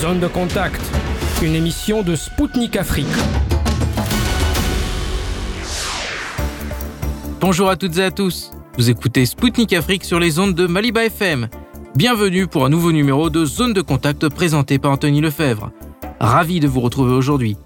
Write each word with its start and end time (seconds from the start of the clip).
Zone 0.00 0.20
de 0.20 0.28
contact, 0.28 0.80
une 1.42 1.56
émission 1.56 2.04
de 2.04 2.14
Spoutnik 2.14 2.76
Afrique. 2.76 3.06
Bonjour 7.40 7.68
à 7.68 7.74
toutes 7.74 7.98
et 7.98 8.04
à 8.04 8.12
tous. 8.12 8.52
Vous 8.76 8.90
écoutez 8.90 9.26
Spoutnik 9.26 9.72
Afrique 9.72 10.04
sur 10.04 10.20
les 10.20 10.38
ondes 10.38 10.54
de 10.54 10.68
Maliba 10.68 11.04
FM. 11.06 11.48
Bienvenue 11.96 12.46
pour 12.46 12.64
un 12.64 12.68
nouveau 12.68 12.92
numéro 12.92 13.28
de 13.28 13.44
Zone 13.44 13.72
de 13.72 13.80
contact 13.80 14.28
présenté 14.28 14.78
par 14.78 14.92
Anthony 14.92 15.20
Lefebvre. 15.20 15.72
Ravi 16.20 16.60
de 16.60 16.68
vous 16.68 16.80
retrouver 16.80 17.14
aujourd'hui. 17.14 17.56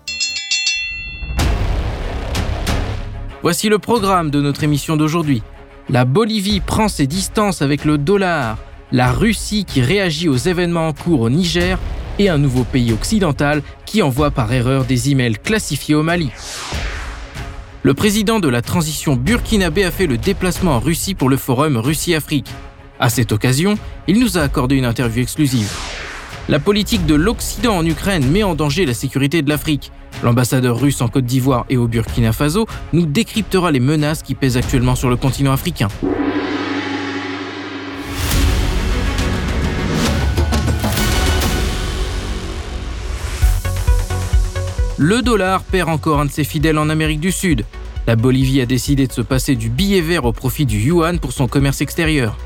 Voici 3.42 3.68
le 3.68 3.78
programme 3.78 4.30
de 4.30 4.40
notre 4.40 4.64
émission 4.64 4.96
d'aujourd'hui. 4.96 5.42
La 5.90 6.06
Bolivie 6.06 6.60
prend 6.60 6.88
ses 6.88 7.06
distances 7.06 7.60
avec 7.60 7.84
le 7.84 7.98
dollar, 7.98 8.56
la 8.90 9.12
Russie 9.12 9.66
qui 9.66 9.82
réagit 9.82 10.30
aux 10.30 10.36
événements 10.36 10.88
en 10.88 10.92
cours 10.94 11.20
au 11.20 11.28
Niger 11.28 11.78
un 12.28 12.38
nouveau 12.38 12.64
pays 12.64 12.92
occidental 12.92 13.62
qui 13.86 14.02
envoie 14.02 14.30
par 14.30 14.52
erreur 14.52 14.84
des 14.84 15.10
emails 15.10 15.36
classifiés 15.36 15.94
au 15.94 16.02
Mali. 16.02 16.30
Le 17.82 17.94
président 17.94 18.38
de 18.38 18.48
la 18.48 18.62
transition 18.62 19.16
burkinabé 19.16 19.84
a 19.84 19.90
fait 19.90 20.06
le 20.06 20.16
déplacement 20.16 20.76
en 20.76 20.80
Russie 20.80 21.14
pour 21.14 21.28
le 21.28 21.36
forum 21.36 21.76
Russie-Afrique. 21.76 22.46
À 23.00 23.08
cette 23.08 23.32
occasion, 23.32 23.76
il 24.06 24.20
nous 24.20 24.38
a 24.38 24.42
accordé 24.42 24.76
une 24.76 24.84
interview 24.84 25.22
exclusive. 25.22 25.68
La 26.48 26.58
politique 26.58 27.06
de 27.06 27.14
l'Occident 27.14 27.76
en 27.76 27.86
Ukraine 27.86 28.24
met 28.30 28.42
en 28.42 28.54
danger 28.54 28.86
la 28.86 28.94
sécurité 28.94 29.42
de 29.42 29.48
l'Afrique. 29.48 29.90
L'ambassadeur 30.22 30.80
russe 30.80 31.00
en 31.00 31.08
Côte 31.08 31.24
d'Ivoire 31.24 31.66
et 31.70 31.76
au 31.76 31.88
Burkina 31.88 32.32
Faso 32.32 32.66
nous 32.92 33.06
décryptera 33.06 33.72
les 33.72 33.80
menaces 33.80 34.22
qui 34.22 34.34
pèsent 34.34 34.56
actuellement 34.56 34.94
sur 34.94 35.08
le 35.08 35.16
continent 35.16 35.52
africain. 35.52 35.88
Le 44.98 45.22
dollar 45.22 45.62
perd 45.62 45.88
encore 45.88 46.20
un 46.20 46.26
de 46.26 46.30
ses 46.30 46.44
fidèles 46.44 46.76
en 46.76 46.90
Amérique 46.90 47.20
du 47.20 47.32
Sud. 47.32 47.64
La 48.06 48.14
Bolivie 48.14 48.60
a 48.60 48.66
décidé 48.66 49.06
de 49.06 49.12
se 49.12 49.22
passer 49.22 49.56
du 49.56 49.70
billet 49.70 50.02
vert 50.02 50.26
au 50.26 50.32
profit 50.32 50.66
du 50.66 50.78
yuan 50.78 51.18
pour 51.18 51.32
son 51.32 51.48
commerce 51.48 51.80
extérieur. 51.80 52.36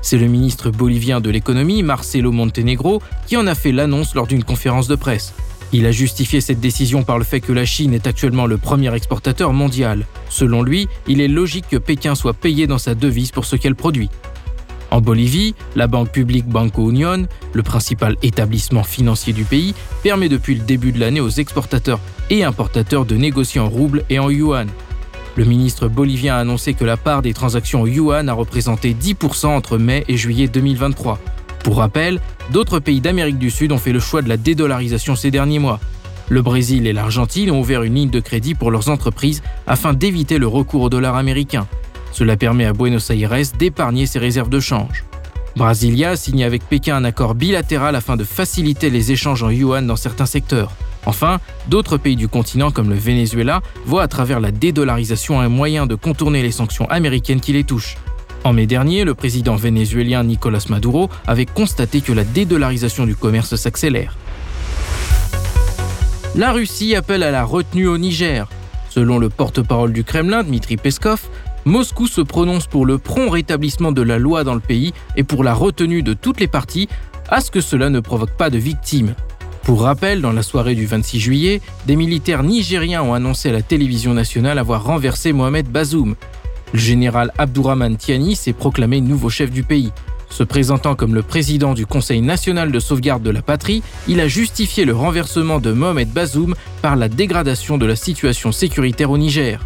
C'est 0.00 0.16
le 0.16 0.28
ministre 0.28 0.70
bolivien 0.70 1.20
de 1.20 1.30
l'économie, 1.30 1.82
Marcelo 1.82 2.30
Montenegro, 2.30 3.02
qui 3.26 3.36
en 3.36 3.46
a 3.48 3.56
fait 3.56 3.72
l'annonce 3.72 4.14
lors 4.14 4.28
d'une 4.28 4.44
conférence 4.44 4.86
de 4.86 4.94
presse. 4.94 5.34
Il 5.72 5.84
a 5.84 5.90
justifié 5.90 6.40
cette 6.40 6.60
décision 6.60 7.02
par 7.02 7.18
le 7.18 7.24
fait 7.24 7.40
que 7.40 7.52
la 7.52 7.64
Chine 7.64 7.92
est 7.92 8.06
actuellement 8.06 8.46
le 8.46 8.56
premier 8.56 8.94
exportateur 8.94 9.52
mondial. 9.52 10.06
Selon 10.28 10.62
lui, 10.62 10.88
il 11.08 11.20
est 11.20 11.28
logique 11.28 11.68
que 11.68 11.76
Pékin 11.76 12.14
soit 12.14 12.34
payé 12.34 12.68
dans 12.68 12.78
sa 12.78 12.94
devise 12.94 13.32
pour 13.32 13.44
ce 13.44 13.56
qu'elle 13.56 13.74
produit. 13.74 14.10
En 14.90 15.00
Bolivie, 15.00 15.54
la 15.76 15.86
banque 15.86 16.10
publique 16.10 16.46
Banco 16.46 16.90
Union, 16.90 17.26
le 17.52 17.62
principal 17.62 18.16
établissement 18.22 18.82
financier 18.82 19.32
du 19.32 19.44
pays, 19.44 19.74
permet 20.02 20.28
depuis 20.28 20.56
le 20.56 20.62
début 20.62 20.92
de 20.92 20.98
l'année 20.98 21.20
aux 21.20 21.28
exportateurs 21.28 22.00
et 22.28 22.42
importateurs 22.42 23.04
de 23.04 23.16
négocier 23.16 23.60
en 23.60 23.68
roubles 23.68 24.04
et 24.10 24.18
en 24.18 24.30
yuan. 24.30 24.68
Le 25.36 25.44
ministre 25.44 25.86
bolivien 25.86 26.34
a 26.34 26.38
annoncé 26.38 26.74
que 26.74 26.84
la 26.84 26.96
part 26.96 27.22
des 27.22 27.34
transactions 27.34 27.82
en 27.82 27.86
yuan 27.86 28.28
a 28.28 28.32
représenté 28.32 28.94
10% 28.94 29.46
entre 29.46 29.78
mai 29.78 30.04
et 30.08 30.16
juillet 30.16 30.48
2023. 30.48 31.20
Pour 31.62 31.76
rappel, 31.76 32.20
d'autres 32.52 32.80
pays 32.80 33.00
d'Amérique 33.00 33.38
du 33.38 33.50
Sud 33.50 33.70
ont 33.70 33.78
fait 33.78 33.92
le 33.92 34.00
choix 34.00 34.22
de 34.22 34.28
la 34.28 34.36
dédollarisation 34.36 35.14
ces 35.14 35.30
derniers 35.30 35.60
mois. 35.60 35.78
Le 36.28 36.42
Brésil 36.42 36.86
et 36.86 36.92
l'Argentine 36.92 37.50
ont 37.50 37.60
ouvert 37.60 37.82
une 37.82 37.94
ligne 37.94 38.10
de 38.10 38.20
crédit 38.20 38.54
pour 38.54 38.70
leurs 38.70 38.88
entreprises 38.88 39.42
afin 39.66 39.92
d'éviter 39.92 40.38
le 40.38 40.46
recours 40.46 40.82
au 40.82 40.88
dollar 40.88 41.16
américain. 41.16 41.66
Cela 42.12 42.36
permet 42.36 42.64
à 42.64 42.72
Buenos 42.72 43.10
Aires 43.10 43.32
d'épargner 43.58 44.06
ses 44.06 44.18
réserves 44.18 44.50
de 44.50 44.60
change. 44.60 45.04
Brasilia 45.56 46.10
a 46.10 46.16
signé 46.16 46.44
avec 46.44 46.62
Pékin 46.68 46.96
un 46.96 47.04
accord 47.04 47.34
bilatéral 47.34 47.96
afin 47.96 48.16
de 48.16 48.24
faciliter 48.24 48.90
les 48.90 49.12
échanges 49.12 49.42
en 49.42 49.50
yuan 49.50 49.86
dans 49.86 49.96
certains 49.96 50.26
secteurs. 50.26 50.72
Enfin, 51.06 51.40
d'autres 51.68 51.96
pays 51.96 52.16
du 52.16 52.28
continent 52.28 52.70
comme 52.70 52.90
le 52.90 52.94
Venezuela 52.94 53.62
voient 53.84 54.02
à 54.02 54.08
travers 54.08 54.40
la 54.40 54.52
dédollarisation 54.52 55.40
un 55.40 55.48
moyen 55.48 55.86
de 55.86 55.94
contourner 55.94 56.42
les 56.42 56.52
sanctions 56.52 56.88
américaines 56.88 57.40
qui 57.40 57.52
les 57.52 57.64
touchent. 57.64 57.96
En 58.44 58.52
mai 58.52 58.66
dernier, 58.66 59.04
le 59.04 59.14
président 59.14 59.56
vénézuélien 59.56 60.24
Nicolas 60.24 60.64
Maduro 60.68 61.10
avait 61.26 61.46
constaté 61.46 62.00
que 62.00 62.12
la 62.12 62.24
dédollarisation 62.24 63.04
du 63.04 63.14
commerce 63.14 63.56
s'accélère. 63.56 64.16
La 66.36 66.52
Russie 66.52 66.94
appelle 66.94 67.22
à 67.22 67.30
la 67.30 67.44
retenue 67.44 67.88
au 67.88 67.98
Niger. 67.98 68.48
Selon 68.88 69.18
le 69.18 69.28
porte-parole 69.28 69.92
du 69.92 70.04
Kremlin, 70.04 70.42
Dmitri 70.42 70.76
Peskov, 70.76 71.20
Moscou 71.64 72.06
se 72.06 72.20
prononce 72.20 72.66
pour 72.66 72.86
le 72.86 72.98
prompt 72.98 73.30
rétablissement 73.30 73.92
de 73.92 74.02
la 74.02 74.18
loi 74.18 74.44
dans 74.44 74.54
le 74.54 74.60
pays 74.60 74.92
et 75.16 75.24
pour 75.24 75.44
la 75.44 75.54
retenue 75.54 76.02
de 76.02 76.14
toutes 76.14 76.40
les 76.40 76.48
parties 76.48 76.88
à 77.28 77.40
ce 77.40 77.50
que 77.50 77.60
cela 77.60 77.90
ne 77.90 78.00
provoque 78.00 78.36
pas 78.36 78.50
de 78.50 78.58
victimes. 78.58 79.14
Pour 79.62 79.82
rappel, 79.82 80.20
dans 80.22 80.32
la 80.32 80.42
soirée 80.42 80.74
du 80.74 80.86
26 80.86 81.20
juillet, 81.20 81.60
des 81.86 81.96
militaires 81.96 82.42
nigériens 82.42 83.02
ont 83.02 83.14
annoncé 83.14 83.50
à 83.50 83.52
la 83.52 83.62
télévision 83.62 84.14
nationale 84.14 84.58
avoir 84.58 84.84
renversé 84.84 85.32
Mohamed 85.32 85.68
Bazoum, 85.68 86.16
le 86.72 86.78
général 86.78 87.32
Abdourahman 87.38 87.96
Tiani 87.96 88.36
s'est 88.36 88.52
proclamé 88.52 89.00
nouveau 89.00 89.28
chef 89.28 89.50
du 89.50 89.62
pays. 89.64 89.92
Se 90.28 90.44
présentant 90.44 90.94
comme 90.94 91.14
le 91.14 91.22
président 91.22 91.74
du 91.74 91.86
Conseil 91.86 92.20
national 92.22 92.70
de 92.70 92.78
sauvegarde 92.78 93.22
de 93.24 93.30
la 93.30 93.42
patrie, 93.42 93.82
il 94.06 94.20
a 94.20 94.28
justifié 94.28 94.84
le 94.84 94.94
renversement 94.94 95.58
de 95.58 95.72
Mohamed 95.72 96.10
Bazoum 96.10 96.54
par 96.82 96.94
la 96.94 97.08
dégradation 97.08 97.78
de 97.78 97.86
la 97.86 97.96
situation 97.96 98.52
sécuritaire 98.52 99.10
au 99.10 99.18
Niger. 99.18 99.60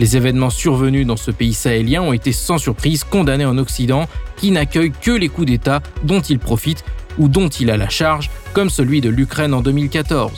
Les 0.00 0.16
événements 0.16 0.50
survenus 0.50 1.06
dans 1.06 1.16
ce 1.16 1.30
pays 1.30 1.54
sahélien 1.54 2.02
ont 2.02 2.12
été 2.12 2.32
sans 2.32 2.58
surprise 2.58 3.04
condamnés 3.04 3.44
en 3.44 3.58
Occident, 3.58 4.06
qui 4.36 4.50
n'accueille 4.50 4.92
que 4.92 5.12
les 5.12 5.28
coups 5.28 5.46
d'État 5.46 5.82
dont 6.02 6.20
il 6.20 6.38
profite 6.38 6.84
ou 7.18 7.28
dont 7.28 7.48
il 7.48 7.70
a 7.70 7.76
la 7.76 7.88
charge, 7.88 8.30
comme 8.52 8.70
celui 8.70 9.00
de 9.00 9.08
l'Ukraine 9.08 9.54
en 9.54 9.60
2014. 9.60 10.32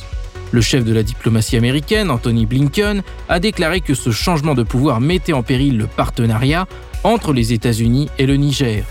Le 0.52 0.60
chef 0.60 0.84
de 0.84 0.92
la 0.92 1.02
diplomatie 1.02 1.56
américaine, 1.56 2.10
Anthony 2.10 2.46
Blinken, 2.46 3.02
a 3.28 3.40
déclaré 3.40 3.80
que 3.80 3.94
ce 3.94 4.10
changement 4.10 4.54
de 4.54 4.62
pouvoir 4.62 5.00
mettait 5.00 5.32
en 5.32 5.42
péril 5.42 5.78
le 5.78 5.86
partenariat 5.86 6.66
entre 7.02 7.32
les 7.32 7.52
États-Unis 7.52 8.08
et 8.18 8.26
le 8.26 8.36
Niger. 8.36 8.84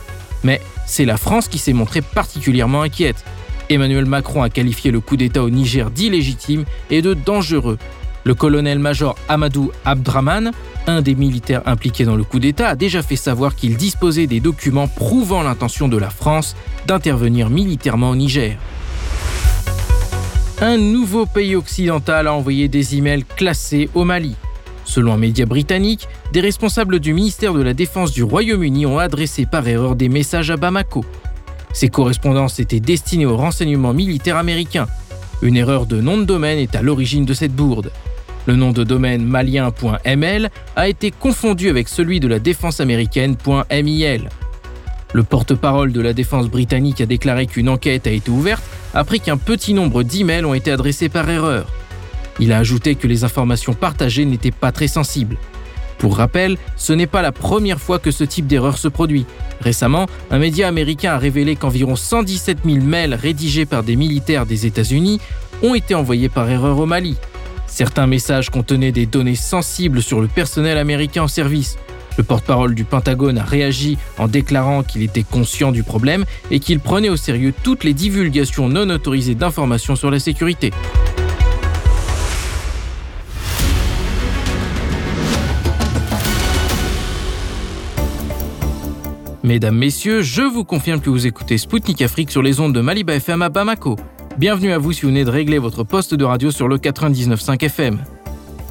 Mais 0.43 0.61
c'est 0.85 1.05
la 1.05 1.17
France 1.17 1.47
qui 1.47 1.57
s'est 1.57 1.73
montrée 1.73 2.01
particulièrement 2.01 2.81
inquiète. 2.81 3.23
Emmanuel 3.69 4.05
Macron 4.05 4.43
a 4.43 4.49
qualifié 4.49 4.91
le 4.91 4.99
coup 4.99 5.17
d'État 5.17 5.43
au 5.43 5.49
Niger 5.49 5.89
d'illégitime 5.91 6.65
et 6.89 7.01
de 7.01 7.13
dangereux. 7.13 7.77
Le 8.25 8.33
colonel-major 8.35 9.15
Amadou 9.29 9.71
Abdraman, 9.85 10.51
un 10.87 11.01
des 11.01 11.15
militaires 11.15 11.61
impliqués 11.65 12.03
dans 12.03 12.15
le 12.17 12.23
coup 12.23 12.39
d'État, 12.39 12.67
a 12.69 12.75
déjà 12.75 13.01
fait 13.01 13.15
savoir 13.15 13.55
qu'il 13.55 13.77
disposait 13.77 14.27
des 14.27 14.41
documents 14.41 14.87
prouvant 14.87 15.43
l'intention 15.43 15.87
de 15.87 15.97
la 15.97 16.09
France 16.09 16.55
d'intervenir 16.85 17.49
militairement 17.49 18.09
au 18.09 18.15
Niger 18.15 18.57
un 20.61 20.77
nouveau 20.77 21.25
pays 21.25 21.55
occidental 21.55 22.27
a 22.27 22.33
envoyé 22.33 22.67
des 22.69 22.95
emails 22.95 23.25
classés 23.35 23.89
au 23.93 24.05
Mali. 24.05 24.35
Selon 24.85 25.13
un 25.13 25.17
média 25.17 25.45
britannique, 25.45 26.07
des 26.31 26.39
responsables 26.39 26.99
du 26.99 27.13
ministère 27.13 27.53
de 27.53 27.61
la 27.61 27.73
Défense 27.73 28.11
du 28.13 28.23
Royaume-Uni 28.23 28.85
ont 28.85 28.99
adressé 28.99 29.45
par 29.45 29.67
erreur 29.67 29.95
des 29.95 30.07
messages 30.07 30.51
à 30.51 30.57
Bamako. 30.57 31.03
Ces 31.73 31.89
correspondances 31.89 32.59
étaient 32.59 32.79
destinées 32.79 33.25
au 33.25 33.35
renseignement 33.35 33.93
militaire 33.93 34.37
américain. 34.37 34.87
Une 35.41 35.57
erreur 35.57 35.85
de 35.85 35.99
nom 35.99 36.17
de 36.17 36.23
domaine 36.23 36.59
est 36.59 36.75
à 36.75 36.81
l'origine 36.81 37.25
de 37.25 37.33
cette 37.33 37.53
bourde. 37.53 37.91
Le 38.47 38.55
nom 38.55 38.71
de 38.71 38.83
domaine 38.83 39.25
malien.ml 39.25 40.49
a 40.75 40.87
été 40.87 41.11
confondu 41.11 41.69
avec 41.69 41.89
celui 41.89 42.19
de 42.19 42.27
la 42.27 42.39
défense 42.39 42.79
américaine.mil. 42.79 44.29
Le 45.13 45.23
porte-parole 45.23 45.91
de 45.91 46.01
la 46.01 46.13
défense 46.13 46.47
britannique 46.47 47.01
a 47.01 47.05
déclaré 47.05 47.47
qu'une 47.47 47.69
enquête 47.69 48.05
a 48.05 48.11
été 48.11 48.29
ouverte 48.29 48.63
après 48.93 49.19
qu'un 49.19 49.37
petit 49.37 49.73
nombre 49.73 50.03
d'emails 50.03 50.45
ont 50.45 50.53
été 50.53 50.71
adressés 50.71 51.09
par 51.09 51.29
erreur. 51.29 51.67
Il 52.39 52.51
a 52.51 52.57
ajouté 52.59 52.95
que 52.95 53.07
les 53.07 53.23
informations 53.23 53.73
partagées 53.73 54.25
n'étaient 54.25 54.51
pas 54.51 54.71
très 54.71 54.87
sensibles. 54.87 55.37
Pour 55.97 56.17
rappel, 56.17 56.57
ce 56.75 56.93
n'est 56.93 57.07
pas 57.07 57.21
la 57.21 57.31
première 57.31 57.79
fois 57.79 57.97
que 57.97 58.11
ce 58.11 58.23
type 58.23 58.45
d'erreur 58.45 58.77
se 58.77 58.89
produit. 58.89 59.25
Récemment, 59.61 60.05
un 60.29 60.37
média 60.37 60.67
américain 60.67 61.13
a 61.13 61.17
révélé 61.17 61.55
qu'environ 61.55 61.95
117 61.95 62.59
000 62.65 62.85
mails 62.85 63.15
rédigés 63.15 63.65
par 63.65 63.83
des 63.83 63.95
militaires 63.95 64.45
des 64.45 64.65
États-Unis 64.65 65.19
ont 65.63 65.73
été 65.73 65.95
envoyés 65.95 66.29
par 66.29 66.49
erreur 66.49 66.77
au 66.77 66.85
Mali. 66.85 67.15
Certains 67.75 68.07
messages 68.07 68.51
contenaient 68.51 68.93
des 68.93 69.05
données 69.05 69.35
sensibles 69.35 70.01
sur 70.01 70.21
le 70.21 70.29
personnel 70.29 70.77
américain 70.77 71.23
en 71.23 71.27
service, 71.27 71.77
le 72.17 72.23
porte-parole 72.23 72.73
du 72.73 72.85
Pentagone 72.85 73.37
a 73.37 73.43
réagi 73.43 73.97
en 74.17 74.29
déclarant 74.29 74.81
qu'il 74.81 75.03
était 75.03 75.23
conscient 75.23 75.73
du 75.73 75.83
problème 75.83 76.23
et 76.51 76.61
qu'il 76.61 76.79
prenait 76.79 77.09
au 77.09 77.17
sérieux 77.17 77.53
toutes 77.63 77.83
les 77.83 77.93
divulgations 77.93 78.69
non 78.69 78.89
autorisées 78.89 79.35
d'informations 79.35 79.97
sur 79.97 80.09
la 80.09 80.19
sécurité. 80.19 80.71
Mesdames, 89.43 89.75
Messieurs, 89.75 90.21
je 90.21 90.43
vous 90.43 90.63
confirme 90.63 91.01
que 91.01 91.09
vous 91.09 91.27
écoutez 91.27 91.57
Spoutnik 91.57 92.01
Afrique 92.01 92.31
sur 92.31 92.41
les 92.41 92.61
ondes 92.61 92.73
de 92.73 92.79
Maliba 92.79 93.15
FM 93.15 93.41
à 93.41 93.49
Bamako. 93.49 93.97
Bienvenue 94.37 94.73
à 94.73 94.77
vous 94.77 94.91
si 94.91 95.03
vous 95.03 95.07
venez 95.07 95.23
de 95.23 95.29
régler 95.29 95.59
votre 95.59 95.85
poste 95.85 96.13
de 96.13 96.25
radio 96.25 96.51
sur 96.51 96.67
le 96.67 96.77
99.5 96.77 97.63
FM. 97.63 97.99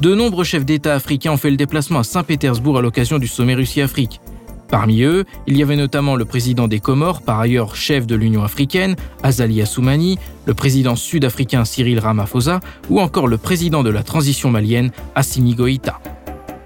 De 0.03 0.15
nombreux 0.15 0.45
chefs 0.45 0.67
d'État 0.67 0.95
africains 0.95 1.33
ont 1.33 1.37
fait 1.39 1.51
le 1.51 1.57
déplacement 1.57 2.01
à 2.01 2.05
Saint-Pétersbourg 2.05 2.77
à 2.77 2.83
l'occasion 2.83 3.19
du 3.19 3.27
sommet 3.27 3.55
Russie-Afrique. 3.55 4.21
Parmi 4.69 5.01
eux, 5.05 5.25
il 5.47 5.57
y 5.57 5.63
avait 5.63 5.77
notamment 5.77 6.17
le 6.17 6.27
président 6.27 6.69
des 6.69 6.81
Comores, 6.81 7.23
par 7.23 7.41
ailleurs 7.41 7.77
chef 7.77 8.07
de 8.07 8.15
l'Union 8.15 8.43
africaine, 8.43 8.95
Azali 9.23 9.63
Assoumani, 9.63 10.19
le 10.45 10.53
président 10.53 10.97
sud-africain 10.97 11.65
Cyril 11.65 11.99
Ramaphosa 11.99 12.61
ou 12.91 13.01
encore 13.01 13.27
le 13.27 13.39
président 13.39 13.83
de 13.83 13.91
la 13.91 14.03
transition 14.03 14.51
malienne, 14.51 14.91
Assimi 15.15 15.55
Goïta. 15.55 15.99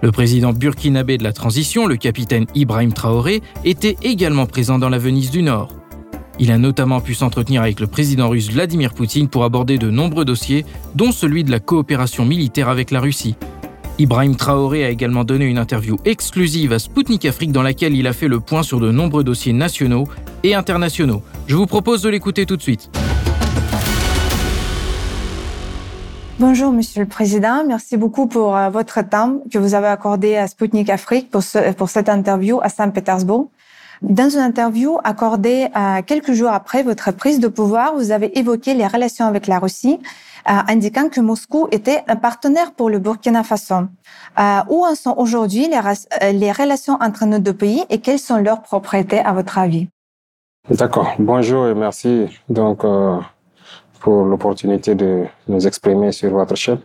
Le 0.03 0.11
président 0.11 0.53
burkinabé 0.53 1.19
de 1.19 1.25
la 1.25 1.33
transition, 1.33 1.87
le 1.87 1.97
capitaine 1.97 2.47
Ibrahim 2.57 2.93
Traoré, 2.93 3.43
était 3.65 3.97
également 4.03 4.47
présent 4.47 4.81
dans 4.81 4.89
la 4.89 4.99
Venise 4.99 5.31
du 5.31 5.43
Nord. 5.43 5.78
Il 6.41 6.53
a 6.53 6.59
notamment 6.59 7.01
pu 7.01 7.15
s'entretenir 7.15 7.63
avec 7.63 7.81
le 7.81 7.89
président 7.89 8.29
russe 8.29 8.51
Vladimir 8.51 8.95
Poutine 8.95 9.29
pour 9.29 9.43
aborder 9.43 9.77
de 9.77 9.91
nombreux 9.91 10.25
dossiers, 10.25 10.65
dont 10.95 11.11
celui 11.11 11.43
de 11.43 11.51
la 11.51 11.59
coopération 11.59 12.25
militaire 12.25 12.69
avec 12.69 12.93
la 12.93 13.01
Russie. 13.01 13.35
Ibrahim 13.99 14.37
Traoré 14.37 14.85
a 14.85 14.91
également 14.91 15.25
donné 15.25 15.47
une 15.47 15.59
interview 15.59 15.97
exclusive 16.05 16.73
à 16.73 16.79
Sputnik 16.79 17.25
Afrique 17.25 17.51
dans 17.51 17.63
laquelle 17.63 17.97
il 17.97 18.07
a 18.07 18.13
fait 18.13 18.29
le 18.29 18.39
point 18.39 18.63
sur 18.63 18.79
de 18.79 18.93
nombreux 18.93 19.25
dossiers 19.25 19.53
nationaux 19.53 20.07
et 20.45 20.55
internationaux. 20.55 21.23
Je 21.49 21.57
vous 21.57 21.67
propose 21.67 22.03
de 22.03 22.09
l'écouter 22.09 22.47
tout 22.47 22.57
de 22.57 22.63
suite. 22.63 22.89
Bonjour, 26.39 26.71
Monsieur 26.71 27.03
le 27.03 27.09
Président. 27.09 27.65
Merci 27.67 27.97
beaucoup 27.97 28.29
pour 28.29 28.57
euh, 28.57 28.71
votre 28.71 29.03
temps 29.03 29.43
que 29.51 29.59
vous 29.59 29.75
avez 29.75 29.89
accordé 29.89 30.37
à 30.37 30.47
Sputnik 30.47 30.89
Afrique 30.89 31.33
pour, 31.33 31.43
pour 31.77 31.89
cette 31.89 32.09
interview 32.09 32.61
à 32.63 32.69
Saint-Pétersbourg. 32.69 33.51
Dans 34.03 34.29
une 34.29 34.41
interview 34.41 34.99
accordée 35.03 35.69
euh, 35.77 36.03
quelques 36.07 36.33
jours 36.33 36.51
après 36.51 36.83
votre 36.83 37.11
prise 37.13 37.41
de 37.41 37.49
pouvoir, 37.49 37.95
vous 37.95 38.11
avez 38.11 38.39
évoqué 38.39 38.75
les 38.75 38.87
relations 38.87 39.27
avec 39.27 39.47
la 39.47 39.59
Russie, 39.59 39.99
euh, 40.49 40.53
indiquant 40.69 41.09
que 41.09 41.21
Moscou 41.21 41.69
était 41.73 42.03
un 42.07 42.17
partenaire 42.17 42.73
pour 42.73 42.91
le 42.91 42.99
Burkina 42.99 43.43
Faso. 43.43 43.75
où 44.69 44.85
en 44.85 44.95
sont 44.95 45.15
aujourd'hui 45.17 45.69
les 45.69 46.53
relations 46.53 46.97
entre 47.01 47.27
nos 47.27 47.39
deux 47.39 47.53
pays 47.53 47.85
et 47.91 47.99
quelles 47.99 48.19
sont 48.19 48.39
leurs 48.39 48.63
propriétés 48.63 49.19
à 49.19 49.33
votre 49.33 49.59
avis? 49.59 49.89
D'accord. 50.71 51.15
Bonjour 51.19 51.67
et 51.67 51.75
merci. 51.75 52.27
Donc, 52.49 52.85
pour 54.01 54.25
l'opportunité 54.25 54.95
de 54.95 55.25
nous 55.49 55.67
exprimer 55.67 56.13
sur 56.13 56.31
votre 56.31 56.55
chaîne. 56.55 56.81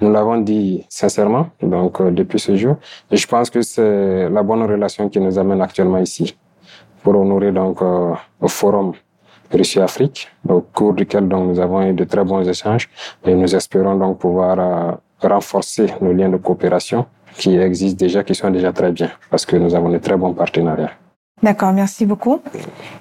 Nous 0.00 0.10
l'avons 0.10 0.38
dit 0.38 0.84
sincèrement, 0.88 1.48
donc 1.62 2.00
euh, 2.00 2.10
depuis 2.10 2.38
ce 2.38 2.56
jour. 2.56 2.76
Et 3.10 3.16
je 3.16 3.26
pense 3.26 3.50
que 3.50 3.62
c'est 3.62 4.28
la 4.28 4.42
bonne 4.42 4.62
relation 4.62 5.08
qui 5.08 5.20
nous 5.20 5.38
amène 5.38 5.62
actuellement 5.62 5.98
ici 5.98 6.36
pour 7.02 7.16
honorer 7.16 7.52
donc 7.52 7.80
euh, 7.82 8.12
au 8.40 8.48
forum 8.48 8.92
Russie-Afrique, 9.52 10.28
au 10.48 10.60
cours 10.60 10.94
duquel 10.94 11.28
donc 11.28 11.48
nous 11.48 11.60
avons 11.60 11.82
eu 11.82 11.92
de 11.92 12.04
très 12.04 12.24
bons 12.24 12.46
échanges 12.48 12.88
et 13.24 13.34
nous 13.34 13.54
espérons 13.54 13.94
donc 13.94 14.18
pouvoir 14.18 14.58
euh, 14.58 14.92
renforcer 15.20 15.86
nos 16.00 16.12
liens 16.12 16.28
de 16.28 16.38
coopération 16.38 17.06
qui 17.36 17.56
existent 17.56 17.98
déjà, 18.04 18.22
qui 18.24 18.34
sont 18.34 18.50
déjà 18.50 18.72
très 18.72 18.92
bien, 18.92 19.10
parce 19.30 19.44
que 19.44 19.56
nous 19.56 19.74
avons 19.74 19.90
de 19.90 19.98
très 19.98 20.16
bons 20.16 20.32
partenariats. 20.32 20.92
D'accord, 21.42 21.72
merci 21.72 22.06
beaucoup. 22.06 22.40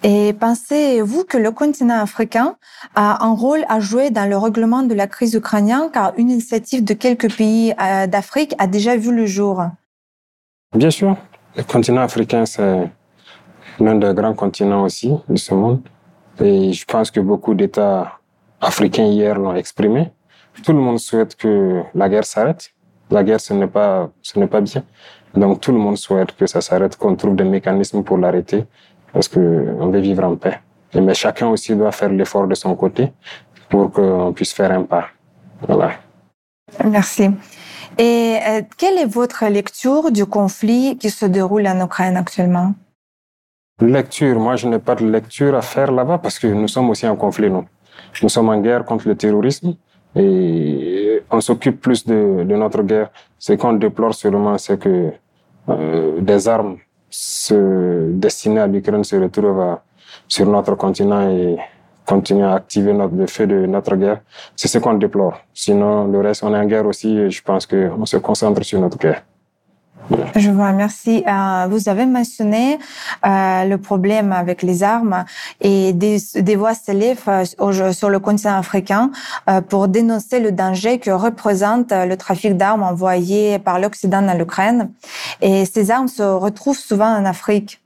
Et 0.02 0.34
pensez-vous 0.34 1.24
que 1.24 1.38
le 1.38 1.52
continent 1.52 2.02
africain 2.02 2.56
a 2.96 3.26
un 3.26 3.34
rôle 3.34 3.64
à 3.70 3.80
jouer 3.80 4.10
dans 4.10 4.30
le 4.30 4.38
règlement 4.38 4.84
de 4.84 4.94
la 4.94 5.08
crise 5.08 5.34
ukrainienne, 5.34 5.90
car 5.94 6.14
une 6.18 6.30
initiative 6.30 6.84
de 6.84 6.94
quelques 6.94 7.34
pays 7.38 7.74
euh, 7.82 8.08
d'Afrique 8.08 8.54
a 8.58 8.68
déjà 8.68 8.98
vu 8.98 9.16
le 9.16 9.26
jour? 9.26 9.64
Bien 10.76 10.90
sûr. 10.90 11.16
Le 11.56 11.64
continent 11.64 12.02
africain, 12.02 12.46
c'est 12.46 12.90
l'un 13.80 13.96
des 13.96 14.14
grands 14.14 14.34
continents 14.34 14.84
aussi 14.84 15.14
de 15.30 15.38
ce 15.38 15.54
monde. 15.54 15.82
Et 16.42 16.74
je 16.74 16.86
pense 16.86 17.12
que 17.12 17.20
beaucoup 17.20 17.54
d'États 17.54 18.20
africains 18.60 19.06
hier 19.06 19.38
l'ont 19.38 19.56
exprimé. 19.56 20.12
Tout 20.64 20.74
le 20.74 20.80
monde 20.80 21.00
souhaite 21.00 21.36
que 21.36 21.82
la 21.94 22.10
guerre 22.10 22.26
s'arrête. 22.26 22.72
La 23.12 23.24
guerre, 23.24 23.40
ce 23.40 23.54
n'est 23.54 23.68
pas, 23.68 24.10
ce 24.22 24.40
n'est 24.40 24.48
pas 24.48 24.62
bien. 24.62 24.84
Donc 25.36 25.62
tout 25.62 25.72
le 25.72 25.80
monde 25.80 25.98
souhaite 25.98 26.36
que 26.36 26.46
ça 26.46 26.62
s'arrête, 26.62 26.96
qu'on 26.98 27.16
trouve 27.16 27.36
des 27.36 27.44
mécanismes 27.44 28.04
pour 28.04 28.18
l'arrêter, 28.18 28.66
parce 29.12 29.28
qu'on 29.28 29.90
veut 29.90 30.00
vivre 30.00 30.24
en 30.24 30.36
paix. 30.36 30.60
Mais 30.96 31.14
chacun 31.14 31.48
aussi 31.48 31.76
doit 31.76 31.92
faire 31.92 32.10
l'effort 32.10 32.48
de 32.48 32.56
son 32.56 32.76
côté 32.76 33.12
pour 33.70 33.92
qu'on 33.92 34.32
puisse 34.34 34.54
faire 34.54 34.72
un 34.72 34.84
pas. 34.84 35.08
Voilà. 35.68 35.94
Merci. 36.86 37.30
Et 37.98 38.38
euh, 38.48 38.62
quelle 38.78 38.98
est 38.98 39.06
votre 39.06 39.46
lecture 39.46 40.12
du 40.12 40.26
conflit 40.26 40.98
qui 40.98 41.10
se 41.10 41.26
déroule 41.26 41.68
en 41.68 41.84
Ukraine 41.86 42.18
actuellement? 42.18 42.74
Lecture, 43.82 44.40
moi 44.40 44.56
je 44.56 44.68
n'ai 44.68 44.80
pas 44.80 44.96
de 44.96 45.06
lecture 45.06 45.56
à 45.56 45.62
faire 45.62 45.92
là-bas 45.92 46.20
parce 46.20 46.38
que 46.38 46.48
nous 46.48 46.68
sommes 46.68 46.90
aussi 46.90 47.08
en 47.08 47.16
conflit, 47.16 47.50
nous. 47.50 47.66
Nous 48.22 48.30
sommes 48.30 48.50
en 48.50 48.60
guerre 48.60 48.86
contre 48.86 49.08
le 49.08 49.16
terrorisme 49.16 49.76
et 50.16 51.24
on 51.32 51.42
s'occupe 51.42 51.82
plus 51.82 52.06
de, 52.06 52.44
de, 52.44 52.56
notre 52.56 52.84
guerre. 52.84 53.10
Ce 53.40 53.54
qu'on 53.54 53.74
déplore 53.74 54.14
seulement, 54.14 54.58
c'est 54.58 54.80
que 54.80 55.12
euh, 55.70 56.20
des 56.22 56.48
armes 56.48 56.78
se, 57.10 58.12
destinées 58.12 58.60
à 58.62 58.68
l'Ukraine 58.68 59.04
se 59.04 59.16
retrouvent 59.16 59.78
sur 60.28 60.48
notre 60.48 60.76
continent 60.76 61.30
et 61.30 61.58
continuent 62.06 62.46
à 62.46 62.56
activer 62.56 62.94
notre, 62.94 63.16
le 63.16 63.28
feu 63.28 63.48
de 63.48 63.66
notre 63.66 63.96
guerre. 63.96 64.22
C'est 64.56 64.68
ce 64.68 64.78
qu'on 64.80 64.96
déplore. 64.96 65.40
Sinon, 65.54 66.08
le 66.08 66.20
reste, 66.20 66.44
on 66.44 66.54
est 66.54 66.60
en 66.60 66.66
guerre 66.66 66.86
aussi 66.86 67.18
et 67.18 67.30
je 67.30 67.42
pense 67.42 67.66
qu'on 67.66 68.06
se 68.06 68.18
concentre 68.18 68.64
sur 68.64 68.80
notre 68.80 68.98
guerre. 68.98 69.24
Je 70.36 70.50
vous 70.50 70.64
remercie. 70.64 71.24
Euh, 71.28 71.68
vous 71.70 71.90
avez 71.90 72.06
mentionné 72.06 72.78
euh, 73.26 73.66
le 73.66 73.78
problème 73.78 74.32
avec 74.32 74.62
les 74.62 74.84
armes 74.84 75.26
et 75.62 75.94
des, 75.94 76.18
des 76.36 76.56
voix 76.56 76.74
s'élèvent 76.74 77.28
euh, 77.28 77.92
sur 77.92 78.10
le 78.10 78.20
continent 78.20 78.58
africain 78.58 79.12
pour 79.70 79.88
dénoncer 79.88 80.40
le 80.40 80.52
danger 80.52 81.00
que 81.00 81.12
représente 81.12 81.92
le 81.92 82.16
trafic 82.16 82.56
d'armes 82.58 82.84
envoyé 82.84 83.60
par 83.60 83.80
l'Occident 83.80 84.22
dans 84.22 84.38
l'Ukraine. 84.38 84.92
Et 85.42 85.66
ces 85.66 85.92
armes 85.92 86.08
se 86.08 86.24
retrouvent 86.24 86.78
souvent 86.78 87.16
en 87.16 87.26
Afrique. 87.26 87.82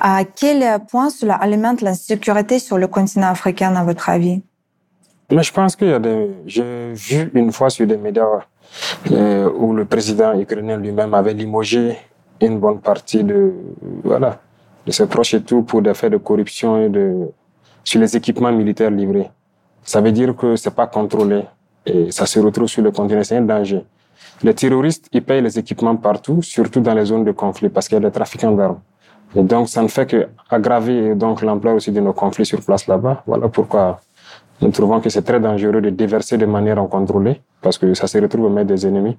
À 0.00 0.24
quel 0.24 0.80
point 0.90 1.10
cela 1.10 1.34
alimente 1.34 1.82
l'insécurité 1.82 2.58
sur 2.58 2.78
le 2.78 2.86
continent 2.86 3.28
africain, 3.28 3.74
à 3.76 3.84
votre 3.84 4.08
avis? 4.08 4.42
Mais 5.30 5.42
je 5.42 5.52
pense 5.52 5.76
qu'il 5.76 5.88
y 5.88 5.92
a 5.92 5.98
des... 5.98 6.30
J'ai 6.46 6.92
vu 6.94 7.30
une 7.34 7.52
fois 7.52 7.70
sur 7.70 7.86
des 7.86 7.96
médias 7.96 8.24
où 9.10 9.72
le 9.72 9.84
président 9.84 10.38
ukrainien 10.38 10.76
lui-même 10.76 11.14
avait 11.14 11.34
limogé 11.34 11.96
une 12.40 12.58
bonne 12.58 12.80
partie 12.80 13.22
de, 13.24 13.52
voilà, 14.02 14.40
de 14.86 14.92
ses 14.92 15.06
proches 15.06 15.34
et 15.34 15.42
tout 15.42 15.62
pour 15.62 15.82
des 15.82 15.94
faits 15.94 16.12
de 16.12 16.16
corruption 16.16 16.80
et 16.80 16.88
de, 16.88 17.28
sur 17.84 18.00
les 18.00 18.16
équipements 18.16 18.52
militaires 18.52 18.90
livrés. 18.90 19.30
Ça 19.82 20.00
veut 20.00 20.12
dire 20.12 20.34
que 20.36 20.56
c'est 20.56 20.74
pas 20.74 20.86
contrôlé 20.86 21.44
et 21.86 22.10
ça 22.10 22.26
se 22.26 22.38
retrouve 22.40 22.68
sur 22.68 22.82
le 22.82 22.90
continent. 22.90 23.22
C'est 23.24 23.36
un 23.36 23.42
danger. 23.42 23.84
Les 24.42 24.54
terroristes, 24.54 25.08
ils 25.12 25.22
payent 25.22 25.42
les 25.42 25.58
équipements 25.58 25.96
partout, 25.96 26.42
surtout 26.42 26.80
dans 26.80 26.94
les 26.94 27.04
zones 27.06 27.24
de 27.24 27.32
conflit, 27.32 27.68
parce 27.68 27.88
qu'il 27.88 27.96
y 27.96 28.04
a 28.04 28.08
des 28.08 28.12
trafiquants 28.12 28.52
d'armes. 28.52 28.80
Et 29.34 29.42
donc, 29.42 29.68
ça 29.68 29.82
ne 29.82 29.88
fait 29.88 30.06
que 30.06 30.28
aggraver 30.48 31.14
donc 31.14 31.42
l'ampleur 31.42 31.74
aussi 31.76 31.92
de 31.92 32.00
nos 32.00 32.12
conflits 32.12 32.46
sur 32.46 32.60
place 32.62 32.86
là-bas. 32.86 33.22
Voilà 33.26 33.48
pourquoi 33.48 34.00
nous 34.60 34.70
trouvons 34.70 35.00
que 35.00 35.08
c'est 35.08 35.22
très 35.22 35.40
dangereux 35.40 35.80
de 35.80 35.90
déverser 35.90 36.36
de 36.36 36.46
manière 36.46 36.78
incontrôlée 36.78 37.40
parce 37.62 37.78
que 37.78 37.94
ça 37.94 38.06
se 38.06 38.18
retrouve 38.18 38.46
au 38.46 38.48
mains 38.48 38.64
des 38.64 38.86
ennemis 38.86 39.16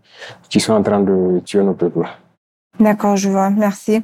qui 0.50 0.60
sont 0.60 0.74
en 0.74 0.84
train 0.84 1.02
de 1.02 1.40
tuer 1.46 1.64
nos 1.64 1.74
peuples. 1.74 2.08
D'accord, 2.80 3.16
je 3.16 3.30
vois, 3.30 3.50
merci. 3.50 4.02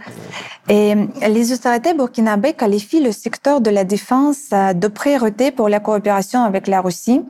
Et 0.69 0.93
les 1.27 1.53
autorités 1.53 1.93
burkinabées 1.93 2.53
qualifient 2.53 3.01
le 3.01 3.11
secteur 3.11 3.61
de 3.61 3.69
la 3.69 3.83
défense 3.83 4.49
de 4.51 4.87
priorité 4.87 5.51
pour 5.51 5.69
la 5.69 5.79
coopération 5.79 6.43
avec 6.43 6.67
la 6.67 6.81
Russie. 6.81 7.23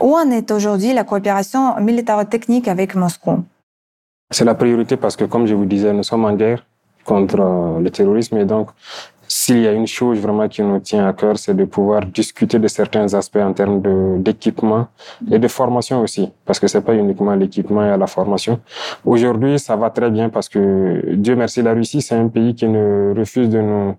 Où 0.00 0.14
en 0.14 0.30
est 0.30 0.50
aujourd'hui 0.50 0.92
la 0.92 1.04
coopération 1.04 1.80
militaro-technique 1.80 2.68
avec 2.68 2.94
Moscou? 2.94 3.44
C'est 4.30 4.44
la 4.44 4.54
priorité 4.54 4.96
parce 4.96 5.16
que, 5.16 5.24
comme 5.24 5.46
je 5.46 5.54
vous 5.54 5.64
disais, 5.64 5.92
nous 5.92 6.02
sommes 6.02 6.24
en 6.24 6.34
guerre 6.34 6.64
contre 7.04 7.40
euh, 7.40 7.80
le 7.80 7.90
terrorisme 7.90 8.36
et 8.38 8.44
donc 8.44 8.68
s'il 9.36 9.62
y 9.62 9.66
a 9.66 9.72
une 9.72 9.88
chose 9.88 10.20
vraiment 10.20 10.48
qui 10.48 10.62
nous 10.62 10.78
tient 10.78 11.08
à 11.08 11.12
cœur, 11.12 11.36
c'est 11.36 11.54
de 11.54 11.64
pouvoir 11.64 12.06
discuter 12.06 12.60
de 12.60 12.68
certains 12.68 13.12
aspects 13.14 13.44
en 13.50 13.52
termes 13.52 13.82
d'équipement 14.22 14.86
et 15.28 15.40
de 15.40 15.48
formation 15.48 16.02
aussi, 16.02 16.30
parce 16.44 16.60
que 16.60 16.68
c'est 16.68 16.82
pas 16.82 16.94
uniquement 16.94 17.34
l'équipement 17.34 17.84
et 17.84 17.98
la 17.98 18.06
formation. 18.06 18.60
Aujourd'hui, 19.04 19.58
ça 19.58 19.74
va 19.74 19.90
très 19.90 20.08
bien 20.08 20.28
parce 20.28 20.48
que 20.48 20.60
Dieu 21.16 21.34
merci, 21.34 21.62
la 21.62 21.72
Russie, 21.74 22.00
c'est 22.00 22.14
un 22.14 22.28
pays 22.28 22.54
qui 22.54 22.68
ne 22.68 23.12
refuse 23.18 23.48
de 23.48 23.60
nous 23.60 23.96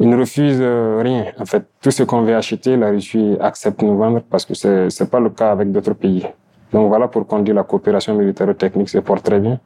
il 0.00 0.08
ne 0.08 0.16
refuse 0.16 0.58
euh, 0.60 1.00
rien. 1.02 1.26
En 1.38 1.44
fait, 1.44 1.64
tout 1.80 1.90
ce 1.90 2.04
qu'on 2.04 2.22
veut 2.22 2.36
acheter, 2.36 2.76
la 2.76 2.90
Russie 2.90 3.36
accepte 3.40 3.80
de 3.80 3.86
nous 3.86 3.96
vendre 3.96 4.22
parce 4.30 4.44
que 4.44 4.54
c'est 4.54 4.90
c'est 4.90 5.10
pas 5.10 5.20
le 5.20 5.30
cas 5.30 5.50
avec 5.52 5.70
d'autres 5.72 5.94
pays. 5.94 6.24
Donc 6.72 6.88
voilà 6.88 7.08
pourquoi 7.08 7.38
on 7.38 7.42
dit 7.42 7.52
la 7.52 7.62
coopération 7.64 8.14
militaire 8.14 8.54
technique 8.56 8.90
se 8.90 8.98
porte 8.98 9.24
très 9.24 9.40
bien. 9.40 9.58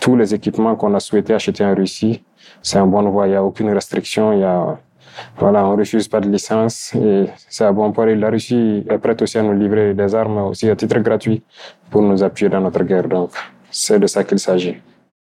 Tous 0.00 0.16
les 0.16 0.34
équipements 0.34 0.74
qu'on 0.76 0.94
a 0.94 1.00
souhaité 1.00 1.34
acheter 1.34 1.64
en 1.64 1.74
Russie, 1.74 2.22
c'est 2.62 2.78
un 2.78 2.86
bon 2.86 3.08
voie. 3.10 3.26
Il 3.26 3.30
n'y 3.30 3.36
a 3.36 3.44
aucune 3.44 3.70
restriction. 3.70 4.32
Il 4.32 4.40
y 4.40 4.44
a, 4.44 4.78
voilà, 5.38 5.66
on 5.66 5.76
refuse 5.76 6.08
pas 6.08 6.20
de 6.20 6.28
licence 6.28 6.94
et 6.94 7.26
c'est 7.48 7.64
un 7.64 7.72
bon 7.72 7.92
point. 7.92 8.06
La 8.14 8.30
Russie 8.30 8.84
est 8.88 8.98
prête 8.98 9.22
aussi 9.22 9.38
à 9.38 9.42
nous 9.42 9.52
livrer 9.52 9.94
des 9.94 10.14
armes 10.14 10.38
aussi 10.38 10.68
à 10.68 10.76
titre 10.76 10.98
gratuit 11.00 11.42
pour 11.90 12.02
nous 12.02 12.22
appuyer 12.22 12.48
dans 12.48 12.60
notre 12.60 12.82
guerre. 12.84 13.08
Donc 13.08 13.30
c'est 13.70 13.98
de 13.98 14.06
ça 14.06 14.24
qu'il 14.24 14.38
s'agit. 14.38 14.76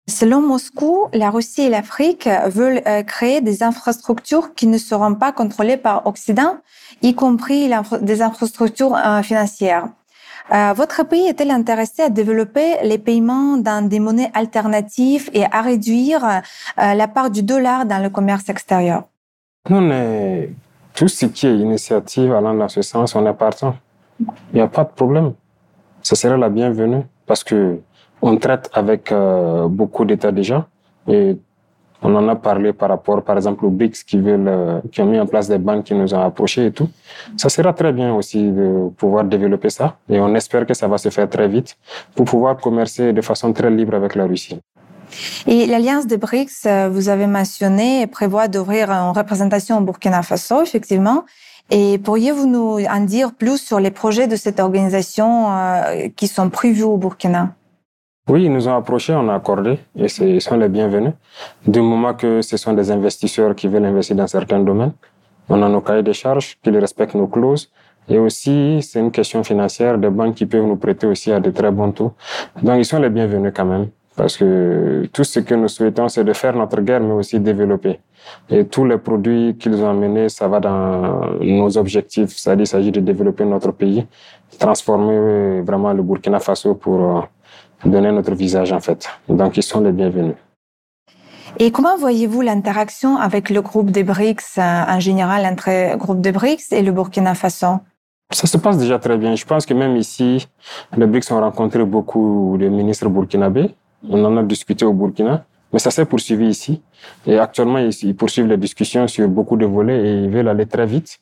Selon 0.07 0.41
Moscou, 0.41 1.07
la 1.13 1.29
Russie 1.29 1.61
et 1.61 1.69
l'Afrique 1.69 2.27
veulent 2.47 2.81
euh, 2.87 3.03
créer 3.03 3.39
des 3.39 3.63
infrastructures 3.63 4.53
qui 4.55 4.67
ne 4.67 4.77
seront 4.77 5.15
pas 5.15 5.31
contrôlées 5.31 5.77
par 5.77 6.05
Occident, 6.07 6.57
y 7.01 7.13
compris 7.13 7.69
des 8.01 8.21
infrastructures 8.21 8.95
euh, 8.95 9.21
financières. 9.21 9.89
Euh, 10.51 10.73
votre 10.73 11.03
pays 11.03 11.27
est-il 11.27 11.51
intéressé 11.51 12.03
à 12.03 12.09
développer 12.09 12.77
les 12.83 12.97
paiements 12.97 13.57
dans 13.57 13.87
des 13.87 13.99
monnaies 13.99 14.31
alternatives 14.33 15.29
et 15.33 15.45
à 15.45 15.61
réduire 15.61 16.23
euh, 16.25 16.93
la 16.93 17.07
part 17.07 17.29
du 17.29 17.43
dollar 17.43 17.85
dans 17.85 18.01
le 18.01 18.09
commerce 18.09 18.49
extérieur? 18.49 19.03
Non, 19.69 19.81
mais 19.81 20.49
tout 20.93 21.07
ce 21.07 21.25
qui 21.27 21.47
est 21.47 21.57
initiative 21.57 22.33
allant 22.33 22.53
dans 22.53 22.67
ce 22.67 22.81
sens, 22.81 23.15
on 23.15 23.25
est 23.25 23.33
partant. 23.33 23.75
Il 24.19 24.55
n'y 24.55 24.61
a 24.61 24.67
pas 24.67 24.83
de 24.83 24.89
problème. 24.89 25.33
Ce 26.01 26.15
serait 26.15 26.37
la 26.37 26.49
bienvenue 26.49 27.03
parce 27.25 27.43
que 27.43 27.79
on 28.21 28.37
traite 28.37 28.69
avec 28.73 29.11
euh, 29.11 29.67
beaucoup 29.67 30.05
d'États 30.05 30.31
déjà 30.31 30.67
on 32.01 32.15
en 32.15 32.27
a 32.27 32.35
parlé 32.35 32.73
par 32.73 32.89
rapport, 32.89 33.23
par 33.23 33.35
exemple, 33.37 33.65
aux 33.65 33.69
BRICS 33.69 34.03
qui 34.03 34.17
veulent, 34.17 34.81
qui 34.91 35.01
ont 35.01 35.05
mis 35.05 35.19
en 35.19 35.25
place 35.25 35.47
des 35.47 35.57
banques 35.57 35.85
qui 35.85 35.93
nous 35.93 36.13
ont 36.13 36.21
approchés 36.21 36.67
et 36.67 36.71
tout. 36.71 36.89
Ça 37.37 37.49
sera 37.49 37.73
très 37.73 37.93
bien 37.93 38.13
aussi 38.13 38.51
de 38.51 38.89
pouvoir 38.97 39.23
développer 39.23 39.69
ça 39.69 39.97
et 40.09 40.19
on 40.19 40.33
espère 40.35 40.65
que 40.65 40.73
ça 40.73 40.87
va 40.87 40.97
se 40.97 41.09
faire 41.09 41.29
très 41.29 41.47
vite 41.47 41.77
pour 42.15 42.25
pouvoir 42.25 42.57
commercer 42.57 43.13
de 43.13 43.21
façon 43.21 43.53
très 43.53 43.69
libre 43.69 43.95
avec 43.95 44.15
la 44.15 44.25
Russie. 44.25 44.59
Et 45.47 45.65
l'alliance 45.65 46.07
des 46.07 46.17
BRICS, 46.17 46.65
euh, 46.65 46.89
vous 46.89 47.09
avez 47.09 47.27
mentionné, 47.27 48.07
prévoit 48.07 48.47
d'ouvrir 48.47 48.89
une 48.89 49.15
représentation 49.15 49.77
au 49.77 49.81
Burkina 49.81 50.23
Faso, 50.23 50.61
effectivement. 50.61 51.25
Et 51.69 51.99
pourriez-vous 51.99 52.47
nous 52.47 52.83
en 52.85 52.99
dire 53.01 53.33
plus 53.33 53.57
sur 53.57 53.79
les 53.79 53.91
projets 53.91 54.27
de 54.27 54.35
cette 54.35 54.59
organisation 54.59 55.51
euh, 55.51 56.09
qui 56.15 56.27
sont 56.27 56.49
prévus 56.49 56.83
au 56.83 56.97
Burkina? 56.97 57.55
Oui, 58.31 58.45
ils 58.45 58.53
nous 58.53 58.65
ont 58.69 58.77
approchés, 58.77 59.13
on 59.13 59.27
a 59.27 59.35
accordé, 59.35 59.77
et 59.97 60.05
ils 60.21 60.41
sont 60.41 60.55
les 60.55 60.69
bienvenus. 60.69 61.11
Du 61.67 61.81
moment 61.81 62.13
que 62.13 62.41
ce 62.41 62.55
sont 62.55 62.71
des 62.71 62.89
investisseurs 62.89 63.53
qui 63.53 63.67
veulent 63.67 63.83
investir 63.83 64.15
dans 64.15 64.27
certains 64.27 64.61
domaines, 64.61 64.93
on 65.49 65.61
a 65.61 65.67
nos 65.67 65.81
cahiers 65.81 66.01
de 66.01 66.13
charges, 66.13 66.57
qu'ils 66.63 66.77
respectent 66.77 67.15
nos 67.15 67.27
clauses, 67.27 67.69
et 68.07 68.17
aussi, 68.17 68.79
c'est 68.81 69.01
une 69.01 69.11
question 69.11 69.43
financière, 69.43 69.97
des 69.97 70.09
banques 70.09 70.35
qui 70.35 70.45
peuvent 70.45 70.65
nous 70.65 70.77
prêter 70.77 71.07
aussi 71.07 71.29
à 71.33 71.41
de 71.41 71.51
très 71.51 71.71
bons 71.71 71.91
taux. 71.91 72.13
Donc, 72.63 72.77
ils 72.77 72.85
sont 72.85 72.99
les 72.99 73.09
bienvenus 73.09 73.51
quand 73.53 73.65
même, 73.65 73.87
parce 74.15 74.37
que 74.37 75.05
tout 75.11 75.25
ce 75.25 75.41
que 75.41 75.53
nous 75.53 75.67
souhaitons, 75.67 76.07
c'est 76.07 76.23
de 76.23 76.31
faire 76.31 76.55
notre 76.55 76.79
guerre, 76.79 77.01
mais 77.01 77.13
aussi 77.13 77.37
développer. 77.37 77.99
Et 78.49 78.63
tous 78.63 78.85
les 78.85 78.97
produits 78.97 79.57
qu'ils 79.59 79.75
ont 79.83 79.89
amenés, 79.89 80.29
ça 80.29 80.47
va 80.47 80.61
dans 80.61 81.35
nos 81.41 81.77
objectifs, 81.77 82.37
c'est-à-dire 82.37 82.63
il 82.63 82.67
s'agit 82.67 82.91
de 82.93 83.01
développer 83.01 83.43
notre 83.43 83.71
pays, 83.73 84.07
transformer 84.57 85.59
vraiment 85.63 85.91
le 85.91 86.01
Burkina 86.01 86.39
Faso 86.39 86.75
pour 86.75 87.27
donner 87.85 88.11
notre 88.11 88.33
visage 88.33 88.71
en 88.71 88.79
fait. 88.79 89.09
Donc 89.27 89.57
ils 89.57 89.63
sont 89.63 89.81
les 89.81 89.91
bienvenus. 89.91 90.35
Et 91.59 91.71
comment 91.71 91.97
voyez-vous 91.97 92.41
l'interaction 92.41 93.17
avec 93.17 93.49
le 93.49 93.61
groupe 93.61 93.91
des 93.91 94.03
BRICS 94.03 94.57
euh, 94.57 94.83
en 94.87 94.99
général 94.99 95.45
entre 95.45 95.69
le 95.69 95.97
groupe 95.97 96.21
des 96.21 96.31
BRICS 96.31 96.71
et 96.71 96.81
le 96.81 96.91
Burkina 96.91 97.35
Faso? 97.35 97.79
Ça 98.31 98.47
se 98.47 98.57
passe 98.57 98.77
déjà 98.77 98.97
très 98.97 99.17
bien. 99.17 99.35
Je 99.35 99.45
pense 99.45 99.65
que 99.65 99.73
même 99.73 99.97
ici, 99.97 100.47
les 100.95 101.05
BRICS 101.05 101.31
ont 101.31 101.41
rencontré 101.41 101.83
beaucoup 101.83 102.55
de 102.59 102.67
ministres 102.69 103.09
burkinabés. 103.09 103.75
On 104.09 104.23
en 104.23 104.37
a 104.37 104.43
discuté 104.43 104.85
au 104.85 104.93
Burkina. 104.93 105.45
Mais 105.71 105.79
ça 105.79 105.91
s'est 105.91 106.05
poursuivi 106.05 106.47
ici. 106.47 106.81
Et 107.25 107.37
actuellement, 107.39 107.79
ils 107.79 108.15
poursuivent 108.15 108.47
les 108.47 108.57
discussions 108.57 109.07
sur 109.07 109.27
beaucoup 109.27 109.57
de 109.57 109.65
volets 109.65 109.99
et 110.05 110.13
ils 110.23 110.29
veulent 110.29 110.49
aller 110.49 110.65
très 110.65 110.85
vite. 110.85 111.19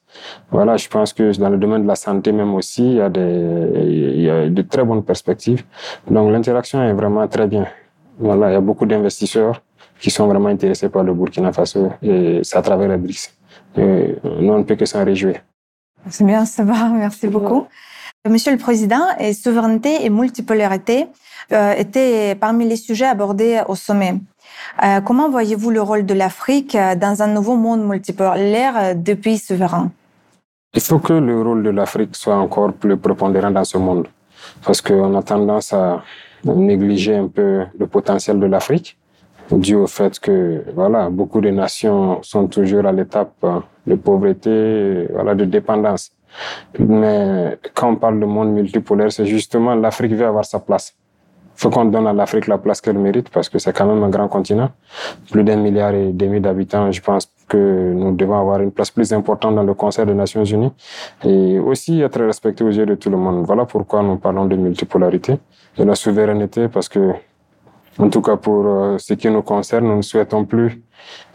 Voilà, 0.51 0.75
je 0.77 0.87
pense 0.87 1.13
que 1.13 1.37
dans 1.37 1.49
le 1.49 1.57
domaine 1.57 1.83
de 1.83 1.87
la 1.87 1.95
santé 1.95 2.31
même 2.31 2.53
aussi, 2.55 2.83
il 2.83 2.95
y 2.95 3.01
a, 3.01 3.09
des, 3.09 3.71
il 3.85 4.21
y 4.21 4.29
a 4.29 4.49
de 4.49 4.61
très 4.63 4.83
bonnes 4.83 5.03
perspectives. 5.03 5.63
Donc 6.09 6.31
l'interaction 6.31 6.81
est 6.83 6.93
vraiment 6.93 7.27
très 7.27 7.47
bien. 7.47 7.67
Voilà, 8.17 8.49
il 8.49 8.53
y 8.53 8.55
a 8.55 8.61
beaucoup 8.61 8.85
d'investisseurs 8.85 9.61
qui 9.99 10.09
sont 10.09 10.27
vraiment 10.27 10.49
intéressés 10.49 10.89
par 10.89 11.03
le 11.03 11.13
Burkina 11.13 11.51
Faso 11.51 11.91
et 12.01 12.39
c'est 12.43 12.57
à 12.57 12.61
travers 12.61 12.89
les 12.89 12.97
BRICS. 12.97 13.33
Et 13.77 14.15
nous, 14.23 14.53
on 14.53 14.59
ne 14.59 14.63
peut 14.63 14.75
que 14.75 14.85
s'en 14.85 15.05
réjouir. 15.05 15.41
C'est 16.09 16.23
bien, 16.23 16.45
ça 16.45 16.63
va. 16.63 16.89
Merci 16.89 17.27
beaucoup. 17.27 17.67
Monsieur 18.27 18.51
le 18.51 18.57
Président, 18.57 19.05
et 19.17 19.33
souveraineté 19.33 20.03
et 20.05 20.09
multipolarité 20.09 21.07
euh, 21.51 21.73
étaient 21.73 22.35
parmi 22.35 22.67
les 22.67 22.75
sujets 22.75 23.05
abordés 23.05 23.61
au 23.67 23.75
sommet. 23.75 24.15
Euh, 24.83 25.01
comment 25.01 25.29
voyez-vous 25.29 25.71
le 25.71 25.81
rôle 25.81 26.05
de 26.05 26.13
l'Afrique 26.13 26.77
dans 26.97 27.21
un 27.21 27.27
nouveau 27.27 27.55
monde 27.55 27.85
multipolaire 27.87 28.95
de 28.95 29.13
pays 29.13 29.37
souverains 29.37 29.91
Il 30.73 30.81
faut 30.81 30.99
que 30.99 31.13
le 31.13 31.41
rôle 31.41 31.63
de 31.63 31.69
l'Afrique 31.69 32.15
soit 32.15 32.37
encore 32.37 32.73
plus 32.73 32.97
prépondérant 32.97 33.51
dans 33.51 33.63
ce 33.63 33.77
monde, 33.77 34.07
parce 34.65 34.81
qu'on 34.81 35.15
a 35.15 35.23
tendance 35.23 35.73
à 35.73 36.03
négliger 36.45 37.15
un 37.15 37.27
peu 37.27 37.65
le 37.77 37.87
potentiel 37.87 38.39
de 38.39 38.45
l'Afrique, 38.45 38.97
dû 39.51 39.75
au 39.75 39.87
fait 39.87 40.19
que 40.19 40.63
voilà, 40.73 41.09
beaucoup 41.09 41.41
de 41.41 41.49
nations 41.49 42.21
sont 42.23 42.47
toujours 42.47 42.85
à 42.85 42.91
l'étape 42.91 43.45
de 43.87 43.95
pauvreté, 43.95 45.07
voilà, 45.11 45.35
de 45.35 45.45
dépendance. 45.45 46.11
Mais 46.77 47.57
quand 47.73 47.89
on 47.89 47.95
parle 47.95 48.19
de 48.19 48.25
monde 48.25 48.53
multipolaire, 48.53 49.11
c'est 49.11 49.25
justement 49.25 49.75
l'Afrique 49.75 50.13
veut 50.13 50.27
avoir 50.27 50.45
sa 50.45 50.59
place 50.59 50.95
faut 51.59 51.69
qu'on 51.69 51.85
donne 51.85 52.07
à 52.07 52.13
l'Afrique 52.13 52.47
la 52.47 52.57
place 52.57 52.79
qu'elle 52.79 52.97
mérite 52.97 53.29
parce 53.29 53.49
que 53.49 53.59
c'est 53.59 53.73
quand 53.73 53.85
même 53.85 54.01
un 54.03 54.09
grand 54.09 54.29
continent. 54.29 54.69
Plus 55.29 55.43
d'un 55.43 55.57
milliard 55.57 55.93
et 55.93 56.11
demi 56.13 56.39
d'habitants, 56.39 56.89
je 56.91 57.01
pense 57.01 57.29
que 57.49 57.93
nous 57.93 58.15
devons 58.15 58.39
avoir 58.39 58.61
une 58.61 58.71
place 58.71 58.91
plus 58.91 59.11
importante 59.11 59.55
dans 59.55 59.63
le 59.63 59.73
Conseil 59.73 60.05
des 60.05 60.13
Nations 60.13 60.45
Unies 60.45 60.71
et 61.23 61.59
aussi 61.59 61.99
être 62.01 62.21
respectés 62.23 62.63
aux 62.63 62.69
yeux 62.69 62.85
de 62.85 62.95
tout 62.95 63.09
le 63.09 63.17
monde. 63.17 63.45
Voilà 63.45 63.65
pourquoi 63.65 64.01
nous 64.03 64.15
parlons 64.15 64.45
de 64.45 64.55
multipolarité, 64.55 65.37
de 65.77 65.83
la 65.83 65.95
souveraineté 65.95 66.69
parce 66.69 66.87
que 66.87 67.13
en 67.99 68.09
tout 68.09 68.21
cas, 68.21 68.37
pour 68.37 68.65
euh, 68.65 68.97
ce 68.97 69.13
qui 69.15 69.29
nous 69.29 69.41
concerne, 69.41 69.85
nous 69.85 69.97
ne 69.97 70.01
souhaitons 70.01 70.45
plus 70.45 70.81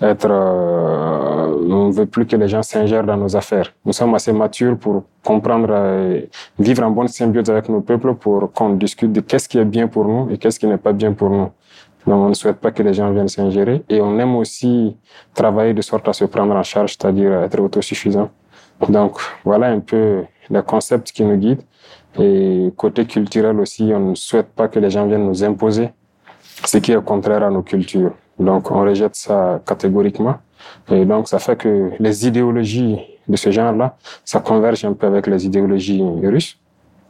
être, 0.01 0.29
euh, 0.31 1.67
on 1.69 1.89
ne 1.89 1.93
veut 1.93 2.07
plus 2.07 2.27
que 2.27 2.37
les 2.37 2.49
gens 2.49 2.63
s'ingèrent 2.63 3.05
dans 3.05 3.17
nos 3.17 3.37
affaires. 3.37 3.73
Nous 3.85 3.93
sommes 3.93 4.15
assez 4.15 4.33
matures 4.33 4.77
pour 4.79 5.05
comprendre, 5.23 5.69
euh, 5.71 6.21
vivre 6.59 6.83
en 6.85 6.91
bonne 6.91 7.09
symbiose 7.09 7.51
avec 7.51 7.69
nos 7.69 7.81
peuples 7.81 8.15
pour 8.15 8.53
qu'on 8.53 8.71
discute 8.71 9.13
de 9.13 9.21
qu'est-ce 9.21 9.49
qui 9.49 9.59
est 9.59 9.65
bien 9.65 9.89
pour 9.89 10.05
nous 10.07 10.31
et 10.31 10.39
qu'est-ce 10.39 10.59
qui 10.59 10.67
n'est 10.67 10.79
pas 10.79 10.93
bien 10.93 11.13
pour 11.13 11.31
nous. 11.31 11.51
Donc, 12.07 12.27
on 12.27 12.29
ne 12.29 12.35
souhaite 12.35 12.59
pas 12.59 12.71
que 12.71 12.83
les 12.83 12.93
gens 12.93 13.11
viennent 13.13 13.29
s'ingérer 13.29 13.83
et 13.89 14.01
on 14.01 14.19
aime 14.19 14.37
aussi 14.37 14.97
travailler 15.33 15.73
de 15.73 15.81
sorte 15.81 16.07
à 16.09 16.13
se 16.13 16.27
prendre 16.27 16.55
en 16.55 16.63
charge, 16.63 16.91
c'est-à-dire 16.91 17.33
être 17.43 17.59
autosuffisant. 17.61 18.31
Donc, 18.89 19.19
voilà 19.45 19.69
un 19.69 19.81
peu 19.81 20.25
les 20.51 20.63
concepts 20.63 21.13
qui 21.13 21.25
nous 21.25 21.37
guident. 21.37 21.63
Et 22.19 22.73
côté 22.77 23.07
culturel 23.07 23.59
aussi, 23.59 23.91
on 23.95 24.11
ne 24.11 24.15
souhaite 24.15 24.49
pas 24.49 24.69
que 24.69 24.79
les 24.79 24.91
gens 24.91 25.07
viennent 25.07 25.27
nous 25.27 25.43
imposer 25.43 25.91
ce 26.65 26.79
qui 26.79 26.93
est 26.93 27.05
contraire 27.05 27.43
à 27.43 27.51
nos 27.51 27.63
cultures. 27.63 28.13
Donc, 28.39 28.71
on 28.71 28.83
rejette 28.83 29.15
ça 29.17 29.61
catégoriquement. 29.67 30.37
Et 30.91 31.05
donc, 31.05 31.29
ça 31.29 31.39
fait 31.39 31.57
que 31.57 31.91
les 31.99 32.27
idéologies 32.27 32.99
de 33.29 33.37
ce 33.37 33.51
genre-là, 33.51 33.97
ça 34.25 34.41
converge 34.41 34.85
un 34.85 34.93
peu 34.93 35.07
avec 35.07 35.27
les 35.27 35.47
idéologies 35.47 36.03
russes, 36.23 36.59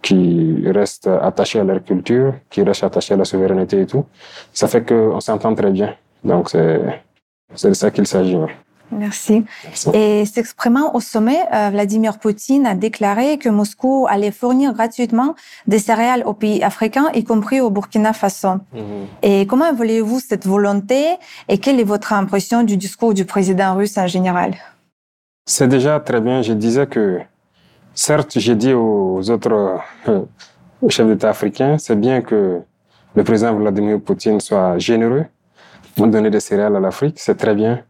qui 0.03 0.63
restent 0.67 1.07
attachées 1.07 1.61
à 1.61 1.65
leur 1.65 1.83
culture, 1.83 2.35
qui 2.51 2.63
restent 2.63 2.85
attachées 2.85 3.15
à 3.15 3.17
la 3.17 3.25
souveraineté 3.25 3.81
et 3.81 3.87
tout. 3.87 4.05
Ça 4.53 4.69
fait 4.69 4.85
qu'on 4.87 5.19
s'entend 5.21 5.55
très 5.55 5.71
bien. 5.71 5.95
Donc, 6.23 6.51
c'est 6.51 7.69
de 7.69 7.75
ça 7.75 7.91
qu'il 7.91 8.07
s'agit. 8.07 8.37
Merci. 8.95 9.45
Et 9.93 10.25
s'exprimant 10.25 10.95
au 10.95 11.01
sommet, 11.01 11.41
euh, 11.53 11.71
Vladimir 11.71 12.19
Poutine 12.19 12.67
a 12.67 12.75
déclaré 12.75 13.39
que 13.39 13.49
Moscou 13.49 14.07
allait 14.09 14.31
fournir 14.31 14.73
gratuitement 14.73 15.35
des 15.67 15.79
céréales 15.79 16.23
aux 16.25 16.35
pays 16.35 16.63
africains, 16.63 17.09
y 17.15 17.25
compris 17.25 17.61
au 17.61 17.71
Burkina 17.71 18.13
Faso. 18.13 18.55
Mhm. 18.73 18.83
Et 19.23 19.47
comment 19.47 19.69
évaluez-vous 19.71 20.21
cette 20.21 20.47
volonté 20.47 21.03
et 21.49 21.59
quelle 21.59 21.81
est 21.81 21.85
votre 21.85 22.13
impression 22.13 22.63
du 22.63 22.77
discours 22.77 23.15
du 23.15 23.25
président 23.25 23.75
russe 23.75 23.99
en 23.99 24.07
général? 24.07 24.55
C'est 25.47 25.69
déjà 25.69 26.01
très 26.01 26.21
bien. 26.21 26.43
Je 26.43 26.53
disais 26.53 26.87
que, 26.87 27.21
certes, 27.95 28.39
j'ai 28.39 28.55
dit 28.55 28.73
aux 28.73 29.29
autres 29.31 29.81
euh, 30.09 30.21
chefs 30.89 31.07
d'État 31.07 31.31
africains, 31.31 31.77
c'est 31.79 31.99
bien 31.99 32.23
que 32.23 32.61
le 33.15 33.25
président 33.25 33.55
Vladimir 33.55 34.01
Poutine 34.01 34.41
soit 34.41 34.79
généreux, 34.79 35.27
donner 35.97 36.31
des 36.31 36.41
céréales 36.41 36.77
à 36.77 36.81
l'Afrique, 36.81 37.19
c'est 37.19 37.37
très 37.37 37.55
bien 37.55 37.83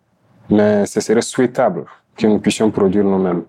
mais 0.51 0.87
ce 0.87 1.01
serait 1.01 1.23
souhaitable 1.23 1.85
que 2.17 2.27
nous 2.27 2.39
puissions 2.39 2.71
produire 2.71 3.05
nous-mêmes. 3.05 3.45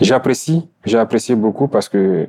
J'apprécie, 0.00 0.68
j'ai 0.84 0.98
apprécié 0.98 1.34
beaucoup 1.34 1.68
parce 1.68 1.88
que 1.88 2.28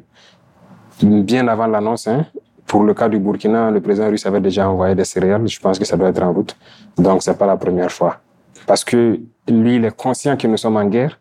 bien 1.01 1.47
avant 1.47 1.67
l'annonce, 1.67 2.07
hein, 2.07 2.25
pour 2.71 2.83
le 2.83 2.93
cas 2.93 3.09
du 3.09 3.19
Burkina, 3.19 3.69
le 3.69 3.81
président 3.81 4.09
russe 4.09 4.25
avait 4.25 4.39
déjà 4.39 4.69
envoyé 4.69 4.95
des 4.95 5.03
céréales. 5.03 5.45
Je 5.47 5.59
pense 5.59 5.77
que 5.77 5.83
ça 5.83 5.97
doit 5.97 6.09
être 6.09 6.21
en 6.23 6.31
route. 6.31 6.55
Donc, 6.97 7.21
c'est 7.21 7.37
pas 7.37 7.45
la 7.45 7.57
première 7.57 7.91
fois. 7.91 8.21
Parce 8.65 8.83
que 8.83 9.19
lui, 9.47 9.75
il 9.75 9.83
est 9.83 9.95
conscient 9.95 10.37
que 10.37 10.47
nous 10.47 10.55
sommes 10.55 10.77
en 10.77 10.85
guerre, 10.85 11.19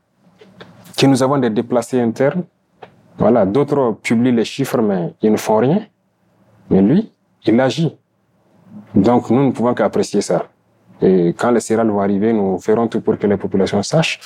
que 0.96 1.06
nous 1.06 1.22
avons 1.22 1.38
des 1.38 1.50
déplacés 1.50 2.00
internes. 2.00 2.44
Voilà, 3.18 3.44
d'autres 3.46 3.96
publient 4.02 4.30
les 4.32 4.44
chiffres, 4.44 4.80
mais 4.80 5.14
ils 5.22 5.32
ne 5.32 5.36
font 5.36 5.56
rien. 5.56 5.80
Mais 6.70 6.82
lui, 6.82 7.10
il 7.44 7.60
agit. 7.60 7.96
Donc, 8.94 9.28
nous 9.30 9.44
ne 9.46 9.50
pouvons 9.50 9.74
qu'apprécier 9.74 10.20
ça. 10.20 10.44
Et 11.02 11.28
quand 11.36 11.50
les 11.50 11.60
céréales 11.60 11.90
vont 11.90 12.00
arriver, 12.00 12.32
nous 12.32 12.58
ferons 12.58 12.88
tout 12.88 13.00
pour 13.00 13.18
que 13.18 13.26
les 13.26 13.36
populations 13.36 13.82
sachent 13.82 14.20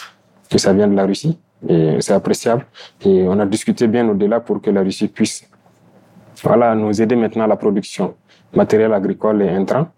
que 0.50 0.58
ça 0.58 0.72
vient 0.72 0.88
de 0.88 0.94
la 0.94 1.06
Russie. 1.06 1.38
Et 1.68 1.96
c'est 2.00 2.12
appréciable. 2.12 2.66
Et 3.04 3.26
on 3.26 3.38
a 3.38 3.46
discuté 3.46 3.86
bien 3.86 4.08
au-delà 4.08 4.40
pour 4.40 4.60
que 4.60 4.70
la 4.70 4.82
Russie 4.82 5.08
puisse 5.08 5.48
voilà, 6.42 6.74
nous 6.74 7.00
aider 7.00 7.16
maintenant 7.16 7.44
à 7.44 7.46
la 7.46 7.56
production 7.56 8.14
matériel 8.54 8.92
agricole 8.92 9.42
et 9.42 9.48
intrant 9.50 9.88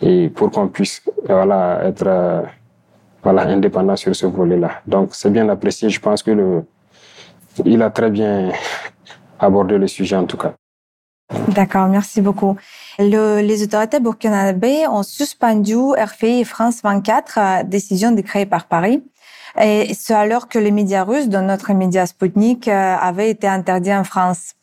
et 0.00 0.28
pour 0.30 0.50
qu'on 0.50 0.68
puisse 0.68 1.02
voilà, 1.28 1.84
être 1.84 2.04
euh, 2.06 2.42
voilà, 3.22 3.42
indépendant 3.42 3.96
sur 3.96 4.14
ce 4.14 4.26
volet-là. 4.26 4.82
Donc 4.86 5.14
c'est 5.14 5.30
bien 5.30 5.48
apprécié. 5.48 5.88
Je 5.88 6.00
pense 6.00 6.22
que 6.22 6.62
il 7.64 7.82
a 7.82 7.90
très 7.90 8.10
bien 8.10 8.50
aborder 9.38 9.78
le 9.78 9.86
sujet 9.86 10.16
en 10.16 10.24
tout 10.24 10.36
cas. 10.36 10.54
D'accord, 11.48 11.86
merci 11.88 12.20
beaucoup. 12.20 12.56
Le, 12.98 13.40
les 13.40 13.62
autorités 13.62 14.00
burkinabées 14.00 14.86
ont 14.86 15.02
suspendu 15.02 15.76
RFI 15.76 16.44
France 16.44 16.80
24, 16.82 17.38
euh, 17.38 17.62
décision 17.64 18.12
décrétée 18.12 18.46
par 18.46 18.66
Paris. 18.66 19.02
Et 19.60 19.94
ce 19.94 20.12
alors 20.12 20.48
que 20.48 20.58
les 20.58 20.70
médias 20.70 21.04
russes, 21.04 21.28
dont 21.28 21.42
notre 21.42 21.72
média 21.72 22.06
Sputnik, 22.06 22.68
euh, 22.68 22.96
avaient 22.96 23.30
été 23.30 23.46
interdits 23.46 23.94
en 23.94 24.04
France. 24.04 24.54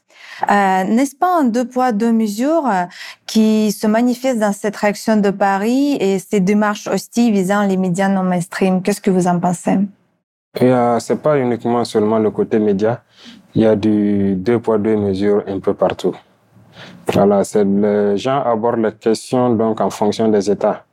Euh, 0.44 0.84
N'est-ce 0.84 1.16
pas 1.16 1.40
un 1.40 1.44
deux 1.44 1.66
poids, 1.66 1.92
deux 1.92 2.12
mesures 2.12 2.70
qui 3.26 3.72
se 3.72 3.88
manifeste 3.88 4.40
dans 4.40 4.54
cette 4.54 4.76
réaction 4.76 5.18
de 5.18 5.32
Paris 5.32 5.98
et 6.00 6.20
ces 6.20 6.40
démarches 6.40 6.88
hostiles 6.88 7.34
visant 7.34 7.64
les 7.64 7.78
médias 7.78 8.08
non 8.10 8.24
mainstream? 8.24 8.82
Qu'est-ce 8.82 9.02
que 9.02 9.12
vous 9.12 9.28
en 9.28 9.40
pensez? 9.40 9.78
Euh, 10.62 11.00
c'est 11.00 11.22
pas 11.22 11.38
uniquement 11.38 11.86
seulement 11.86 12.20
le 12.20 12.32
côté 12.32 12.60
média, 12.60 13.04
il 13.54 13.62
y 13.62 13.66
a 13.66 13.76
du 13.76 14.36
deux 14.36 14.60
poids 14.60 14.78
deux 14.78 14.96
mesures 14.96 15.44
un 15.48 15.60
peu 15.60 15.74
partout. 15.74 16.16
Voilà, 17.14 17.44
c'est 17.44 17.64
les 17.64 18.18
gens 18.18 18.42
abordent 18.44 18.84
les 18.84 18.92
questions 18.92 19.50
donc 19.56 19.82
en 19.82 19.90
fonction 19.90 20.28
des 20.28 20.50
États. 20.50 20.84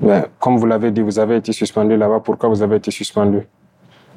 Mais 0.00 0.24
comme 0.38 0.56
vous 0.56 0.66
l'avez 0.66 0.90
dit, 0.90 1.02
vous 1.02 1.18
avez 1.18 1.36
été 1.36 1.52
suspendu 1.52 1.96
là-bas. 1.96 2.20
Pourquoi 2.20 2.48
vous 2.48 2.62
avez 2.62 2.76
été 2.76 2.90
suspendu? 2.90 3.46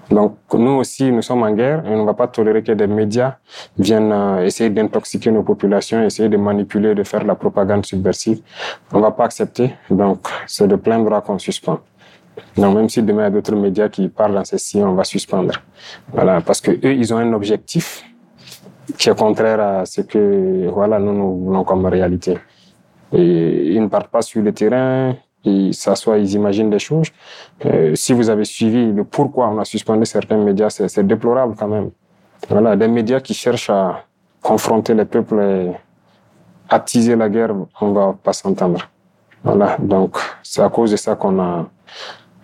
Donc 0.10 0.38
nous 0.54 0.72
aussi, 0.72 1.12
nous 1.12 1.22
sommes 1.22 1.44
en 1.44 1.52
guerre 1.52 1.86
et 1.86 1.90
on 1.90 2.02
ne 2.02 2.06
va 2.06 2.14
pas 2.14 2.28
tolérer 2.28 2.62
que 2.62 2.72
des 2.72 2.88
médias 2.88 3.38
viennent 3.78 4.12
euh, 4.12 4.46
essayer 4.46 4.70
d'intoxiquer 4.70 5.32
nos 5.32 5.44
populations, 5.44 6.04
essayer 6.04 6.30
de 6.30 6.38
manipuler, 6.38 6.94
de 6.94 7.04
faire 7.04 7.24
la 7.24 7.36
propagande 7.36 7.86
subversive. 7.86 8.42
On 8.92 8.98
ne 8.98 9.02
va 9.02 9.12
pas 9.12 9.26
accepter. 9.26 9.74
Donc 9.90 10.28
c'est 10.46 10.68
de 10.68 10.76
plein 10.76 11.00
droit 11.00 11.22
qu'on 11.22 11.40
suspend. 11.40 11.80
Donc 12.58 12.76
même 12.76 12.90
si 12.90 13.02
demain 13.02 13.22
il 13.22 13.26
y 13.26 13.28
a 13.28 13.30
d'autres 13.32 13.56
médias 13.56 13.90
qui 13.90 14.08
parlent 14.10 14.34
dans 14.34 14.46
ceci, 14.46 14.78
on 14.84 14.94
va 14.94 15.04
suspendre. 15.04 15.54
Voilà, 16.12 16.42
parce 16.42 16.62
que 16.62 16.72
eux, 16.72 16.94
ils 16.94 17.14
ont 17.14 17.18
un 17.18 17.34
objectif 17.34 18.04
qui 18.98 19.10
est 19.10 19.18
contraire 19.18 19.60
à 19.60 19.86
ce 19.86 20.02
que 20.02 20.68
voilà 20.70 21.00
nous 21.00 21.14
nous 21.14 21.38
voulons 21.46 21.64
comme 21.64 21.86
réalité. 21.86 22.38
Et 23.12 23.74
ils 23.74 23.82
ne 23.82 23.88
partent 23.88 24.10
pas 24.10 24.22
sur 24.22 24.42
le 24.42 24.52
terrain, 24.52 25.16
ils 25.44 25.74
s'assoient, 25.74 26.18
ils 26.18 26.34
imaginent 26.34 26.70
des 26.70 26.80
choses. 26.80 27.10
Euh, 27.66 27.94
si 27.96 28.14
vous 28.14 28.30
avez 28.30 28.46
suivi 28.46 28.92
le 28.92 29.04
pourquoi 29.04 29.50
on 29.50 29.60
a 29.60 29.66
suspendu 29.66 30.06
certains 30.06 30.38
médias, 30.38 30.70
c'est 30.70 31.06
déplorable 31.06 31.56
quand 31.58 31.68
même. 31.68 31.92
Voilà, 32.50 32.76
des 32.76 32.88
médias 32.88 33.20
qui 33.20 33.34
cherchent 33.34 33.70
à 33.70 34.04
confronter 34.42 34.94
les 34.94 35.06
peuples 35.06 35.40
et 35.40 35.72
attiser 36.70 37.16
la 37.16 37.30
guerre, 37.30 37.54
on 37.80 37.92
va 37.92 38.16
pas 38.22 38.34
s'entendre. 38.34 38.90
Voilà, 39.44 39.78
donc 39.80 40.18
c'est 40.42 40.62
à 40.62 40.70
cause 40.70 40.92
de 40.92 40.98
ça 40.98 41.16
qu'on 41.16 41.40
a 41.40 41.70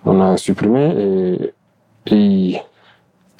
on 0.05 0.21
a 0.21 0.37
supprimé 0.37 0.93
et, 0.97 1.53
et 2.13 2.61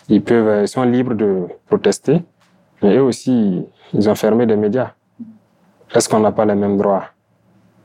ils 0.10 0.24
peuvent, 0.24 0.64
ils 0.64 0.68
sont 0.68 0.84
libres 0.84 1.14
de 1.14 1.46
protester, 1.68 2.22
mais 2.82 2.96
eux 2.96 3.04
aussi, 3.04 3.66
ils 3.94 4.10
ont 4.10 4.16
fermé 4.16 4.46
des 4.46 4.56
médias. 4.56 4.92
Est-ce 5.94 6.08
qu'on 6.08 6.20
n'a 6.20 6.32
pas 6.32 6.46
les 6.46 6.56
mêmes 6.56 6.78
droits? 6.78 7.06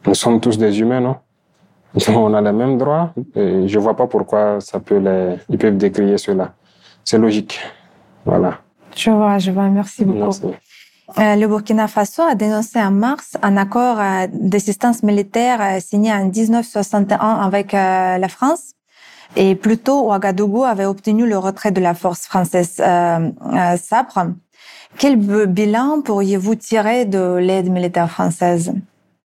Nous 0.06 0.14
sommes 0.14 0.40
tous 0.40 0.58
des 0.58 0.80
humains, 0.80 1.00
non? 1.00 1.16
On 2.08 2.34
a 2.34 2.40
les 2.40 2.52
mêmes 2.52 2.76
droits. 2.76 3.14
Et 3.34 3.66
je 3.66 3.78
vois 3.78 3.96
pas 3.96 4.06
pourquoi 4.06 4.60
ça 4.60 4.80
peut 4.80 4.98
les, 4.98 5.36
ils 5.48 5.58
peuvent 5.58 5.76
décrier 5.76 6.18
cela. 6.18 6.52
C'est 7.04 7.18
logique. 7.18 7.60
Voilà. 8.24 8.58
Je 8.94 9.10
vois, 9.10 9.38
je 9.38 9.50
vois. 9.50 9.68
Merci 9.68 10.04
beaucoup. 10.04 10.18
Merci. 10.18 10.46
Euh, 11.18 11.36
le 11.36 11.46
Burkina 11.46 11.86
Faso 11.86 12.22
a 12.22 12.34
dénoncé 12.34 12.80
en 12.80 12.90
mars 12.90 13.36
un 13.42 13.56
accord 13.56 14.00
euh, 14.00 14.26
d'assistance 14.32 15.02
militaire 15.02 15.60
euh, 15.60 15.78
signé 15.78 16.12
en 16.12 16.24
1961 16.30 17.18
avec 17.18 17.72
la 17.72 18.28
France. 18.28 18.72
Et 19.36 19.54
plus 19.54 19.78
tôt, 19.78 20.06
Ouagadougou 20.06 20.64
avait 20.64 20.86
obtenu 20.86 21.26
le 21.26 21.36
retrait 21.36 21.72
de 21.72 21.80
la 21.80 21.94
force 21.94 22.26
française 22.26 22.76
SAPRE. 22.76 24.28
Quel 24.98 25.16
bilan 25.46 26.02
pourriez-vous 26.02 26.54
tirer 26.54 27.04
de 27.04 27.36
l'aide 27.36 27.70
militaire 27.70 28.10
française? 28.10 28.72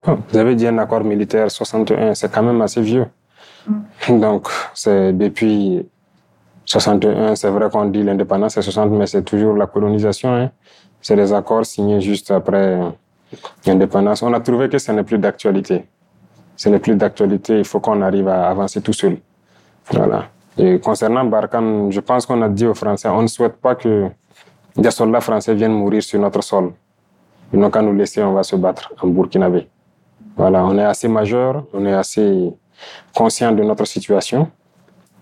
Oh, 0.07 0.17
Vous 0.29 0.37
avez 0.37 0.55
dit 0.55 0.67
un 0.67 0.77
accord 0.77 1.03
militaire 1.03 1.51
61, 1.51 2.13
c'est 2.13 2.31
quand 2.31 2.43
même 2.43 2.61
assez 2.61 2.81
vieux. 2.81 3.05
Donc, 4.07 4.47
c'est 4.73 5.13
depuis 5.13 5.85
61, 6.65 7.35
c'est 7.35 7.49
vrai 7.49 7.69
qu'on 7.69 7.85
dit 7.85 8.03
l'indépendance, 8.03 8.53
c'est 8.53 8.61
60, 8.61 8.91
mais 8.91 9.07
c'est 9.07 9.23
toujours 9.23 9.55
la 9.55 9.67
colonisation. 9.67 10.33
Hein. 10.33 10.51
C'est 11.01 11.15
des 11.15 11.33
accords 11.33 11.65
signés 11.65 11.99
juste 11.99 12.31
après 12.31 12.79
l'indépendance. 13.65 14.21
On 14.21 14.33
a 14.33 14.39
trouvé 14.39 14.69
que 14.69 14.77
ce 14.77 14.91
n'est 14.91 15.03
plus 15.03 15.17
d'actualité. 15.17 15.85
Ce 16.55 16.69
n'est 16.69 16.79
plus 16.79 16.95
d'actualité, 16.95 17.59
il 17.59 17.65
faut 17.65 17.79
qu'on 17.79 18.01
arrive 18.01 18.27
à 18.27 18.49
avancer 18.49 18.81
tout 18.81 18.93
seul. 18.93 19.17
Voilà. 19.91 20.25
Et 20.57 20.79
concernant 20.79 21.23
Barkhane, 21.25 21.91
je 21.91 22.01
pense 22.01 22.25
qu'on 22.25 22.41
a 22.41 22.49
dit 22.49 22.65
aux 22.65 22.73
Français, 22.73 23.07
on 23.07 23.21
ne 23.21 23.27
souhaite 23.27 23.55
pas 23.57 23.75
que 23.75 24.09
des 24.79 24.91
soldats 24.91 25.21
français 25.21 25.53
viennent 25.53 25.73
mourir 25.73 26.01
sur 26.03 26.19
notre 26.19 26.41
sol. 26.41 26.71
Ils 27.53 27.59
n'ont 27.59 27.69
qu'à 27.69 27.81
nous 27.81 27.93
laisser, 27.93 28.23
on 28.23 28.33
va 28.33 28.43
se 28.43 28.55
battre 28.55 28.93
en 29.01 29.07
Burkinabé. 29.07 29.67
Voilà, 30.37 30.63
on 30.65 30.77
est 30.77 30.83
assez 30.83 31.07
majeur, 31.07 31.65
on 31.73 31.85
est 31.85 31.93
assez 31.93 32.51
conscient 33.15 33.51
de 33.51 33.63
notre 33.63 33.85
situation. 33.85 34.49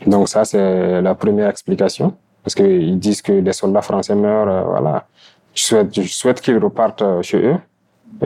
Donc 0.06 0.30
ça, 0.30 0.46
c'est 0.46 1.02
la 1.02 1.15
première 1.15 1.50
explication. 1.50 2.15
Parce 2.43 2.56
qu'ils 2.56 2.98
disent 3.00 3.22
que 3.22 3.39
des 3.41 3.54
soldats 3.54 3.82
français 3.82 4.15
meurent, 4.15 4.48
euh, 4.48 4.62
voilà. 4.63 5.06
Je 5.54 5.63
souhaite, 5.63 6.02
je 6.02 6.13
souhaite 6.13 6.39
qu'ils 6.39 6.60
repartent 6.60 7.02
euh, 7.02 7.22
chez 7.22 7.39
eux, 7.39 7.58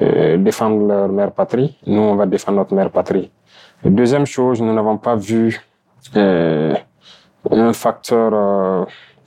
euh, 0.02 0.38
défendre 0.38 0.86
leur 0.86 1.08
mère 1.10 1.32
patrie. 1.32 1.78
Nous, 1.88 2.02
on 2.02 2.16
va 2.16 2.26
défendre 2.26 2.58
notre 2.60 2.76
mère 2.76 2.92
patrie. 2.92 3.32
Deuxième 3.84 4.26
chose, 4.26 4.62
nous 4.62 4.74
n'avons 4.74 4.98
pas 4.98 5.16
vu 5.16 5.60
euh, 6.16 6.76
un 7.50 7.74
facteur 7.74 8.32
euh, 8.34 8.86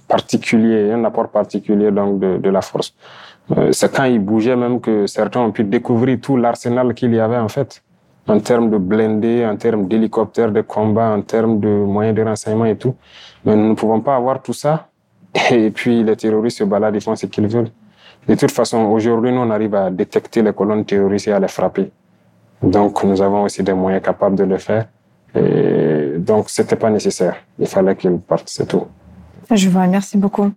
particulier, 0.09 0.93
un 0.93 1.05
apport 1.05 1.29
particulier 1.29 1.91
donc 1.91 2.19
de, 2.21 2.39
de 2.39 2.51
la 2.51 2.63
force. 2.63 2.95
Euh, 3.57 3.73
c'est 3.73 3.95
quand 3.95 4.05
ils 4.05 4.19
bougeaient 4.19 4.57
même 4.57 4.81
que 4.81 5.07
certains 5.07 5.41
ont 5.41 5.53
pu 5.53 5.65
découvrir 5.65 6.19
tout 6.21 6.37
l'arsenal 6.37 6.95
qu'il 6.95 7.15
y 7.15 7.21
avait 7.21 7.37
en 7.37 7.49
fait, 7.49 7.83
en 8.27 8.39
termes 8.41 8.71
de 8.71 8.79
blindés, 8.79 9.45
en 9.45 9.57
termes 9.57 9.87
d'hélicoptères 9.87 10.51
de 10.51 10.63
combat, 10.63 11.11
en 11.11 11.21
termes 11.21 11.61
de 11.61 11.69
moyens 11.69 12.17
de 12.17 12.23
renseignement 12.23 12.65
et 12.65 12.77
tout. 12.77 12.95
Mais 13.45 13.55
nous 13.55 13.69
ne 13.69 13.75
pouvons 13.75 14.01
pas 14.01 14.17
avoir 14.17 14.41
tout 14.41 14.55
ça. 14.55 14.89
Et 15.51 15.71
puis 15.71 16.03
les 16.03 16.17
terroristes 16.17 16.59
se 16.59 16.65
baladent, 16.65 16.95
ils 16.95 17.01
font 17.03 17.17
ce 17.17 17.27
qu'ils 17.27 17.49
veulent. 17.49 17.71
De 18.27 18.35
toute 18.35 18.53
façon, 18.53 18.79
aujourd'hui, 18.87 19.33
nous, 19.33 19.41
on 19.41 19.51
arrive 19.51 19.75
à 19.75 19.91
détecter 19.91 20.41
les 20.43 20.55
colonnes 20.55 20.85
terroristes 20.87 21.29
et 21.29 21.33
à 21.33 21.39
les 21.39 21.49
frapper. 21.49 21.91
Donc, 22.63 23.05
nous 23.05 23.21
avons 23.21 23.43
aussi 23.43 23.63
des 23.63 23.75
moyens 23.75 24.03
capables 24.03 24.37
de 24.37 24.45
le 24.45 24.57
faire. 24.57 24.87
Et 25.35 26.15
donc, 26.19 26.49
c'était 26.49 26.77
pas 26.77 26.89
nécessaire. 26.89 27.37
Il 27.59 27.67
fallait 27.67 27.95
qu'ils 27.97 28.19
partent, 28.19 28.49
c'est 28.49 28.67
tout. 28.67 28.87
Je 29.51 29.69
vois, 29.69 29.87
merci 29.87 30.17
beaucoup. 30.17 30.51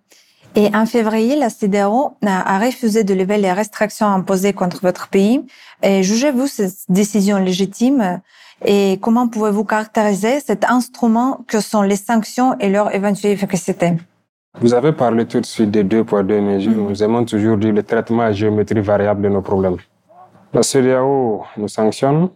Et 0.56 0.69
en 0.73 0.86
février, 0.86 1.36
la 1.36 1.50
CDAO 1.50 2.13
a 2.26 2.60
refusé 2.60 3.04
de 3.04 3.13
lever 3.13 3.38
les 3.38 3.52
restrictions 3.52 4.08
imposées 4.08 4.54
contre 4.54 4.80
votre 4.82 5.08
pays. 5.08 5.45
Jugez-vous 5.84 6.47
cette 6.47 6.80
décision 6.89 7.38
légitime? 7.38 8.21
Et 8.65 8.97
comment 9.02 9.28
pouvez-vous 9.28 9.65
caractériser 9.65 10.39
cet 10.39 10.65
instrument 10.65 11.41
que 11.47 11.60
sont 11.60 11.84
les 11.84 11.95
sanctions 11.95 12.58
et 12.60 12.69
leur 12.69 12.95
éventuelle 12.95 13.34
efficacité? 13.34 13.93
Vous 14.60 14.73
avez 14.73 14.93
parlé 14.93 15.28
tout 15.28 15.39
de 15.39 15.45
suite 15.45 15.69
des 15.69 15.84
deux 15.84 16.04
poids, 16.04 16.23
deux 16.23 16.41
mesures. 16.41 16.71
Mhm. 16.71 16.89
Nous 16.89 17.04
aimons 17.04 17.23
toujours 17.23 17.58
dire 17.58 17.73
le 17.73 17.84
traitement 17.84 18.23
à 18.23 18.32
géométrie 18.32 18.82
variable 18.82 19.21
de 19.21 19.30
nos 19.30 19.41
problèmes. 19.43 19.78
La 20.52 20.63
CEDEAO 20.63 21.43
nous 21.58 21.67
sanctionne. 21.67 22.30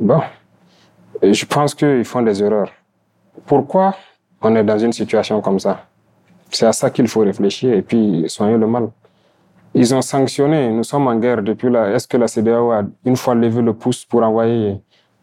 Bon, 0.00 0.22
Et 1.20 1.34
je 1.34 1.44
pense 1.44 1.74
qu'ils 1.74 2.06
font 2.06 2.22
des 2.22 2.42
erreurs. 2.42 2.70
Pourquoi 3.44 3.94
on 4.42 4.54
est 4.56 4.64
dans 4.64 4.78
une 4.78 4.92
situation 4.92 5.40
comme 5.40 5.58
ça 5.58 5.86
C'est 6.50 6.66
à 6.66 6.72
ça 6.72 6.90
qu'il 6.90 7.08
faut 7.08 7.20
réfléchir 7.20 7.74
et 7.74 7.82
puis 7.82 8.24
soigner 8.28 8.56
le 8.56 8.66
mal. 8.66 8.88
Ils 9.74 9.94
ont 9.94 10.02
sanctionné, 10.02 10.70
nous 10.72 10.82
sommes 10.84 11.06
en 11.06 11.16
guerre 11.16 11.42
depuis 11.42 11.70
là. 11.70 11.90
Est-ce 11.94 12.08
que 12.08 12.16
la 12.16 12.26
CEDEAO 12.26 12.72
a 12.72 12.82
une 13.04 13.16
fois 13.16 13.34
levé 13.36 13.62
le 13.62 13.72
pouce 13.72 14.04
pour 14.04 14.22
envoyer 14.22 14.80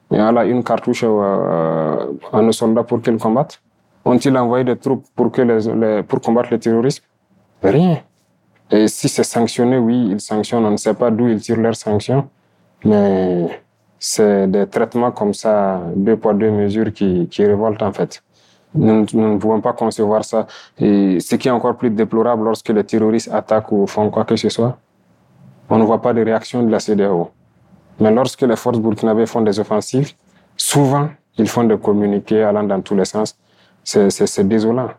voilà, 0.10 0.46
une 0.46 0.64
cartouche 0.64 1.04
euh, 1.04 2.14
à 2.32 2.42
nos 2.42 2.54
soldats 2.54 2.84
pour 2.84 3.02
qu'ils 3.02 3.18
combattent 3.18 3.62
Ont-ils 4.06 4.38
envoyé 4.38 4.64
des 4.64 4.78
troupes 4.78 5.06
pour, 5.16 5.30
que 5.34 5.42
les, 5.42 5.60
les- 5.76 6.04
pour 6.04 6.22
combattre 6.22 6.50
le 6.52 6.60
terrorisme 6.60 7.04
Rien. 7.62 7.98
Et 8.72 8.88
si 8.88 9.10
c'est 9.10 9.24
sanctionné, 9.24 9.78
oui, 9.78 10.10
ils 10.12 10.22
sanctionnent. 10.22 10.66
On 10.66 10.72
ne 10.72 10.78
sait 10.78 10.94
pas 10.94 11.12
d'où 11.12 11.28
ils 11.28 11.42
tirent 11.42 11.60
leurs 11.60 11.76
sanctions. 11.76 12.30
Mais 12.86 13.48
c'est 14.00 14.48
des 14.50 14.66
traitements 14.68 15.12
comme 15.12 15.34
ça, 15.34 15.82
deux 15.96 16.16
poids, 16.16 16.34
deux 16.34 16.52
mesures 16.52 16.94
qui, 16.94 17.28
qui 17.30 17.46
révoltent 17.46 17.82
en 17.84 17.92
fait. 17.92 18.24
Nous, 18.74 19.06
ne 19.14 19.38
pouvons 19.38 19.62
pas 19.62 19.74
concevoir 19.74 20.24
ça. 20.24 20.46
Et 20.78 21.20
ce 21.20 21.36
qui 21.36 21.48
est 21.48 21.52
encore 21.52 21.76
plus 21.78 21.90
déplorable 21.90 22.44
lorsque 22.44 22.70
les 22.70 22.84
terroristes 22.84 23.30
attaquent 23.34 23.72
ou 23.72 23.88
font 23.88 24.10
quoi 24.10 24.26
que 24.26 24.36
ce 24.36 24.50
soit, 24.50 24.78
on 25.70 25.78
ne 25.78 25.84
voit 25.84 26.02
pas 26.02 26.14
de 26.14 26.22
réaction 26.24 26.64
de 26.64 26.72
la 26.72 26.80
CDAO. 26.80 27.32
Mais 28.00 28.12
lorsque 28.12 28.42
les 28.42 28.56
forces 28.56 28.80
burkinabées 28.80 29.26
font 29.26 29.42
des 29.42 29.60
offensives, 29.60 30.14
souvent, 30.56 31.10
ils 31.38 31.48
font 31.48 31.64
des 31.64 31.78
communiqués 31.78 32.44
allant 32.44 32.64
dans 32.64 32.82
tous 32.82 32.96
les 32.96 33.06
sens. 33.06 33.38
C'est- 33.84 34.44
désolant. 34.44 34.90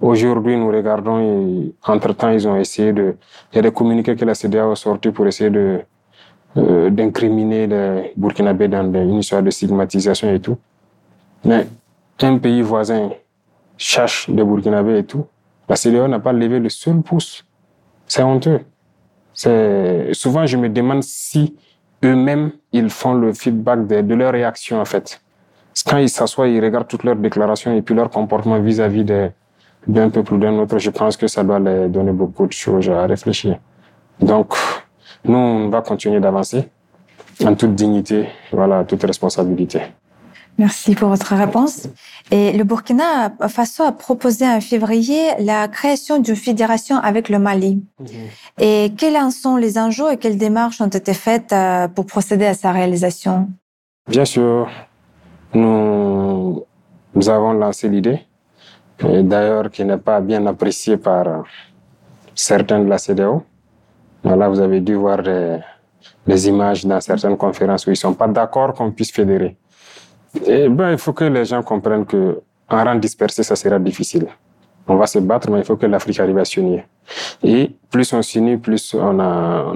Aujourd'hui, 0.00 0.56
nous 0.56 0.68
regardons 0.68 1.20
et 1.20 1.74
entre-temps, 1.86 2.30
ils 2.30 2.46
ont 2.48 2.56
essayé 2.56 2.92
de... 2.92 3.16
Il 3.52 3.56
y 3.56 3.58
a 3.60 3.62
des 3.62 3.70
communiqués 3.70 4.16
que 4.16 4.24
la 4.24 4.34
CDAO 4.34 4.72
a 4.72 4.76
sortis 4.76 5.10
pour 5.10 5.26
essayer 5.26 5.50
de 5.50 5.80
euh, 6.56 6.90
d'incriminer 6.90 7.66
les 7.66 8.12
Burkinabés 8.16 8.68
dans 8.68 8.84
une 8.92 9.18
histoire 9.18 9.42
de 9.42 9.50
stigmatisation 9.50 10.32
et 10.32 10.40
tout. 10.40 10.56
Mais 11.44 11.66
un 12.20 12.38
pays 12.38 12.62
voisin 12.62 13.10
cherche 13.76 14.30
des 14.30 14.44
Burkinabés 14.44 14.98
et 14.98 15.04
tout. 15.04 15.26
La 15.68 15.76
CDAO 15.76 16.08
n'a 16.08 16.20
pas 16.20 16.32
levé 16.32 16.58
le 16.60 16.68
seul 16.68 17.00
pouce. 17.02 17.44
C'est 18.06 18.22
honteux. 18.22 18.60
Souvent, 19.34 20.46
je 20.46 20.56
me 20.56 20.68
demande 20.68 21.02
si 21.02 21.56
eux-mêmes, 22.04 22.52
ils 22.72 22.90
font 22.90 23.14
le 23.14 23.32
feedback 23.32 23.86
de, 23.86 24.00
de 24.02 24.14
leur 24.14 24.32
réaction, 24.32 24.80
en 24.80 24.84
fait. 24.84 25.20
Quand 25.86 25.98
ils 25.98 26.08
s'assoient, 26.08 26.48
ils 26.48 26.62
regardent 26.62 26.86
toutes 26.86 27.02
leurs 27.02 27.16
déclarations 27.16 27.74
et 27.74 27.82
puis 27.82 27.94
leur 27.94 28.10
comportement 28.10 28.60
vis-à-vis 28.60 29.04
d'un 29.86 30.10
peuple 30.10 30.34
ou 30.34 30.38
d'un 30.38 30.56
autre, 30.58 30.78
je 30.78 30.90
pense 30.90 31.16
que 31.16 31.26
ça 31.26 31.42
doit 31.42 31.58
leur 31.58 31.88
donner 31.88 32.12
beaucoup 32.12 32.46
de 32.46 32.52
choses 32.52 32.88
à 32.88 33.06
réfléchir. 33.06 33.58
Donc, 34.20 34.54
nous, 35.24 35.36
on 35.36 35.68
va 35.68 35.80
continuer 35.80 36.20
d'avancer 36.20 36.68
en 37.44 37.54
toute 37.54 37.74
dignité, 37.74 38.28
voilà, 38.52 38.84
toute 38.84 39.02
responsabilité. 39.02 39.80
Merci 40.56 40.94
pour 40.94 41.08
votre 41.08 41.34
réponse. 41.34 41.88
Et 42.30 42.52
le 42.52 42.64
Burkina 42.64 43.32
Faso 43.48 43.82
a 43.82 43.92
proposé 43.92 44.46
en 44.46 44.60
février 44.60 45.30
la 45.40 45.68
création 45.68 46.18
d'une 46.18 46.36
fédération 46.36 46.96
avec 46.96 47.28
le 47.28 47.38
Mali. 47.38 47.82
Mhm. 47.98 48.06
Et 48.58 48.92
quels 48.96 49.16
en 49.16 49.30
sont 49.30 49.56
les 49.56 49.78
enjeux 49.78 50.12
et 50.12 50.16
quelles 50.16 50.38
démarches 50.38 50.80
ont 50.80 50.88
été 50.88 51.12
faites 51.12 51.52
euh, 51.52 51.88
pour 51.88 52.06
procéder 52.06 52.46
à 52.46 52.54
sa 52.54 52.70
réalisation? 52.72 53.48
Bien 54.08 54.24
sûr, 54.24 54.68
nous, 55.54 56.64
nous 57.14 57.28
avons 57.28 57.52
lancé 57.52 57.88
l'idée, 57.88 58.20
d'ailleurs 59.00 59.70
qui 59.70 59.84
n'est 59.84 59.98
pas 59.98 60.20
bien 60.20 60.44
appréciée 60.46 60.96
par 60.96 61.44
certains 62.34 62.80
de 62.80 62.88
la 62.88 62.98
CDO. 62.98 63.42
Voilà, 64.22 64.48
vous 64.48 64.60
avez 64.60 64.80
dû 64.80 64.94
voir 64.94 65.22
des, 65.22 66.48
images 66.48 66.84
dans 66.84 67.00
certaines 67.00 67.36
conférences 67.36 67.86
où 67.86 67.90
ils 67.90 67.96
sont 67.96 68.14
pas 68.14 68.28
d'accord 68.28 68.72
qu'on 68.74 68.90
puisse 68.90 69.12
fédérer. 69.12 69.56
Et 70.46 70.68
ben, 70.68 70.92
il 70.92 70.98
faut 70.98 71.12
que 71.12 71.24
les 71.24 71.44
gens 71.44 71.62
comprennent 71.62 72.06
que 72.06 72.40
en 72.68 72.84
rang 72.84 72.94
dispersé, 72.96 73.42
ça 73.42 73.56
sera 73.56 73.78
difficile. 73.78 74.26
On 74.86 74.96
va 74.96 75.06
se 75.06 75.18
battre, 75.18 75.50
mais 75.50 75.58
il 75.60 75.64
faut 75.64 75.76
que 75.76 75.86
l'Afrique 75.86 76.20
arrive 76.20 76.38
à 76.38 76.44
s'unir. 76.44 76.84
Et 77.42 77.70
plus 77.90 78.12
on 78.12 78.22
s'unit, 78.22 78.56
plus 78.56 78.94
on, 78.94 79.20
a, 79.20 79.72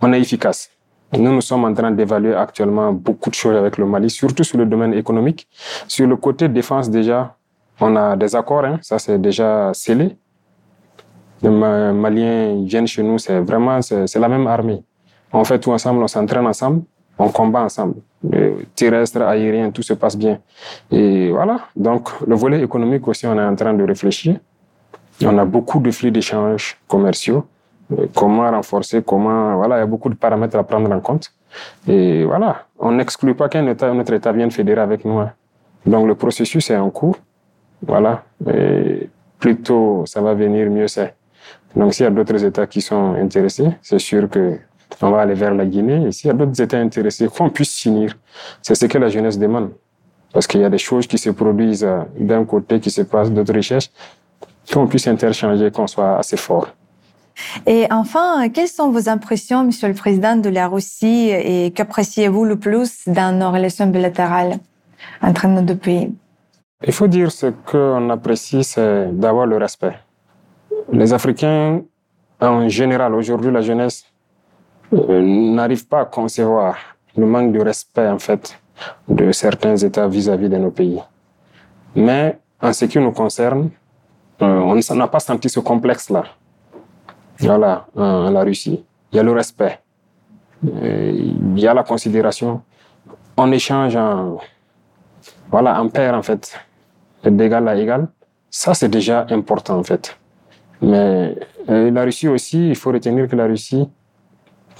on 0.00 0.12
est 0.12 0.20
efficace. 0.20 0.70
Nous, 1.12 1.30
nous 1.30 1.42
sommes 1.42 1.64
en 1.64 1.74
train 1.74 1.90
d'évaluer 1.90 2.34
actuellement 2.34 2.92
beaucoup 2.92 3.28
de 3.28 3.34
choses 3.34 3.56
avec 3.56 3.76
le 3.76 3.84
Mali, 3.84 4.08
surtout 4.08 4.44
sur 4.44 4.56
le 4.56 4.64
domaine 4.64 4.94
économique. 4.94 5.46
Sur 5.86 6.06
le 6.06 6.16
côté 6.16 6.48
défense, 6.48 6.88
déjà, 6.88 7.36
on 7.80 7.94
a 7.96 8.16
des 8.16 8.34
accords, 8.34 8.64
hein, 8.64 8.78
ça 8.80 8.98
c'est 8.98 9.18
déjà 9.18 9.72
scellé. 9.74 10.16
Les 11.42 11.50
Maliens 11.50 12.62
viennent 12.64 12.86
chez 12.86 13.02
nous, 13.02 13.18
c'est 13.18 13.40
vraiment, 13.40 13.82
c'est 13.82 14.18
la 14.18 14.28
même 14.28 14.46
armée. 14.46 14.82
On 15.32 15.44
fait 15.44 15.58
tout 15.58 15.72
ensemble, 15.72 16.02
on 16.02 16.08
s'entraîne 16.08 16.46
ensemble, 16.46 16.82
on 17.18 17.28
combat 17.28 17.62
ensemble. 17.62 17.96
Le 18.28 18.64
terrestre, 18.74 19.22
aérien, 19.22 19.70
tout 19.70 19.82
se 19.82 19.94
passe 19.94 20.16
bien. 20.16 20.38
Et 20.90 21.30
voilà. 21.30 21.60
Donc, 21.74 22.08
le 22.26 22.34
volet 22.34 22.62
économique 22.62 23.06
aussi, 23.08 23.26
on 23.26 23.36
est 23.36 23.44
en 23.44 23.54
train 23.54 23.74
de 23.74 23.84
réfléchir. 23.84 24.36
On 25.24 25.36
a 25.38 25.44
beaucoup 25.44 25.80
de 25.80 25.90
flux 25.90 26.10
d'échanges 26.10 26.78
commerciaux. 26.88 27.44
Euh, 27.92 28.06
comment 28.14 28.50
renforcer, 28.50 29.02
comment, 29.02 29.56
voilà, 29.56 29.76
il 29.76 29.80
y 29.80 29.82
a 29.82 29.86
beaucoup 29.86 30.08
de 30.08 30.14
paramètres 30.14 30.56
à 30.56 30.64
prendre 30.64 30.90
en 30.90 31.00
compte. 31.00 31.32
Et 31.86 32.24
voilà, 32.24 32.66
on 32.78 32.92
n'exclut 32.92 33.34
pas 33.34 33.48
qu'un 33.48 33.66
État, 33.66 33.92
notre 33.92 34.14
État 34.14 34.32
vienne 34.32 34.50
fédérer 34.50 34.80
avec 34.80 35.04
nous. 35.04 35.18
Hein. 35.18 35.32
Donc, 35.84 36.06
le 36.06 36.14
processus 36.14 36.70
est 36.70 36.76
en 36.76 36.90
cours. 36.90 37.16
Voilà. 37.86 38.22
Et 38.48 39.08
plus 39.38 39.56
tôt 39.56 40.04
ça 40.06 40.20
va 40.20 40.34
venir, 40.34 40.70
mieux 40.70 40.88
c'est. 40.88 41.14
Donc, 41.74 41.94
s'il 41.94 42.04
y 42.04 42.06
a 42.06 42.10
d'autres 42.10 42.42
États 42.44 42.66
qui 42.66 42.80
sont 42.80 43.14
intéressés, 43.14 43.70
c'est 43.82 43.98
sûr 43.98 44.28
que 44.30 44.58
on 45.00 45.10
va 45.10 45.22
aller 45.22 45.34
vers 45.34 45.54
la 45.54 45.64
Guinée. 45.64 46.06
Et 46.06 46.12
s'il 46.12 46.28
y 46.28 46.30
a 46.30 46.34
d'autres 46.34 46.60
États 46.60 46.78
intéressés, 46.78 47.28
qu'on 47.28 47.50
puisse 47.50 47.70
s'unir. 47.70 48.16
C'est 48.60 48.74
ce 48.74 48.86
que 48.86 48.98
la 48.98 49.08
jeunesse 49.08 49.38
demande. 49.38 49.70
Parce 50.32 50.46
qu'il 50.46 50.60
y 50.60 50.64
a 50.64 50.70
des 50.70 50.78
choses 50.78 51.06
qui 51.06 51.18
se 51.18 51.30
produisent 51.30 51.84
euh, 51.84 52.02
d'un 52.18 52.44
côté, 52.44 52.80
qui 52.80 52.90
se 52.90 53.02
passent 53.02 53.30
d'autres 53.30 53.52
richesses, 53.52 53.90
qu'on 54.72 54.86
puisse 54.86 55.06
interchanger, 55.06 55.70
qu'on 55.70 55.86
soit 55.86 56.18
assez 56.18 56.36
fort. 56.36 56.68
Et 57.66 57.86
enfin, 57.90 58.48
quelles 58.50 58.68
sont 58.68 58.90
vos 58.90 59.08
impressions, 59.08 59.64
Monsieur 59.64 59.88
le 59.88 59.94
Président, 59.94 60.36
de 60.36 60.48
la 60.48 60.68
Russie 60.68 61.30
et 61.30 61.70
qu'appréciez-vous 61.70 62.44
le 62.44 62.56
plus 62.56 63.02
dans 63.06 63.36
nos 63.36 63.50
relations 63.50 63.86
bilatérales 63.86 64.58
entre 65.22 65.48
nos 65.48 65.62
deux 65.62 65.76
pays? 65.76 66.12
Il 66.84 66.92
faut 66.92 67.06
dire 67.06 67.30
ce 67.30 67.46
qu'on 67.46 68.10
apprécie, 68.10 68.64
c'est 68.64 69.08
d'avoir 69.12 69.46
le 69.46 69.56
respect. 69.56 69.94
Les 70.92 71.12
Africains, 71.12 71.82
en 72.40 72.68
général, 72.68 73.14
aujourd'hui, 73.14 73.52
la 73.52 73.60
jeunesse 73.60 74.04
euh, 74.92 75.20
n'arrive 75.20 75.86
pas 75.86 76.00
à 76.00 76.04
concevoir 76.04 76.76
le 77.16 77.26
manque 77.26 77.52
de 77.52 77.60
respect, 77.60 78.08
en 78.08 78.18
fait, 78.18 78.58
de 79.08 79.32
certains 79.32 79.76
États 79.76 80.06
vis-à-vis 80.06 80.48
de 80.48 80.56
nos 80.56 80.70
pays. 80.70 81.00
Mais 81.94 82.38
en 82.60 82.72
ce 82.72 82.84
qui 82.84 82.98
nous 82.98 83.12
concerne, 83.12 83.70
euh, 84.40 84.76
on 84.90 84.94
n'a 84.94 85.08
pas 85.08 85.20
senti 85.20 85.48
ce 85.48 85.60
complexe-là. 85.60 86.24
Voilà, 87.38 87.86
en 87.96 88.30
la 88.30 88.42
Russie. 88.42 88.84
Il 89.12 89.16
y 89.16 89.18
a 89.18 89.22
le 89.22 89.32
respect. 89.32 89.80
Euh, 90.64 91.12
il 91.14 91.58
y 91.58 91.66
a 91.66 91.74
la 91.74 91.82
considération. 91.82 92.62
On 93.36 93.50
échange 93.50 93.96
en, 93.96 94.38
voilà, 95.50 95.80
en 95.80 95.88
paire, 95.88 96.14
en 96.14 96.22
fait, 96.22 96.58
d'égal 97.24 97.66
à 97.68 97.76
égal. 97.76 98.08
Ça, 98.50 98.74
c'est 98.74 98.88
déjà 98.88 99.26
important, 99.30 99.78
en 99.78 99.82
fait. 99.82 100.16
Mais 100.80 101.36
la 101.68 102.02
Russie 102.04 102.28
aussi, 102.28 102.68
il 102.68 102.76
faut 102.76 102.92
retenir 102.92 103.28
que 103.28 103.36
la 103.36 103.46
Russie, 103.46 103.88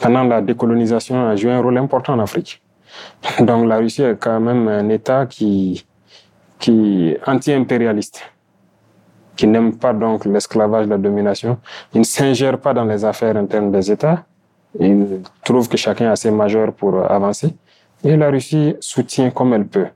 pendant 0.02 0.24
la 0.24 0.42
décolonisation, 0.42 1.28
a 1.28 1.36
joué 1.36 1.52
un 1.52 1.62
rôle 1.62 1.78
important 1.78 2.14
en 2.14 2.18
Afrique. 2.18 2.60
Donc 3.40 3.66
la 3.68 3.78
Russie 3.78 4.02
est 4.02 4.16
quand 4.18 4.40
même 4.40 4.68
un 4.68 4.88
État 4.88 5.26
qui, 5.26 5.86
qui 6.58 7.16
anti-impérialiste, 7.26 8.20
qui 9.36 9.46
n'aime 9.46 9.76
pas 9.76 9.92
donc 9.94 10.26
l'esclavage, 10.26 10.86
la 10.88 10.98
domination. 10.98 11.58
Il 11.94 12.00
ne 12.00 12.04
s'ingère 12.04 12.58
pas 12.58 12.74
dans 12.74 12.84
les 12.84 13.04
affaires 13.04 13.36
internes 13.36 13.70
des 13.70 13.90
États. 13.90 14.24
Il 14.78 15.22
trouve 15.44 15.68
que 15.68 15.76
chacun 15.76 16.10
a 16.10 16.16
ses 16.16 16.30
majeurs 16.30 16.72
pour 16.72 17.10
avancer. 17.10 17.54
Et 18.04 18.16
la 18.16 18.28
Russie 18.30 18.74
soutient 18.80 19.30
comme 19.30 19.54
elle 19.54 19.66
peut. 19.66 19.86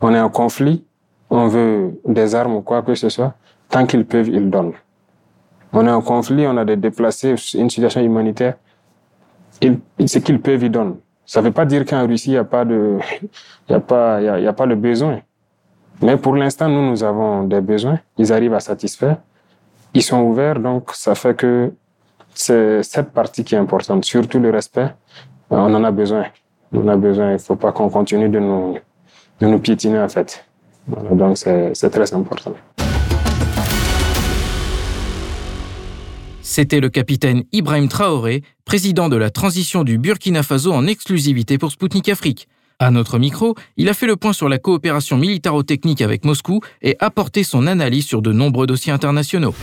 On 0.00 0.12
est 0.14 0.20
en 0.20 0.30
conflit, 0.30 0.84
on 1.30 1.46
veut 1.46 2.00
des 2.04 2.34
armes 2.34 2.56
ou 2.56 2.62
quoi 2.62 2.82
que 2.82 2.94
ce 2.94 3.08
soit. 3.08 3.34
Tant 3.68 3.86
qu'ils 3.86 4.04
peuvent, 4.04 4.28
ils 4.28 4.50
donnent. 4.50 4.72
On 5.72 5.86
est 5.86 5.90
en 5.90 6.02
conflit, 6.02 6.46
on 6.46 6.56
a 6.56 6.64
des 6.64 6.76
déplacés, 6.76 7.34
une 7.54 7.70
situation 7.70 8.00
humanitaire. 8.00 8.54
Ce 9.62 10.18
qu'ils 10.18 10.40
peuvent, 10.40 10.62
ils 10.62 10.70
donnent. 10.70 10.96
Ça 11.24 11.40
ne 11.40 11.46
veut 11.46 11.52
pas 11.52 11.64
dire 11.64 11.84
qu'en 11.84 12.06
Russie, 12.06 12.30
il 12.30 12.32
n'y 12.32 12.38
a 12.38 12.44
pas 12.44 12.64
de, 12.64 12.98
il 13.68 13.72
y 13.72 13.74
a 13.74 13.80
pas, 13.80 14.20
il 14.20 14.44
y 14.44 14.46
a, 14.48 14.52
pas 14.52 14.66
le 14.66 14.74
besoin. 14.74 15.20
Mais 16.02 16.16
pour 16.16 16.34
l'instant, 16.34 16.68
nous, 16.68 16.90
nous 16.90 17.04
avons 17.04 17.44
des 17.44 17.60
besoins. 17.60 18.00
Ils 18.18 18.32
arrivent 18.32 18.54
à 18.54 18.60
satisfaire. 18.60 19.18
Ils 19.94 20.02
sont 20.02 20.22
ouverts, 20.22 20.58
donc 20.58 20.90
ça 20.92 21.14
fait 21.14 21.36
que 21.36 21.72
c'est 22.34 22.82
cette 22.82 23.10
partie 23.12 23.44
qui 23.44 23.54
est 23.54 23.58
importante. 23.58 24.04
Surtout 24.04 24.40
le 24.40 24.50
respect. 24.50 24.88
On 25.50 25.72
en 25.74 25.84
a 25.84 25.90
besoin. 25.90 26.24
On 26.72 26.80
en 26.80 26.88
a 26.88 26.96
besoin. 26.96 27.30
Il 27.30 27.32
ne 27.34 27.38
faut 27.38 27.56
pas 27.56 27.70
qu'on 27.70 27.90
continue 27.90 28.28
de 28.28 28.38
nous, 28.38 28.78
de 29.40 29.46
nous 29.46 29.58
piétiner, 29.58 30.00
en 30.00 30.08
fait. 30.08 30.44
donc 31.12 31.36
c'est 31.36 31.90
très 31.90 32.12
important. 32.14 32.54
C'était 36.52 36.80
le 36.80 36.88
capitaine 36.88 37.44
Ibrahim 37.52 37.86
Traoré, 37.86 38.42
président 38.64 39.08
de 39.08 39.14
la 39.14 39.30
transition 39.30 39.84
du 39.84 39.98
Burkina 39.98 40.42
Faso 40.42 40.72
en 40.72 40.88
exclusivité 40.88 41.58
pour 41.58 41.70
Sputnik 41.70 42.08
Afrique. 42.08 42.48
À 42.80 42.90
notre 42.90 43.20
micro, 43.20 43.54
il 43.76 43.88
a 43.88 43.94
fait 43.94 44.08
le 44.08 44.16
point 44.16 44.32
sur 44.32 44.48
la 44.48 44.58
coopération 44.58 45.16
militaro-technique 45.16 46.02
avec 46.02 46.24
Moscou 46.24 46.58
et 46.82 46.96
apporté 46.98 47.44
son 47.44 47.68
analyse 47.68 48.04
sur 48.04 48.20
de 48.20 48.32
nombreux 48.32 48.66
dossiers 48.66 48.90
internationaux. 48.90 49.54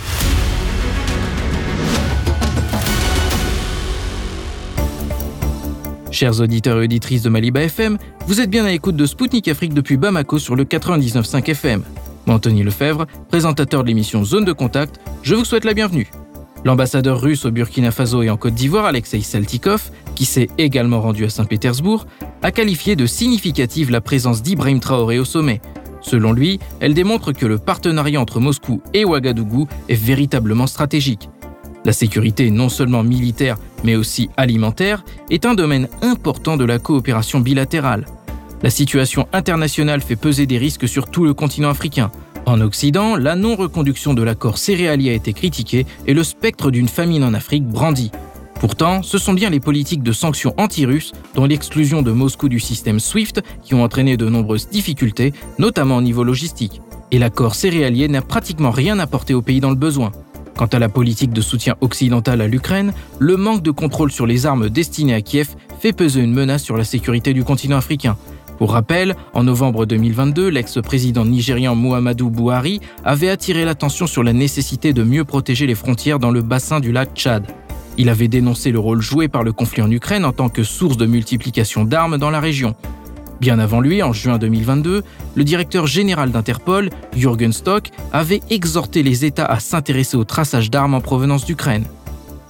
Chers 6.10 6.39
auditeurs 6.39 6.78
et 6.80 6.86
auditrices 6.86 7.23
de 7.23 7.28
Maliba 7.28 7.63
FM, 7.63 7.97
vous 8.28 8.39
êtes 8.39 8.50
bien 8.50 8.63
à 8.63 8.69
l'écoute 8.69 8.95
de 8.95 9.06
Spoutnik 9.06 9.50
Afrique 9.50 9.73
depuis 9.73 9.97
Bamako 9.97 10.39
sur 10.39 10.56
le 10.56 10.63
99.5 10.63 11.50
FM. 11.50 11.84
Anthony 12.28 12.63
Lefebvre, 12.63 13.08
présentateur 13.28 13.84
de 13.84 13.89
l'émission 13.89 14.23
Zone 14.23 14.45
de 14.45 14.54
Contact, 14.54 15.02
je 15.21 15.36
vous 15.36 15.43
souhaite 15.43 15.65
la 15.65 15.73
bienvenue. 15.73 16.10
L'ambassadeur 16.68 17.22
russe 17.22 17.46
au 17.46 17.52
Burkina 17.52 17.92
Faso 17.92 18.24
et 18.24 18.30
en 18.30 18.36
Côte 18.36 18.54
d'Ivoire, 18.54 18.84
Alexei 18.84 19.22
Saltikov, 19.22 19.90
qui 20.16 20.26
s'est 20.26 20.50
également 20.58 21.00
rendu 21.00 21.24
à 21.24 21.30
Saint-Pétersbourg, 21.30 22.06
a 22.42 22.52
qualifié 22.52 22.98
de 22.98 23.06
significative 23.06 23.90
la 23.90 24.02
présence 24.02 24.44
d'Ibrahim 24.44 24.82
Traoré 24.82 25.18
au 25.18 25.24
sommet. 25.24 25.62
Selon 26.02 26.34
lui, 26.34 26.60
elle 26.82 26.94
démontre 26.94 27.32
que 27.32 27.46
le 27.46 27.58
partenariat 27.58 28.20
entre 28.20 28.42
Moscou 28.42 28.82
et 28.94 29.06
Ouagadougou 29.06 29.70
est 29.88 29.96
véritablement 29.96 30.68
stratégique. 30.68 31.30
La 31.86 31.94
sécurité 31.94 32.52
non 32.52 32.68
seulement 32.68 33.02
militaire 33.02 33.56
mais 33.86 33.96
aussi 33.96 34.30
alimentaire 34.36 35.06
est 35.30 35.46
un 35.46 35.54
domaine 35.54 35.88
important 36.02 36.58
de 36.58 36.66
la 36.66 36.80
coopération 36.80 37.40
bilatérale. 37.40 38.08
La 38.62 38.72
situation 38.72 39.26
internationale 39.32 40.02
fait 40.02 40.18
peser 40.18 40.46
des 40.46 40.58
risques 40.58 40.90
sur 40.90 41.08
tout 41.08 41.24
le 41.24 41.34
continent 41.34 41.70
africain, 41.70 42.12
en 42.48 42.62
Occident, 42.62 43.18
la 43.18 43.36
non-reconduction 43.36 44.14
de 44.14 44.24
l'accord 44.24 44.58
céréalier 44.58 45.12
a 45.12 45.14
été 45.14 45.34
critiquée 45.34 45.86
et 46.08 46.14
le 46.14 46.24
spectre 46.24 46.72
d'une 46.72 46.88
famine 46.88 47.24
en 47.24 47.34
Afrique 47.34 47.68
brandi. 47.68 48.10
Pourtant, 48.62 49.04
ce 49.04 49.18
sont 49.18 49.34
bien 49.34 49.50
les 49.50 49.60
politiques 49.60 50.02
de 50.02 50.14
sanctions 50.14 50.54
anti-russes, 50.58 51.12
dont 51.36 51.46
l'exclusion 51.46 52.02
de 52.02 52.12
Moscou 52.12 52.48
du 52.48 52.60
système 52.60 53.02
SWIFT, 53.02 53.42
qui 53.64 53.76
ont 53.76 53.84
entraîné 53.84 54.16
de 54.16 54.30
nombreuses 54.30 54.70
difficultés, 54.70 55.34
notamment 55.60 55.98
au 55.98 56.02
niveau 56.02 56.24
logistique. 56.24 56.82
Et 57.12 57.20
l'accord 57.20 57.54
céréalier 57.54 58.08
n'a 58.08 58.22
pratiquement 58.22 58.72
rien 58.72 58.98
apporté 58.98 59.34
aux 59.34 59.42
pays 59.42 59.60
dans 59.60 59.70
le 59.70 59.76
besoin. 59.76 60.12
Quant 60.56 60.68
à 60.68 60.80
la 60.80 60.90
politique 60.90 61.34
de 61.34 61.42
soutien 61.42 61.76
occidental 61.82 62.42
à 62.42 62.48
l'Ukraine, 62.48 62.94
le 63.20 63.36
manque 63.36 63.62
de 63.62 63.72
contrôle 63.72 64.12
sur 64.12 64.26
les 64.26 64.46
armes 64.46 64.70
destinées 64.70 65.14
à 65.14 65.22
Kiev 65.22 65.50
fait 65.80 65.94
peser 65.94 66.22
une 66.22 66.34
menace 66.34 66.64
sur 66.64 66.78
la 66.78 66.86
sécurité 66.86 67.34
du 67.34 67.44
continent 67.44 67.78
africain. 67.78 68.18
Pour 68.58 68.72
rappel, 68.72 69.15
en 69.34 69.43
novembre 69.43 69.86
2022, 69.86 70.48
l'ex-président 70.50 71.26
nigérian 71.26 71.76
Muhammadu 71.76 72.24
Buhari 72.24 72.82
avait 73.06 73.30
attiré 73.30 73.65
l'attention 73.65 74.08
sur 74.08 74.24
la 74.24 74.34
nécessité 74.34 74.93
de 74.93 75.04
mieux 75.04 75.26
protéger 75.26 75.67
les 75.67 75.76
frontières 75.76 76.17
dans 76.17 76.32
le 76.32 76.41
bassin 76.41 76.80
du 76.80 76.91
lac 76.91 77.12
Tchad. 77.13 77.46
Il 78.00 78.10
avait 78.10 78.28
dénoncé 78.28 78.72
le 78.72 78.80
rôle 78.80 79.02
joué 79.02 79.28
par 79.28 79.43
le 79.43 79.54
conflit 79.54 79.84
en 79.84 79.91
Ukraine 79.91 80.26
en 80.26 80.32
tant 80.32 80.50
que 80.50 80.63
source 80.63 80.98
de 80.98 81.06
multiplication 81.06 81.84
d'armes 81.84 82.17
dans 82.17 82.32
la 82.32 82.39
région. 82.39 82.74
Bien 83.39 83.60
avant 83.60 83.80
lui, 83.80 84.02
en 84.02 84.13
juin 84.13 84.39
2022, 84.39 85.04
le 85.36 85.43
directeur 85.43 85.86
général 85.86 86.32
d'Interpol, 86.32 86.89
Jürgen 87.15 87.54
Stock, 87.54 87.91
avait 88.12 88.41
exhorté 88.50 89.04
les 89.04 89.24
États 89.24 89.46
à 89.46 89.60
s'intéresser 89.60 90.17
au 90.17 90.24
traçage 90.24 90.72
d'armes 90.72 90.96
en 90.96 91.02
provenance 91.02 91.46
d'Ukraine. 91.46 91.86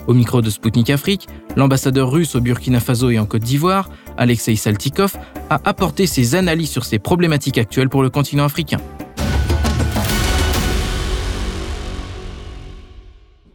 Au 0.07 0.13
micro 0.13 0.41
de 0.41 0.49
Sputnik 0.49 0.89
Afrique, 0.89 1.27
l'ambassadeur 1.57 2.09
russe 2.09 2.35
au 2.35 2.39
Burkina 2.39 2.79
Faso 2.79 3.09
et 3.09 3.19
en 3.19 3.25
Côte 3.25 3.43
d'Ivoire, 3.43 3.89
Alexei 4.17 4.55
Saltikov, 4.55 5.17
a 5.49 5.59
apporté 5.63 6.07
ses 6.07 6.35
analyses 6.35 6.71
sur 6.71 6.85
ces 6.85 6.99
problématiques 6.99 7.57
actuelles 7.57 7.89
pour 7.89 8.03
le 8.03 8.09
continent 8.09 8.45
africain. 8.45 8.79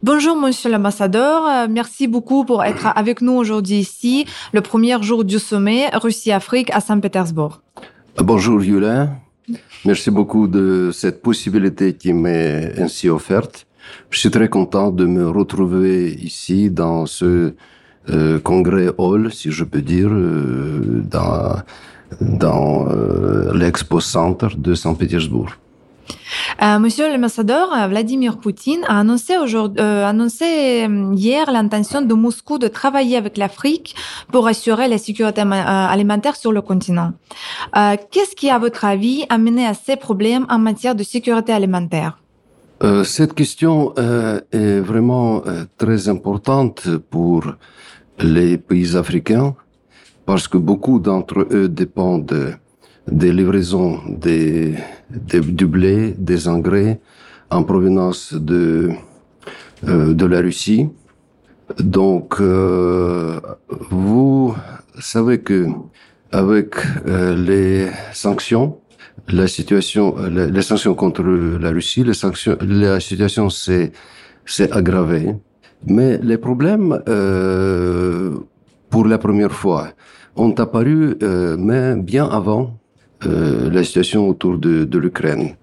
Bonjour, 0.03 0.35
monsieur 0.35 0.69
l'ambassadeur. 0.69 1.47
Euh, 1.47 1.67
merci 1.69 2.07
beaucoup 2.07 2.43
pour 2.43 2.61
être 2.65 2.87
avec 2.93 3.21
nous 3.21 3.31
aujourd'hui 3.31 3.77
ici, 3.77 4.25
le 4.51 4.59
premier 4.59 5.01
jour 5.01 5.23
du 5.23 5.39
sommet 5.39 5.89
Russie-Afrique 5.93 6.69
à 6.71 6.81
Saint-Pétersbourg. 6.81 7.61
Bonjour, 8.17 8.61
Yula. 8.61 9.11
Merci 9.85 10.11
beaucoup 10.11 10.47
de 10.47 10.91
cette 10.93 11.21
possibilité 11.21 11.93
qui 11.93 12.11
m'est 12.11 12.79
ainsi 12.81 13.07
offerte. 13.07 13.65
Je 14.09 14.19
suis 14.19 14.29
très 14.29 14.49
content 14.49 14.91
de 14.91 15.05
me 15.05 15.29
retrouver 15.29 16.13
ici 16.13 16.69
dans 16.69 17.05
ce 17.05 17.53
euh, 18.09 18.39
congrès 18.39 18.89
hall, 18.97 19.31
si 19.31 19.51
je 19.51 19.63
peux 19.63 19.81
dire, 19.81 20.09
euh, 20.11 21.03
dans, 21.09 21.55
dans 22.21 22.87
l'expo 23.53 23.99
center 23.99 24.47
de 24.57 24.75
Saint-Pétersbourg. 24.75 25.49
Euh, 26.61 26.79
Monsieur 26.79 27.11
l'ambassadeur, 27.11 27.69
Vladimir 27.89 28.37
Poutine 28.37 28.83
a 28.87 28.99
annoncé, 28.99 29.33
euh, 29.35 30.05
annoncé 30.05 30.85
euh, 30.85 31.13
hier 31.15 31.51
l'intention 31.51 32.01
de 32.01 32.13
Moscou 32.13 32.57
de 32.57 32.67
travailler 32.67 33.17
avec 33.17 33.37
l'Afrique 33.37 33.95
pour 34.31 34.47
assurer 34.47 34.87
la 34.87 34.97
sécurité 34.97 35.41
alimentaire 35.41 36.35
sur 36.35 36.51
le 36.51 36.61
continent. 36.61 37.13
Qu'est-ce 37.73 38.35
qui, 38.35 38.49
à 38.49 38.59
votre 38.59 38.85
avis, 38.85 39.25
a 39.29 39.37
mené 39.37 39.65
à 39.65 39.73
ces 39.73 39.95
problèmes 39.95 40.45
en 40.49 40.59
matière 40.59 40.95
de 40.95 41.03
sécurité 41.03 41.53
alimentaire? 41.53 42.17
Cette 43.05 43.33
question 43.33 43.93
est 43.95 44.79
vraiment 44.79 45.41
très 45.77 46.09
importante 46.09 46.89
pour 47.09 47.55
les 48.19 48.57
pays 48.57 48.97
africains 48.97 49.55
parce 50.25 50.47
que 50.47 50.57
beaucoup 50.57 50.99
d'entre 50.99 51.47
eux 51.51 51.69
dépendent 51.69 52.57
des 53.07 53.31
livraisons 53.31 53.99
des, 54.07 54.75
du 55.09 55.65
blé, 55.65 56.13
des 56.17 56.47
engrais 56.47 56.99
en 57.49 57.63
provenance 57.63 58.33
de, 58.33 58.91
euh, 59.87 60.13
de 60.13 60.25
la 60.25 60.39
Russie. 60.39 60.89
Donc, 61.79 62.39
euh, 62.39 63.39
vous 63.89 64.55
savez 64.99 65.39
que 65.39 65.67
avec 66.31 66.75
euh, 67.05 67.35
les 67.35 67.91
sanctions, 68.11 68.79
la 69.29 69.47
situation, 69.47 70.15
les, 70.27 70.61
sanctions 70.61 70.95
contre 70.95 71.23
la 71.23 71.69
Russie, 71.69 72.03
les 72.03 72.13
sanctions, 72.13 72.57
la 72.61 72.99
situation 72.99 73.49
s'est 73.49 73.91
aggravée. 74.71 75.35
Mais 75.87 76.17
les 76.21 76.37
problèmes, 76.37 77.01
pour 78.89 79.05
la 79.05 79.17
première 79.17 79.51
fois, 79.51 79.89
ont 80.35 80.53
apparu, 80.53 81.15
mais 81.57 81.95
bien 81.95 82.25
avant 82.25 82.77
euh, 83.25 83.69
la 83.71 83.83
situation 83.83 84.27
autour 84.27 84.57
de, 84.57 84.83
de 84.83 84.97
l'Ukraine, 84.97 85.55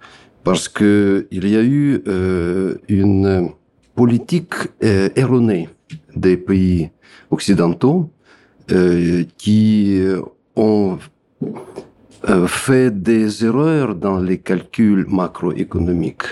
parce 0.45 0.69
que 0.69 1.27
il 1.31 1.47
y 1.49 1.57
a 1.57 1.63
eu 1.63 2.03
euh, 2.07 2.77
une 2.89 3.51
politique 3.95 4.55
euh, 4.83 5.11
erronée 5.17 5.69
des 6.17 6.37
pays 6.37 6.91
occidentaux 7.31 8.11
euh, 8.73 9.25
qui 9.37 10.01
ont 10.57 10.99
fait 12.47 12.91
des 13.03 13.45
erreurs 13.45 13.95
dans 13.95 14.19
les 14.19 14.39
calculs 14.39 15.07
macroéconomiques. 15.09 16.23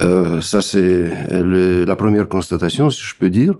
ça, 0.00 0.62
c'est 0.62 1.10
la 1.30 1.96
première 1.96 2.28
constatation, 2.28 2.90
si 2.90 3.02
je 3.02 3.14
peux 3.16 3.30
dire. 3.30 3.54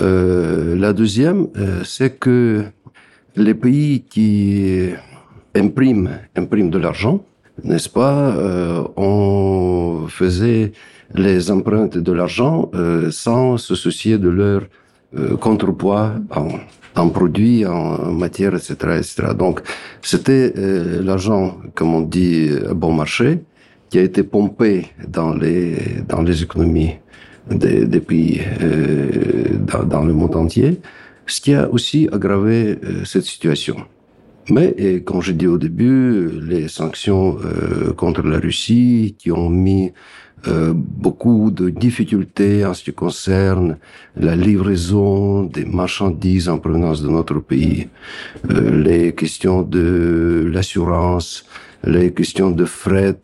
la 0.00 0.92
deuxième, 0.92 1.48
c'est 1.84 2.18
que 2.18 2.64
les 3.36 3.54
pays 3.54 4.02
qui 4.02 4.90
imprime, 5.54 6.18
imprime 6.36 6.70
de 6.70 6.78
l'argent, 6.78 7.24
n'est-ce 7.62 7.88
pas 7.88 8.34
euh, 8.36 8.82
On 8.96 10.06
faisait 10.08 10.72
les 11.14 11.50
empreintes 11.50 11.98
de 11.98 12.12
l'argent 12.12 12.70
euh, 12.74 13.10
sans 13.10 13.56
se 13.56 13.74
soucier 13.74 14.18
de 14.18 14.28
leur 14.28 14.62
euh, 15.16 15.36
contrepoids 15.36 16.14
en, 16.34 16.48
en, 16.96 17.08
produits, 17.08 17.66
en 17.66 18.12
matière, 18.12 18.54
etc., 18.54 18.74
etc. 18.98 19.14
Donc, 19.36 19.60
c'était 20.02 20.52
euh, 20.56 21.02
l'argent, 21.02 21.58
comme 21.74 21.94
on 21.94 22.00
dit, 22.00 22.50
bon 22.74 22.92
marché, 22.92 23.40
qui 23.90 23.98
a 23.98 24.02
été 24.02 24.22
pompé 24.22 24.86
dans 25.06 25.34
les 25.34 25.76
dans 26.08 26.22
les 26.22 26.42
économies 26.42 26.94
des, 27.50 27.84
des 27.84 28.00
pays 28.00 28.40
dans, 29.70 29.82
dans, 29.84 30.04
le 30.04 30.12
monde 30.14 30.34
entier, 30.34 30.80
ce 31.26 31.40
qui 31.40 31.54
a 31.54 31.70
aussi 31.70 32.08
aggravé 32.10 32.78
cette 33.04 33.24
situation. 33.24 33.76
Mais, 34.50 34.74
et 34.76 35.02
comme 35.02 35.22
je 35.22 35.32
dis 35.32 35.46
au 35.46 35.56
début, 35.56 36.28
les 36.42 36.68
sanctions 36.68 37.38
euh, 37.44 37.92
contre 37.94 38.22
la 38.22 38.38
Russie 38.38 39.16
qui 39.18 39.32
ont 39.32 39.48
mis 39.48 39.92
euh, 40.46 40.72
beaucoup 40.74 41.50
de 41.50 41.70
difficultés 41.70 42.64
en 42.66 42.74
ce 42.74 42.84
qui 42.84 42.92
concerne 42.92 43.78
la 44.16 44.36
livraison 44.36 45.44
des 45.44 45.64
marchandises 45.64 46.48
en 46.48 46.58
provenance 46.58 47.02
de 47.02 47.08
notre 47.08 47.40
pays, 47.40 47.88
euh, 48.50 48.82
les 48.82 49.14
questions 49.14 49.62
de 49.62 50.50
l'assurance, 50.52 51.46
les 51.84 52.12
questions 52.12 52.50
de 52.50 52.64
fret, 52.64 53.20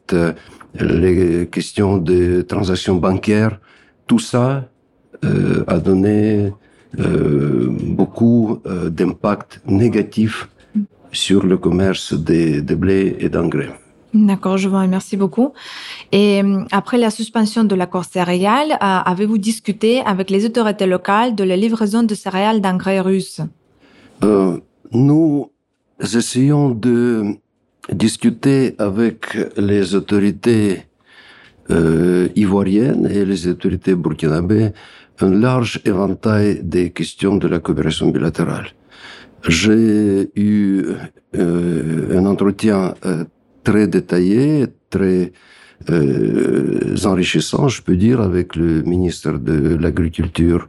les 0.78 1.46
questions 1.50 1.98
de 1.98 2.42
transactions 2.42 2.96
bancaires, 2.96 3.60
tout 4.06 4.18
ça 4.18 4.68
euh, 5.24 5.64
a 5.66 5.78
donné 5.78 6.52
euh, 6.98 7.68
beaucoup 7.70 8.60
d'impact 8.66 9.60
négatif 9.66 10.48
sur 11.12 11.44
le 11.44 11.58
commerce 11.58 12.14
des, 12.14 12.62
de 12.62 12.74
blé 12.74 13.16
et 13.18 13.28
d'engrais. 13.28 13.70
D'accord, 14.12 14.58
je 14.58 14.68
vous 14.68 14.76
remercie 14.76 15.16
beaucoup. 15.16 15.52
Et 16.10 16.42
euh, 16.42 16.64
après 16.72 16.98
la 16.98 17.10
suspension 17.10 17.62
de 17.64 17.74
l'accord 17.76 18.04
céréales, 18.04 18.72
euh, 18.72 18.76
avez-vous 18.80 19.38
discuté 19.38 20.00
avec 20.00 20.30
les 20.30 20.44
autorités 20.46 20.86
locales 20.86 21.34
de 21.34 21.44
la 21.44 21.56
livraison 21.56 22.02
de 22.02 22.14
céréales 22.14 22.60
d'engrais 22.60 23.00
russes? 23.00 23.40
Euh, 24.24 24.58
Nous 24.92 25.50
essayons 26.00 26.70
de 26.70 27.36
discuter 27.92 28.74
avec 28.78 29.38
les 29.56 29.94
autorités 29.94 30.82
euh, 31.70 32.28
ivoiriennes 32.34 33.06
et 33.06 33.24
les 33.24 33.46
autorités 33.46 33.94
burkinabées 33.94 34.72
un 35.20 35.30
large 35.30 35.80
éventail 35.84 36.60
des 36.62 36.90
questions 36.90 37.36
de 37.36 37.46
la 37.46 37.60
coopération 37.60 38.08
bilatérale. 38.10 38.68
J'ai 39.46 40.30
eu 40.34 40.84
euh, 41.36 42.18
un 42.18 42.26
entretien 42.26 42.94
euh, 43.04 43.24
très 43.64 43.86
détaillé, 43.86 44.66
très 44.90 45.32
euh, 45.90 46.96
enrichissant, 47.04 47.68
je 47.68 47.82
peux 47.82 47.96
dire, 47.96 48.20
avec 48.20 48.56
le 48.56 48.82
ministre 48.82 49.32
de 49.32 49.76
l'Agriculture 49.76 50.68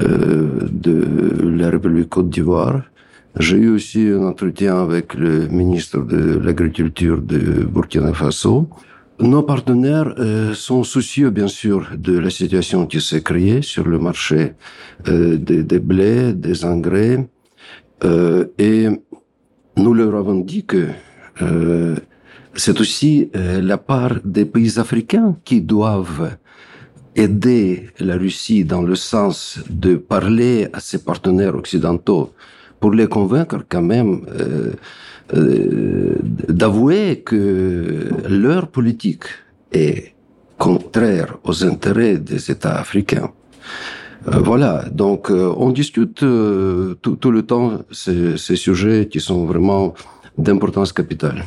euh, 0.00 0.68
de 0.70 1.48
la 1.48 1.70
République 1.70 2.10
Côte 2.10 2.30
d'Ivoire. 2.30 2.82
J'ai 3.38 3.58
eu 3.58 3.68
aussi 3.68 4.08
un 4.08 4.24
entretien 4.24 4.82
avec 4.82 5.14
le 5.14 5.46
ministre 5.48 5.98
de 6.00 6.38
l'Agriculture 6.38 7.20
de 7.20 7.64
Burkina 7.64 8.12
Faso. 8.12 8.68
Nos 9.18 9.42
partenaires 9.42 10.14
euh, 10.18 10.52
sont 10.52 10.84
soucieux, 10.84 11.30
bien 11.30 11.48
sûr, 11.48 11.88
de 11.96 12.18
la 12.18 12.30
situation 12.30 12.86
qui 12.86 13.00
s'est 13.00 13.22
créée 13.22 13.62
sur 13.62 13.86
le 13.86 13.98
marché 13.98 14.52
euh, 15.08 15.36
des, 15.38 15.62
des 15.64 15.78
blés, 15.78 16.34
des 16.34 16.64
engrais, 16.66 17.26
euh, 18.04 18.46
et 18.58 18.88
nous 19.76 19.94
leur 19.94 20.14
avons 20.14 20.40
dit 20.40 20.64
que 20.64 20.88
c'est 22.56 22.80
aussi 22.80 23.30
euh, 23.36 23.60
la 23.60 23.78
part 23.78 24.16
des 24.24 24.44
pays 24.44 24.78
africains 24.78 25.36
qui 25.44 25.60
doivent 25.60 26.36
aider 27.14 27.88
la 27.98 28.16
Russie 28.16 28.64
dans 28.64 28.82
le 28.82 28.96
sens 28.96 29.60
de 29.70 29.96
parler 29.96 30.68
à 30.72 30.80
ses 30.80 31.02
partenaires 31.02 31.54
occidentaux 31.54 32.32
pour 32.80 32.92
les 32.92 33.06
convaincre 33.06 33.64
quand 33.68 33.82
même 33.82 34.22
euh, 34.28 34.72
euh, 35.34 36.16
d'avouer 36.48 37.22
que 37.24 38.10
leur 38.28 38.68
politique 38.68 39.24
est 39.72 40.14
contraire 40.58 41.38
aux 41.44 41.64
intérêts 41.64 42.18
des 42.18 42.50
États 42.50 42.76
africains. 42.76 43.30
Euh, 44.28 44.38
voilà, 44.38 44.84
donc 44.90 45.30
euh, 45.30 45.52
on 45.56 45.70
discute 45.70 46.22
euh, 46.22 46.94
tout, 47.00 47.16
tout, 47.16 47.30
le 47.30 47.42
temps 47.42 47.82
ces, 47.92 48.36
ces 48.36 48.56
sujets 48.56 49.08
qui 49.08 49.20
sont 49.20 49.44
vraiment 49.44 49.94
d'importance 50.38 50.92
capitale. 50.92 51.44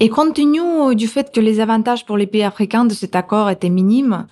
Et 0.00 0.08
compte 0.08 0.34
tenu 0.34 0.94
du 0.94 1.06
fait 1.06 1.32
que 1.32 1.40
les 1.40 1.60
avantages 1.60 2.04
pour 2.04 2.16
les 2.16 2.26
pays 2.26 2.42
africains 2.42 2.84
de 2.84 2.94
cet 2.94 3.14
accord 3.14 3.48
étaient 3.50 3.70
minimes, 3.70 4.26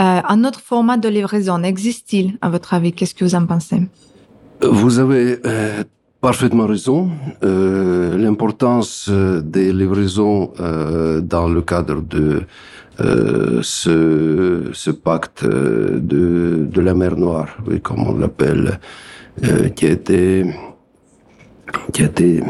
euh, 0.00 0.20
un 0.28 0.44
autre 0.44 0.60
format 0.60 0.96
de 0.96 1.08
livraison 1.08 1.62
existe-t-il, 1.62 2.36
à 2.40 2.50
votre 2.50 2.74
avis? 2.74 2.92
Qu'est-ce 2.92 3.14
que 3.14 3.24
vous 3.24 3.34
en 3.34 3.46
pensez? 3.46 3.82
Vous 4.60 4.98
avez 4.98 5.38
euh, 5.46 5.84
parfaitement 6.20 6.66
raison. 6.66 7.10
Euh, 7.44 8.16
L'importance 8.16 9.08
des 9.08 9.72
livraisons 9.72 10.52
dans 11.22 11.48
le 11.48 11.62
cadre 11.62 12.00
de 12.02 12.42
ce, 13.62 14.70
ce, 14.72 14.90
pacte 14.90 15.44
de, 15.44 16.66
de, 16.70 16.80
la 16.80 16.94
mer 16.94 17.16
Noire, 17.16 17.56
oui, 17.66 17.80
comme 17.80 18.06
on 18.06 18.16
l'appelle, 18.16 18.80
qui 19.74 19.86
a 19.86 19.90
été, 19.90 20.46
qui 21.92 22.02
a 22.02 22.06
été 22.06 22.42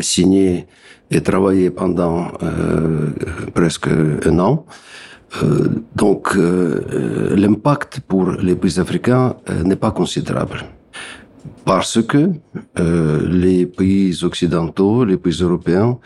signé 0.00 0.66
et 1.10 1.20
travaillé 1.20 1.70
pendant 1.70 2.32
euh, 2.42 3.10
presque 3.54 3.88
un 3.88 4.38
an. 4.38 4.66
Euh, 5.42 5.68
donc 5.94 6.36
euh, 6.36 7.34
l'impact 7.36 8.00
pour 8.00 8.30
les 8.30 8.54
pays 8.54 8.78
africains 8.78 9.36
euh, 9.50 9.62
n'est 9.64 9.76
pas 9.76 9.90
considérable 9.90 10.64
parce 11.64 12.00
que 12.02 12.30
euh, 12.78 13.28
les 13.28 13.66
pays 13.66 14.24
occidentaux, 14.24 15.04
les 15.04 15.16
pays 15.16 15.38
européens 15.40 15.98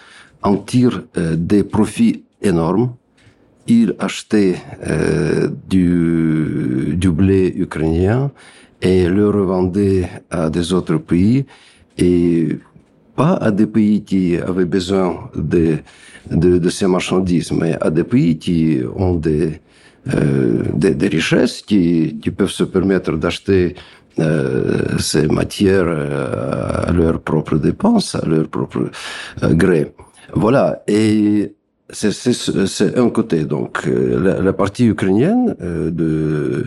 en 0.43 0.57
tirent 0.57 1.03
des 1.14 1.64
profits 1.64 2.25
énormes. 2.40 2.95
Ils 3.66 3.95
achetaient 3.99 4.57
du, 5.69 6.97
du 6.97 7.11
blé 7.11 7.53
ukrainien 7.55 8.31
et 8.81 9.07
le 9.07 9.29
revendaient 9.29 10.09
à 10.31 10.49
des 10.49 10.73
autres 10.73 10.97
pays 10.97 11.45
et 11.99 12.59
pas 13.20 13.35
à 13.48 13.50
des 13.50 13.66
pays 13.66 13.98
qui 14.11 14.24
avaient 14.50 14.70
besoin 14.78 15.09
de, 15.35 15.64
de, 16.42 16.50
de 16.64 16.70
ces 16.76 16.87
marchandises, 16.87 17.52
mais 17.61 17.72
à 17.87 17.90
des 17.90 18.06
pays 18.14 18.35
qui 18.44 18.80
ont 19.06 19.16
des, 19.28 19.61
euh, 20.14 20.62
des, 20.74 21.09
richesses, 21.18 21.61
qui, 21.68 22.18
qui 22.22 22.30
peuvent 22.30 22.56
se 22.62 22.64
permettre 22.64 23.12
d'acheter 23.22 23.74
euh, 24.18 24.98
ces 24.98 25.26
matières 25.40 25.85
euh, 25.87 26.88
à 26.88 26.92
leurs 26.92 27.20
propres 27.20 27.59
dépenses, 27.68 28.14
à 28.14 28.24
leur 28.33 28.48
propre 28.48 28.83
gré. 29.62 29.83
Voilà. 30.44 30.83
Et 30.88 31.52
c'est 31.92 32.98
un 32.98 33.11
côté. 33.11 33.44
Donc, 33.44 33.87
euh, 33.87 34.18
la, 34.22 34.40
la 34.40 34.53
partie 34.53 34.87
ukrainienne 34.87 35.57
euh, 35.61 35.90
de, 35.90 36.66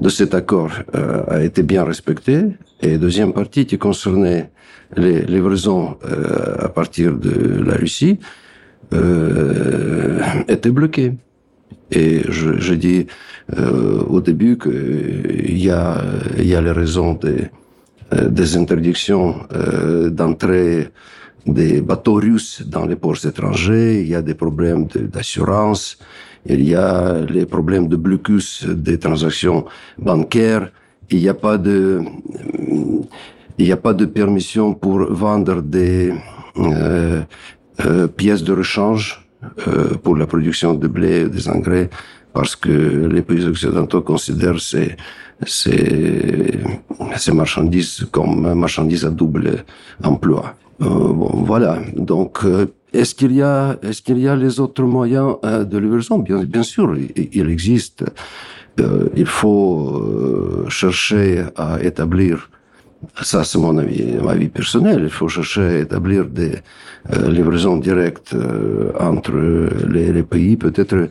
de 0.00 0.08
cet 0.08 0.34
accord 0.34 0.70
euh, 0.94 1.22
a 1.28 1.42
été 1.42 1.62
bien 1.62 1.84
respectée. 1.84 2.44
Et 2.82 2.98
deuxième 2.98 3.32
partie 3.32 3.66
qui 3.66 3.78
concernait 3.78 4.50
les 4.96 5.22
livraisons 5.22 5.96
à 6.58 6.68
partir 6.68 7.16
de 7.16 7.62
la 7.62 7.74
Russie 7.74 8.18
était 10.48 10.70
bloquée. 10.70 11.12
Et 11.92 12.22
je, 12.28 12.58
je 12.58 12.74
dis 12.74 13.06
au 14.08 14.20
début 14.20 14.58
qu'il 14.58 15.62
y 15.62 15.70
a, 15.70 16.02
y 16.42 16.56
a 16.56 16.60
les 16.60 16.72
raisons 16.72 17.14
des, 17.14 17.50
des 18.28 18.56
interdictions 18.56 19.36
d'entrée 20.10 20.88
des 21.46 21.80
bateaux 21.80 22.14
russes 22.14 22.62
dans 22.66 22.86
les 22.86 22.96
ports 22.96 23.24
étrangers, 23.24 24.02
il 24.02 24.08
y 24.08 24.14
a 24.14 24.22
des 24.22 24.34
problèmes 24.34 24.86
d'assurance, 24.86 25.98
il 26.46 26.62
y 26.66 26.74
a 26.74 27.20
les 27.20 27.46
problèmes 27.46 27.88
de 27.88 27.96
blocus 27.96 28.64
des 28.66 28.98
transactions 28.98 29.64
bancaires, 29.98 30.70
il 31.10 31.18
n'y 31.18 31.28
a 31.28 31.34
pas 31.34 31.58
de, 31.58 32.02
il 33.58 33.64
n'y 33.66 33.72
a 33.72 33.76
pas 33.76 33.94
de 33.94 34.06
permission 34.06 34.74
pour 34.74 35.12
vendre 35.12 35.60
des 35.60 36.12
euh, 36.56 37.20
euh, 37.84 38.06
pièces 38.08 38.42
de 38.42 38.52
rechange 38.52 39.26
euh, 39.68 39.94
pour 40.02 40.16
la 40.16 40.26
production 40.26 40.74
de 40.74 40.88
blé, 40.88 41.28
des 41.28 41.48
engrais, 41.48 41.90
parce 42.32 42.54
que 42.56 42.70
les 42.70 43.22
pays 43.22 43.44
occidentaux 43.44 44.02
considèrent 44.02 44.60
ces, 44.60 44.96
ces, 45.46 46.60
ces 47.16 47.32
marchandises 47.32 48.06
comme 48.10 48.54
marchandises 48.54 49.04
à 49.04 49.10
double 49.10 49.64
emploi. 50.02 50.54
Euh, 50.82 50.86
bon, 50.88 51.42
voilà. 51.44 51.78
Donc, 51.96 52.44
euh, 52.44 52.66
est-ce 52.92 53.14
qu'il 53.14 53.32
y 53.32 53.42
a, 53.42 53.78
est-ce 53.82 54.02
qu'il 54.02 54.18
y 54.18 54.28
a 54.28 54.36
les 54.36 54.60
autres 54.60 54.82
moyens 54.82 55.36
euh, 55.44 55.64
de 55.64 55.78
livraison? 55.78 56.18
Bien, 56.18 56.62
sûr, 56.62 56.96
il, 56.96 57.28
il 57.32 57.48
existe. 57.50 58.04
il 59.16 59.26
faut 59.26 60.66
chercher 60.68 61.44
à 61.56 61.82
établir 61.82 62.48
ça 63.22 63.44
c'est 63.44 63.58
mon 63.58 63.76
avis, 63.78 64.02
ma 64.22 64.34
vie 64.34 64.48
personnelle. 64.48 65.02
Il 65.04 65.10
faut 65.10 65.28
chercher 65.28 65.62
à 65.62 65.78
établir 65.78 66.26
des 66.26 66.52
livraisons 67.28 67.78
directes 67.78 68.34
entre 68.98 69.32
les, 69.88 70.12
les 70.12 70.22
pays, 70.22 70.56
peut-être 70.56 71.08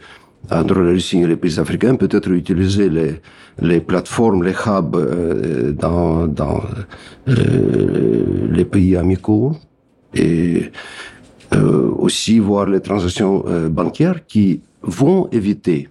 entre 0.51 0.79
la 0.79 0.91
Russie 0.91 1.19
et 1.19 1.27
les 1.27 1.35
pays 1.35 1.59
africains, 1.59 1.95
peut-être 1.95 2.29
utiliser 2.31 2.89
les, 2.89 3.21
les 3.61 3.81
plateformes, 3.81 4.43
les 4.43 4.55
hubs 4.65 4.95
euh, 4.95 5.71
dans, 5.73 6.27
dans 6.27 6.61
euh, 7.27 8.47
les 8.51 8.65
pays 8.65 8.95
amicaux 8.95 9.55
et 10.13 10.71
euh, 11.53 11.89
aussi 11.97 12.39
voir 12.39 12.65
les 12.67 12.81
transactions 12.81 13.43
bancaires 13.69 14.25
qui 14.25 14.61
vont 14.81 15.27
éviter 15.31 15.89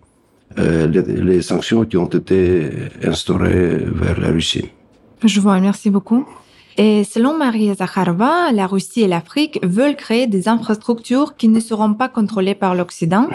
les, 0.57 1.03
les, 1.03 1.43
sanctions 1.43 1.85
qui 1.85 1.97
ont 1.97 2.07
été 2.09 2.69
instaurées 3.05 3.77
vers 3.77 4.19
la 4.19 4.29
Russie. 4.29 4.71
Je 5.25 5.41
vous 5.41 5.51
remercie 5.51 5.91
beaucoup. 5.91 6.27
Et 6.81 7.03
selon 7.03 7.37
Maria 7.37 7.75
Zakharova, 7.75 8.53
la 8.53 8.69
Russie 8.69 9.01
et 9.01 9.09
l'Afrique 9.09 9.59
veulent 9.65 9.97
créer 9.97 10.29
des 10.29 10.47
infrastructures 10.47 11.37
qui 11.37 11.49
ne 11.49 11.59
seront 11.59 11.93
pas 11.95 12.09
contrôlées 12.09 12.55
par 12.55 12.77
l'Occident, 12.77 13.27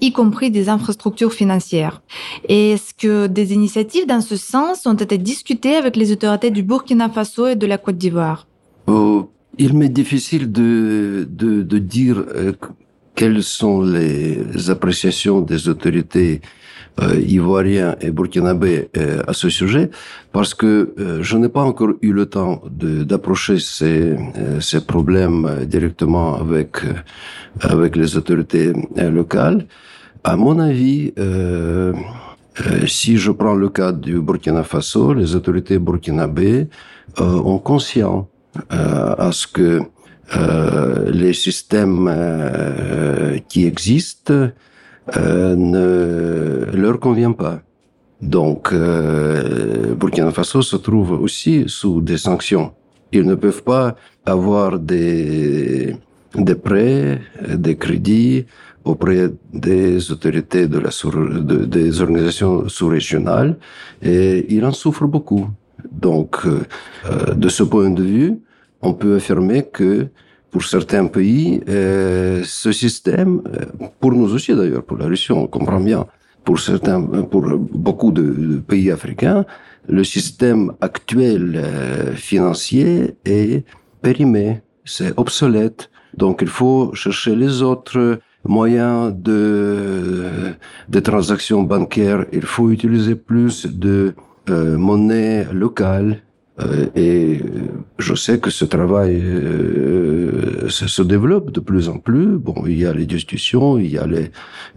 y 0.00 0.12
compris 0.12 0.52
des 0.52 0.68
infrastructures 0.68 1.32
financières. 1.32 2.00
Est-ce 2.48 2.94
que 2.94 3.26
des 3.26 3.52
initiatives 3.52 4.06
dans 4.06 4.20
ce 4.20 4.36
sens 4.36 4.86
ont 4.86 4.94
été 4.94 5.18
discutées 5.18 5.74
avec 5.74 5.96
les 5.96 6.12
autorités 6.12 6.52
du 6.52 6.62
Burkina 6.62 7.08
Faso 7.08 7.48
et 7.48 7.56
de 7.56 7.66
la 7.66 7.76
Côte 7.76 7.98
d'Ivoire? 7.98 8.46
Euh, 8.88 9.22
Il 9.58 9.74
m'est 9.74 9.88
difficile 9.88 10.52
de, 10.52 11.28
de, 11.28 11.62
de 11.62 11.78
dire 11.78 12.24
euh, 12.36 12.52
quelles 13.16 13.42
sont 13.42 13.82
les 13.82 14.70
appréciations 14.70 15.40
des 15.40 15.68
autorités 15.68 16.40
euh, 17.00 17.18
ivoirien 17.26 17.96
et 18.02 18.10
burkinabé 18.10 18.90
euh, 18.98 19.22
à 19.26 19.32
ce 19.32 19.48
sujet, 19.48 19.90
parce 20.30 20.52
que 20.52 20.92
euh, 20.98 21.22
je 21.22 21.38
n'ai 21.38 21.48
pas 21.48 21.62
encore 21.62 21.92
eu 22.02 22.12
le 22.12 22.26
temps 22.26 22.60
d'approcher 22.70 23.58
ces, 23.58 24.14
ces 24.60 24.84
problèmes 24.84 25.64
directement 25.64 26.34
avec 26.34 26.82
avec 27.60 27.96
les 27.96 28.16
autorités 28.18 28.72
locales. 28.96 29.66
À 30.22 30.36
mon 30.36 30.58
avis, 30.58 31.12
euh, 31.18 31.94
si 32.86 33.16
je 33.16 33.30
prends 33.30 33.54
le 33.54 33.70
cas 33.70 33.92
du 33.92 34.20
Burkina 34.20 34.62
Faso, 34.62 35.14
les 35.14 35.34
autorités 35.34 35.78
burkinabé 35.78 36.68
euh, 37.20 37.24
ont 37.24 37.58
conscience 37.58 38.26
à 38.68 39.30
ce 39.32 39.46
que 39.46 39.80
les 41.10 41.32
systèmes 41.32 42.10
qui 43.48 43.66
existent 43.66 44.48
euh, 45.16 45.56
ne 45.56 46.76
leur 46.76 46.98
convient 47.00 47.32
pas. 47.32 47.60
Donc, 48.20 48.72
euh, 48.72 49.94
Burkina 49.94 50.30
Faso 50.30 50.62
se 50.62 50.76
trouve 50.76 51.12
aussi 51.12 51.64
sous 51.66 52.00
des 52.00 52.18
sanctions. 52.18 52.72
Ils 53.10 53.26
ne 53.26 53.34
peuvent 53.34 53.64
pas 53.64 53.96
avoir 54.24 54.78
des, 54.78 55.96
des 56.34 56.54
prêts, 56.54 57.20
des 57.48 57.76
crédits 57.76 58.46
auprès 58.84 59.30
des 59.52 60.10
autorités 60.10 60.66
de 60.66 60.78
la 60.78 60.90
de, 60.90 61.64
des 61.64 62.00
organisations 62.00 62.68
sous-régionales 62.68 63.56
et 64.02 64.46
ils 64.54 64.64
en 64.64 64.72
souffrent 64.72 65.06
beaucoup. 65.06 65.48
Donc, 65.90 66.38
euh, 66.46 67.34
de 67.34 67.48
ce 67.48 67.62
point 67.64 67.90
de 67.90 68.02
vue, 68.02 68.38
on 68.80 68.92
peut 68.94 69.16
affirmer 69.16 69.62
que 69.64 70.08
pour 70.52 70.64
certains 70.64 71.06
pays, 71.06 71.62
euh, 71.68 72.42
ce 72.44 72.70
système, 72.72 73.40
euh, 73.46 73.86
pour 73.98 74.12
nous 74.12 74.32
aussi 74.34 74.54
d'ailleurs, 74.54 74.84
pour 74.84 74.98
la 74.98 75.06
Russie, 75.06 75.32
on 75.32 75.46
comprend 75.46 75.80
bien, 75.80 76.06
pour 76.44 76.60
certains, 76.60 77.00
pour 77.02 77.44
beaucoup 77.86 78.12
de, 78.12 78.58
pays 78.58 78.90
africains, 78.90 79.46
le 79.88 80.04
système 80.04 80.72
actuel 80.82 81.54
euh, 81.56 82.12
financier 82.12 83.14
est 83.24 83.64
périmé, 84.02 84.60
c'est 84.84 85.12
obsolète. 85.16 85.90
Donc 86.16 86.40
il 86.42 86.48
faut 86.48 86.92
chercher 86.94 87.34
les 87.34 87.62
autres 87.62 88.20
moyens 88.44 89.14
de, 89.16 90.52
de 90.88 91.00
transactions 91.00 91.62
bancaires. 91.62 92.26
Il 92.32 92.42
faut 92.42 92.70
utiliser 92.70 93.14
plus 93.14 93.66
de 93.66 94.14
monnaie 94.48 95.46
locale 95.52 96.10
euh, 96.10 96.31
et 96.94 97.40
je 97.98 98.14
sais 98.14 98.38
que 98.38 98.50
ce 98.50 98.64
travail 98.64 99.20
euh, 99.22 100.68
se 100.68 101.02
développe 101.02 101.50
de 101.50 101.60
plus 101.60 101.88
en 101.88 101.98
plus. 101.98 102.38
Bon, 102.38 102.54
il 102.66 102.78
y 102.78 102.86
a 102.86 102.92
les 102.92 103.06
discussions, 103.06 103.78
il 103.78 103.90
y 103.90 103.98
a 103.98 104.06
les, 104.06 104.30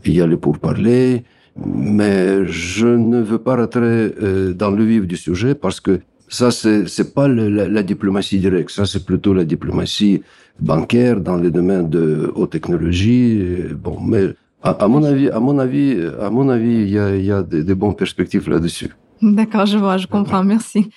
il 0.06 0.14
y 0.14 0.22
a 0.22 0.28
les 0.28 0.38
pourparlers, 0.38 1.24
mais 1.66 2.46
je 2.48 2.88
ne 2.88 3.22
veux 3.22 3.40
pas 3.40 3.56
rentrer 3.56 4.14
euh, 4.22 4.54
dans 4.54 4.72
le 4.72 4.84
vif 4.84 5.06
du 5.08 5.18
sujet 5.18 5.56
parce 5.56 5.80
que 5.80 6.00
ça, 6.28 6.50
c'est 6.52 6.88
c'est 6.88 7.14
pas 7.14 7.28
la, 7.28 7.84
diplomatie 7.84 8.40
directe. 8.40 8.72
Ça, 8.72 8.86
c'est 8.86 9.06
plutôt 9.06 9.34
la 9.34 9.46
diplomatie 9.46 10.22
bancaire 10.60 11.20
dans 11.20 11.38
les 11.38 11.52
domaines 11.52 11.90
de 11.90 12.32
haute 12.36 12.52
technologie. 12.52 13.40
Euh, 13.42 13.74
Bon, 13.76 14.00
mais 14.02 14.34
à, 14.64 14.72
à 14.72 14.88
mon 14.88 15.04
avis, 15.04 15.30
à 15.30 15.40
mon 15.40 15.60
avis, 15.60 15.98
à 16.20 16.30
mon 16.30 16.50
avis, 16.50 16.76
il 16.86 16.90
y 16.90 17.00
a, 17.00 17.16
il 17.16 17.26
y 17.26 17.32
a 17.32 17.44
des, 17.44 17.64
des 17.64 17.76
bonnes 17.76 17.96
perspectives 17.96 18.50
là-dessus. 18.50 18.90
D'accord, 19.22 19.66
je 19.66 19.78
vois, 19.78 19.98
je 19.98 20.08
comprends, 20.08 20.44
merci. 20.44 20.90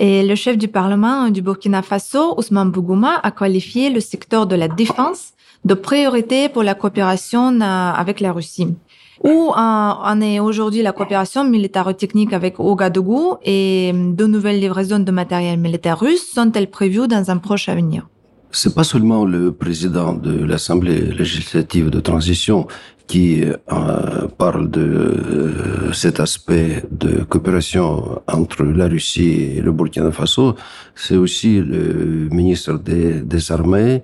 Et 0.00 0.24
le 0.24 0.34
chef 0.36 0.56
du 0.56 0.68
Parlement 0.68 1.28
du 1.28 1.42
Burkina 1.42 1.82
Faso, 1.82 2.38
Ousmane 2.38 2.70
Bougouma, 2.70 3.20
a 3.22 3.30
qualifié 3.32 3.90
le 3.90 4.00
secteur 4.00 4.46
de 4.46 4.54
la 4.54 4.68
défense 4.68 5.32
de 5.64 5.74
priorité 5.74 6.48
pour 6.48 6.62
la 6.62 6.74
coopération 6.74 7.60
avec 7.60 8.20
la 8.20 8.32
Russie. 8.32 8.76
Où 9.24 9.50
en 9.56 10.20
est 10.20 10.38
aujourd'hui 10.38 10.82
la 10.82 10.92
coopération 10.92 11.42
militaro-technique 11.42 12.32
avec 12.32 12.60
Ouagadougou 12.60 13.38
et 13.44 13.92
de 13.92 14.26
nouvelles 14.26 14.60
livraisons 14.60 15.00
de 15.00 15.10
matériel 15.10 15.58
militaire 15.58 15.98
russe 15.98 16.32
sont-elles 16.32 16.70
prévues 16.70 17.08
dans 17.08 17.28
un 17.32 17.38
proche 17.38 17.68
avenir? 17.68 18.06
C'est 18.50 18.74
pas 18.74 18.84
seulement 18.84 19.24
le 19.24 19.52
président 19.52 20.14
de 20.14 20.44
l'Assemblée 20.44 21.00
législative 21.00 21.90
de 21.90 22.00
transition 22.00 22.66
qui 23.06 23.42
euh, 23.42 24.28
parle 24.36 24.70
de 24.70 24.80
euh, 24.80 25.92
cet 25.92 26.20
aspect 26.20 26.84
de 26.90 27.24
coopération 27.24 28.20
entre 28.26 28.64
la 28.64 28.86
Russie 28.86 29.56
et 29.56 29.60
le 29.60 29.72
Burkina 29.72 30.12
Faso, 30.12 30.56
c'est 30.94 31.16
aussi 31.16 31.60
le 31.60 32.28
ministre 32.30 32.74
des, 32.78 33.20
des 33.20 33.52
Armées, 33.52 34.02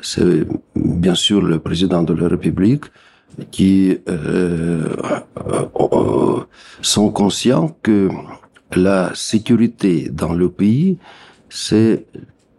c'est 0.00 0.46
bien 0.74 1.14
sûr 1.14 1.42
le 1.42 1.58
président 1.58 2.02
de 2.02 2.14
la 2.14 2.28
République 2.28 2.84
qui 3.50 3.98
euh, 4.08 4.96
euh, 5.36 6.40
sont 6.80 7.10
conscients 7.10 7.76
que 7.82 8.08
la 8.74 9.14
sécurité 9.14 10.08
dans 10.10 10.32
le 10.32 10.48
pays, 10.48 10.98
c'est 11.48 12.06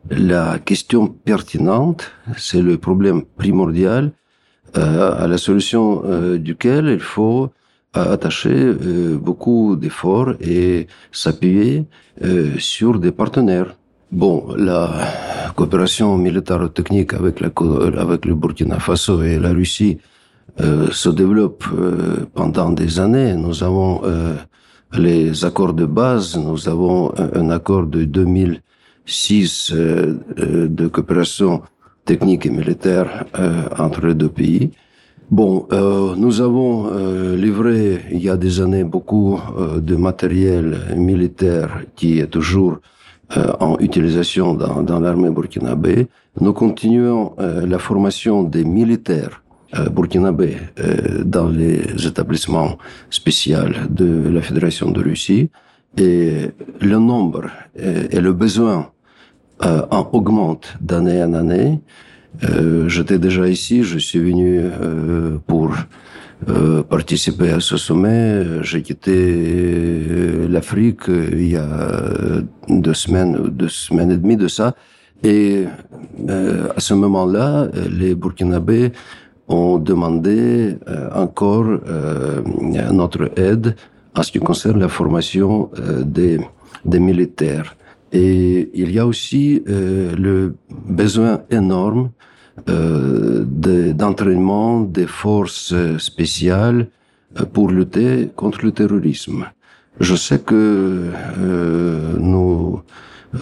la 0.09 0.59
question 0.59 1.07
pertinente, 1.07 2.11
c'est 2.37 2.61
le 2.61 2.77
problème 2.77 3.23
primordial 3.23 4.11
euh, 4.77 5.11
à 5.23 5.27
la 5.27 5.37
solution 5.37 6.03
euh, 6.05 6.37
duquel 6.37 6.87
il 6.87 6.99
faut 6.99 7.49
euh, 7.97 8.13
attacher 8.13 8.55
euh, 8.55 9.17
beaucoup 9.17 9.75
d'efforts 9.75 10.33
et 10.39 10.87
s'appuyer 11.11 11.85
euh, 12.23 12.51
sur 12.57 12.99
des 12.99 13.11
partenaires. 13.11 13.75
Bon, 14.11 14.47
la 14.55 14.89
coopération 15.55 16.17
militaro-technique 16.17 17.13
avec, 17.13 17.41
la, 17.41 17.49
avec 17.99 18.25
le 18.25 18.35
Burkina 18.35 18.79
Faso 18.79 19.21
et 19.23 19.37
la 19.37 19.51
Russie 19.51 19.97
euh, 20.61 20.87
se 20.91 21.09
développe 21.09 21.65
pendant 22.33 22.69
des 22.71 22.99
années. 23.01 23.35
Nous 23.35 23.61
avons 23.63 24.01
les 24.93 25.43
accords 25.43 25.73
de 25.73 25.85
base, 25.85 26.37
nous 26.37 26.69
avons 26.69 27.13
un 27.17 27.49
accord 27.49 27.85
de 27.85 28.05
2000 28.05 28.61
6 29.07 29.71
euh, 29.73 30.19
euh, 30.39 30.67
de 30.67 30.87
coopération 30.87 31.63
technique 32.05 32.45
et 32.45 32.49
militaire 32.51 33.25
euh, 33.39 33.63
entre 33.79 34.05
les 34.05 34.13
deux 34.13 34.29
pays. 34.29 34.71
Bon, 35.29 35.67
euh, 35.73 36.15
nous 36.15 36.39
avons 36.39 36.87
euh, 36.89 37.35
livré 37.35 37.99
il 38.11 38.23
y 38.23 38.29
a 38.29 38.37
des 38.37 38.61
années 38.61 38.85
beaucoup 38.85 39.37
euh, 39.57 39.81
de 39.81 39.97
matériel 39.97 40.95
militaire 40.95 41.81
qui 41.97 42.19
est 42.19 42.27
toujours 42.27 42.77
en 43.59 43.77
utilisation 43.79 44.53
dans, 44.53 44.83
dans 44.83 45.01
l'armée 45.01 45.29
burkinabé. 45.29 46.07
Nous 46.39 46.53
continuons 46.53 47.33
la 47.37 47.77
formation 47.77 48.43
des 48.43 48.63
militaires 48.63 49.43
burkinabés 49.91 50.55
dans 51.25 51.49
les 51.49 52.07
établissements 52.07 52.77
spéciaux 53.09 53.67
de 53.89 54.29
la 54.29 54.41
Fédération 54.41 54.91
de 54.91 55.01
Russie 55.01 55.49
et 55.97 56.51
le 56.79 56.99
nombre 56.99 57.49
et 57.75 58.21
le 58.21 58.31
besoin 58.31 58.91
euh, 59.63 59.81
en 59.91 60.07
augmente 60.11 60.75
d'année 60.81 61.23
en 61.23 61.33
année. 61.33 61.79
Euh, 62.43 62.87
J'étais 62.87 63.19
déjà 63.19 63.47
ici, 63.47 63.83
je 63.83 63.97
suis 63.97 64.19
venu 64.19 64.59
euh, 64.61 65.37
pour 65.47 65.71
euh, 66.49 66.83
participer 66.83 67.49
à 67.49 67.59
ce 67.59 67.77
sommet. 67.77 68.43
J'ai 68.61 68.83
quitté 68.83 69.11
euh, 69.15 70.47
l'Afrique 70.47 71.09
euh, 71.09 71.29
il 71.31 71.49
y 71.49 71.55
a 71.57 71.67
deux 72.69 72.93
semaines, 72.93 73.49
deux 73.49 73.69
semaines 73.69 74.11
et 74.11 74.17
demie 74.17 74.37
de 74.37 74.47
ça. 74.47 74.75
Et 75.23 75.65
à 76.29 76.79
ce 76.79 76.93
moment-là, 76.93 77.69
les 77.89 78.13
Burkinabés 78.13 78.91
ont 79.47 79.79
demandé 79.79 80.77
encore 81.15 81.65
notre 82.91 83.31
aide 83.35 83.75
en 84.15 84.21
ce 84.21 84.31
qui 84.31 84.37
concerne 84.39 84.79
la 84.79 84.89
formation 84.89 85.71
des, 86.05 86.39
des 86.85 86.99
militaires. 86.99 87.75
Et 88.11 88.69
il 88.73 88.91
y 88.91 88.99
a 88.99 89.05
aussi 89.05 89.63
euh, 89.67 90.15
le 90.15 90.55
besoin 90.69 91.41
énorme 91.49 92.11
euh, 92.69 93.43
de- 93.45 93.91
d'entraînement 93.91 94.81
des 94.81 95.07
forces 95.07 95.73
spéciales 95.97 96.87
euh, 97.39 97.45
pour 97.45 97.69
lutter 97.69 98.29
contre 98.35 98.63
le 98.65 98.71
terrorisme. 98.71 99.45
Je 99.99 100.15
sais 100.15 100.39
que 100.39 101.11
euh, 101.39 102.15
nous 102.19 102.81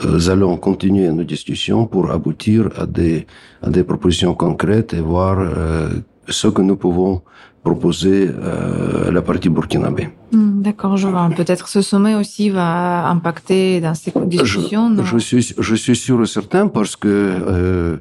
euh, 0.05 0.30
allons 0.32 0.57
continuer 0.57 1.09
nos 1.11 1.24
discussions 1.24 1.86
pour 1.86 2.11
aboutir 2.11 2.70
à 2.78 2.86
des, 2.86 3.28
à 3.61 3.70
des 3.70 3.84
propositions 3.84 4.34
concrètes 4.34 4.93
et 4.93 5.01
voir 5.01 5.38
euh, 5.39 5.89
ce 6.28 6.47
que 6.47 6.61
nous 6.63 6.76
pouvons 6.76 7.22
proposer 7.70 8.20
euh, 8.30 9.11
la 9.18 9.22
partie 9.30 9.49
burkinabé. 9.57 10.03
Hmm, 10.32 10.61
D'accord, 10.66 10.95
je 11.01 11.07
vois. 11.13 11.28
Peut-être 11.39 11.66
ce 11.76 11.82
sommet 11.91 12.16
aussi 12.22 12.45
va 12.59 12.70
impacter 13.16 13.66
dans 13.86 13.95
ces 14.01 14.11
discussions. 14.36 14.88
Je 15.13 15.18
suis, 15.28 15.43
je 15.70 15.76
suis 15.84 15.97
sûr 16.05 16.18
et 16.26 16.30
certain 16.39 16.66
parce 16.78 16.95
que, 17.03 17.07
euh, 17.09 17.97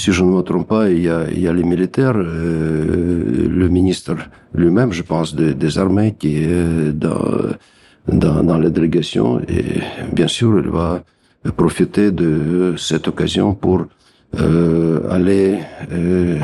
si 0.00 0.08
je 0.16 0.22
ne 0.24 0.30
me 0.36 0.42
trompe 0.48 0.68
pas, 0.74 0.84
il 0.96 1.00
y 1.08 1.10
a, 1.18 1.20
il 1.36 1.40
y 1.46 1.48
a 1.52 1.54
les 1.60 1.66
militaires, 1.74 2.18
euh, 2.18 3.48
le 3.60 3.66
ministre 3.78 4.14
lui-même, 4.60 4.92
je 4.98 5.02
pense, 5.12 5.28
des- 5.40 5.54
des 5.64 5.72
armées 5.84 6.12
qui 6.20 6.30
est 6.44 6.92
dans, 7.06 7.24
dans, 8.22 8.38
dans 8.50 8.58
la 8.64 8.70
délégation 8.76 9.26
et 9.56 9.64
bien 10.18 10.28
sûr, 10.36 10.50
il 10.64 10.70
va 10.80 10.90
profiter 11.62 12.06
de 12.22 12.34
cette 12.88 13.06
occasion 13.12 13.48
pour 13.64 13.78
euh, 14.38 15.16
aller, 15.16 15.46
euh, 15.92 15.94
euh, 15.94 16.38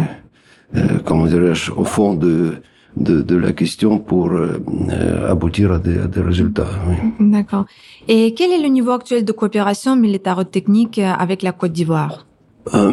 comment 1.05 1.27
dirais-je, 1.27 1.73
au 1.73 1.85
fond 1.85 2.15
de, 2.15 2.55
de, 2.97 3.23
de 3.23 3.37
la 3.37 3.53
question 3.53 3.99
pour 3.99 4.33
euh, 4.33 4.63
euh, 4.91 5.31
aboutir 5.31 5.73
à 5.73 5.79
des, 5.79 5.99
à 5.99 6.07
des 6.07 6.21
résultats. 6.21 6.69
oui. 6.89 6.97
D'accord. 7.31 7.65
Et 8.09 8.35
quel 8.35 8.53
est 8.53 8.63
le 8.63 8.69
niveau 8.69 8.93
actuel 8.93 9.25
de 9.25 9.33
coopération 9.33 9.97
militaro-technique 9.97 10.99
avec 10.99 11.43
la 11.43 11.53
Côte 11.53 11.73
d'Ivoire? 11.73 12.27
Euh, 12.75 12.93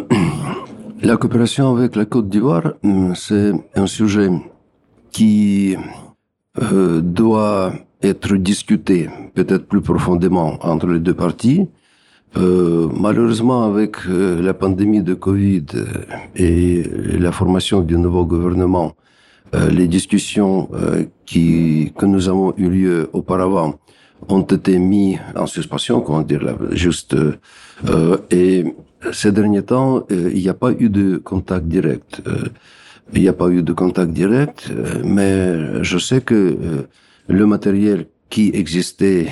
la 1.02 1.16
coopération 1.16 1.74
avec 1.76 1.96
la 1.96 2.04
Côte 2.04 2.28
d'Ivoire, 2.28 2.74
c'est 3.14 3.52
un 3.74 3.86
sujet 3.86 4.30
qui 5.10 5.76
euh, 6.60 7.00
doit 7.00 7.72
être 8.02 8.34
discuté 8.36 9.08
peut-être 9.34 9.66
plus 9.66 9.82
profondément 9.82 10.58
entre 10.62 10.86
les 10.86 11.00
deux 11.00 11.14
parties. 11.14 11.68
Euh, 12.36 12.88
malheureusement, 12.94 13.64
avec 13.64 13.96
euh, 14.08 14.40
la 14.40 14.54
pandémie 14.54 15.02
de 15.02 15.14
Covid 15.14 15.66
euh, 15.74 15.84
et 16.36 16.84
la 17.18 17.32
formation 17.32 17.80
du 17.80 17.96
nouveau 17.96 18.24
gouvernement, 18.24 18.94
euh, 19.54 19.68
les 19.68 19.88
discussions 19.88 20.68
euh, 20.72 21.04
qui, 21.26 21.92
que 21.98 22.06
nous 22.06 22.28
avons 22.28 22.54
eu 22.56 22.68
lieu 22.68 23.10
auparavant 23.12 23.80
ont 24.28 24.42
été 24.42 24.78
mis 24.78 25.18
en 25.34 25.46
suspension, 25.46 26.00
comment 26.02 26.22
dire, 26.22 26.42
là, 26.42 26.54
juste. 26.72 27.16
et 28.30 28.64
ces 29.12 29.32
derniers 29.32 29.62
temps, 29.62 30.04
il 30.10 30.34
n'y 30.34 30.48
a 30.50 30.54
pas 30.54 30.72
eu 30.72 30.90
de 30.90 31.16
contact 31.16 31.64
direct. 31.66 32.20
Il 33.14 33.22
n'y 33.22 33.28
a 33.28 33.32
pas 33.32 33.48
eu 33.48 33.62
de 33.62 33.72
contact 33.72 34.12
direct, 34.12 34.70
mais 35.02 35.82
je 35.82 35.96
sais 35.96 36.20
que 36.20 36.84
le 37.28 37.46
matériel 37.46 38.08
qui 38.28 38.50
existait, 38.52 39.28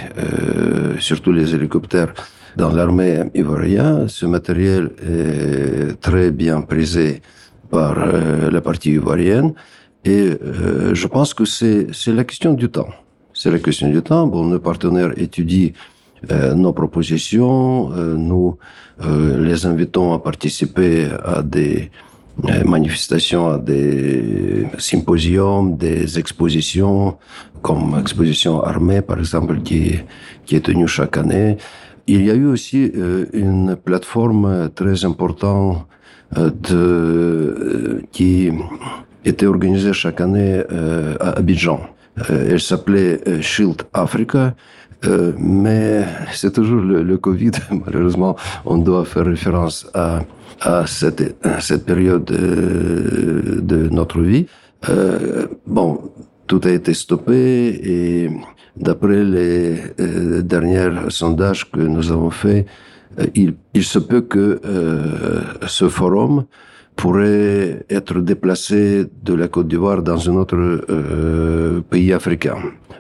surtout 1.01 1.33
les 1.33 1.55
hélicoptères, 1.55 2.15
dans 2.59 2.73
l'armée 2.73 3.23
ivoirienne, 3.35 4.09
ce 4.09 4.27
matériel 4.27 4.91
est 5.01 6.01
très 6.01 6.33
bien 6.33 6.61
prisé 6.61 7.23
par 7.71 7.95
euh, 7.97 8.51
la 8.51 8.61
partie 8.61 8.93
ivoirienne. 9.01 9.53
Et 10.05 10.25
euh, 10.27 10.93
je 10.93 11.07
pense 11.07 11.31
que 11.35 11.45
c'est 11.45 12.15
la 12.21 12.25
question 12.25 12.53
du 12.55 12.69
temps. 12.69 12.93
C'est 13.33 13.53
la 13.57 13.61
question 13.61 13.89
du 13.89 14.03
temps. 14.03 14.27
Bon, 14.27 14.45
nos 14.45 14.59
partenaires 14.59 15.13
étudient 15.17 15.71
euh, 16.33 16.55
nos 16.55 16.73
propositions. 16.73 17.93
Euh, 17.93 18.17
nous 18.17 18.59
euh, 19.05 19.41
les 19.49 19.65
invitons 19.65 20.13
à 20.13 20.19
participer 20.19 21.07
à 21.25 21.43
des 21.43 21.91
euh, 22.45 22.65
manifestations, 22.65 23.45
à 23.55 23.59
des 23.59 24.67
symposiums, 24.79 25.77
des 25.77 26.19
expositions, 26.19 27.19
comme 27.63 27.97
exposition 28.01 28.63
armée, 28.63 29.03
par 29.03 29.19
exemple, 29.21 29.61
qui, 29.63 30.01
qui 30.45 30.57
est 30.57 30.65
tenue 30.71 30.89
chaque 30.89 31.17
année. 31.17 31.57
Il 32.11 32.25
y 32.25 32.31
a 32.31 32.35
eu 32.35 32.47
aussi 32.47 32.91
euh, 32.97 33.27
une 33.35 33.77
plateforme 33.77 34.71
très 34.75 35.05
importante 35.05 35.87
euh, 36.37 36.51
de, 36.51 36.75
euh, 36.75 38.03
qui 38.13 38.51
était 39.25 39.47
organisée 39.47 39.95
chaque 39.95 40.21
année 40.21 40.63
euh, 40.71 41.15
à 41.21 41.39
Abidjan. 41.39 41.81
elle 42.29 42.61
s'appelait 42.61 43.21
Shield 43.41 43.83
Africa. 43.93 44.55
mais 45.39 46.05
c'est 46.33 46.53
toujours 46.53 46.83
le, 46.83 47.03
le, 47.03 47.17
Covid. 47.17 47.53
Malheureusement, 47.87 48.37
on 48.67 48.77
doit 48.77 49.07
faire 49.07 49.25
référence 49.25 49.87
à, 49.95 50.21
à 50.61 50.87
cette, 50.87 51.37
cette 51.61 51.87
période 51.87 52.25
de 52.25 53.89
notre 53.91 54.21
vie. 54.21 54.47
bon, 55.67 56.11
tout 56.47 56.61
a 56.65 56.71
été 56.71 56.93
stoppé 56.93 57.81
et 57.85 58.31
d'après 58.81 59.25
les 59.25 59.77
euh, 60.01 60.43
derniers 60.43 60.91
sondages 61.09 61.71
que 61.71 61.81
nous 61.81 62.11
avons 62.11 62.31
faits, 62.31 62.67
euh, 63.19 63.27
il, 63.35 63.55
il, 63.75 63.85
se 63.85 63.99
peut 63.99 64.23
que 64.23 64.61
euh, 64.65 65.41
ce 65.67 65.89
forum 65.89 66.45
pourrait 66.97 67.85
être 67.91 68.21
déplacé 68.21 69.07
de 69.23 69.35
la 69.35 69.49
Côte 69.49 69.69
d'Ivoire 69.69 70.03
dans 70.03 70.29
un 70.29 70.35
autre 70.35 70.57
euh, 70.57 71.81
pays 71.89 72.13
africain. 72.13 72.57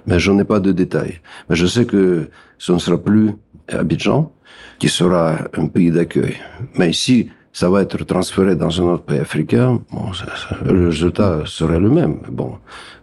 Mais 0.06 0.18
je 0.18 0.30
n'ai 0.30 0.44
pas 0.44 0.60
de 0.60 0.72
détails. 0.72 1.20
Mais 1.48 1.56
je 1.56 1.66
sais 1.66 1.84
que 1.84 2.28
ce 2.58 2.72
ne 2.72 2.78
sera 2.78 2.96
plus 2.96 3.32
Abidjan, 3.68 4.32
qui 4.78 4.88
sera 4.88 5.36
un 5.56 5.66
pays 5.66 5.90
d'accueil. 5.90 6.36
Mais 6.78 6.90
ici, 6.90 7.28
ça 7.52 7.68
va 7.68 7.82
être 7.82 8.04
transféré 8.04 8.54
dans 8.54 8.80
un 8.80 8.84
autre 8.84 9.04
pays 9.04 9.18
africain, 9.18 9.80
bon, 9.90 10.12
le 10.64 10.86
résultat 10.86 11.42
serait 11.44 11.80
le 11.80 11.90
même. 11.90 12.18
Bon, 12.30 12.52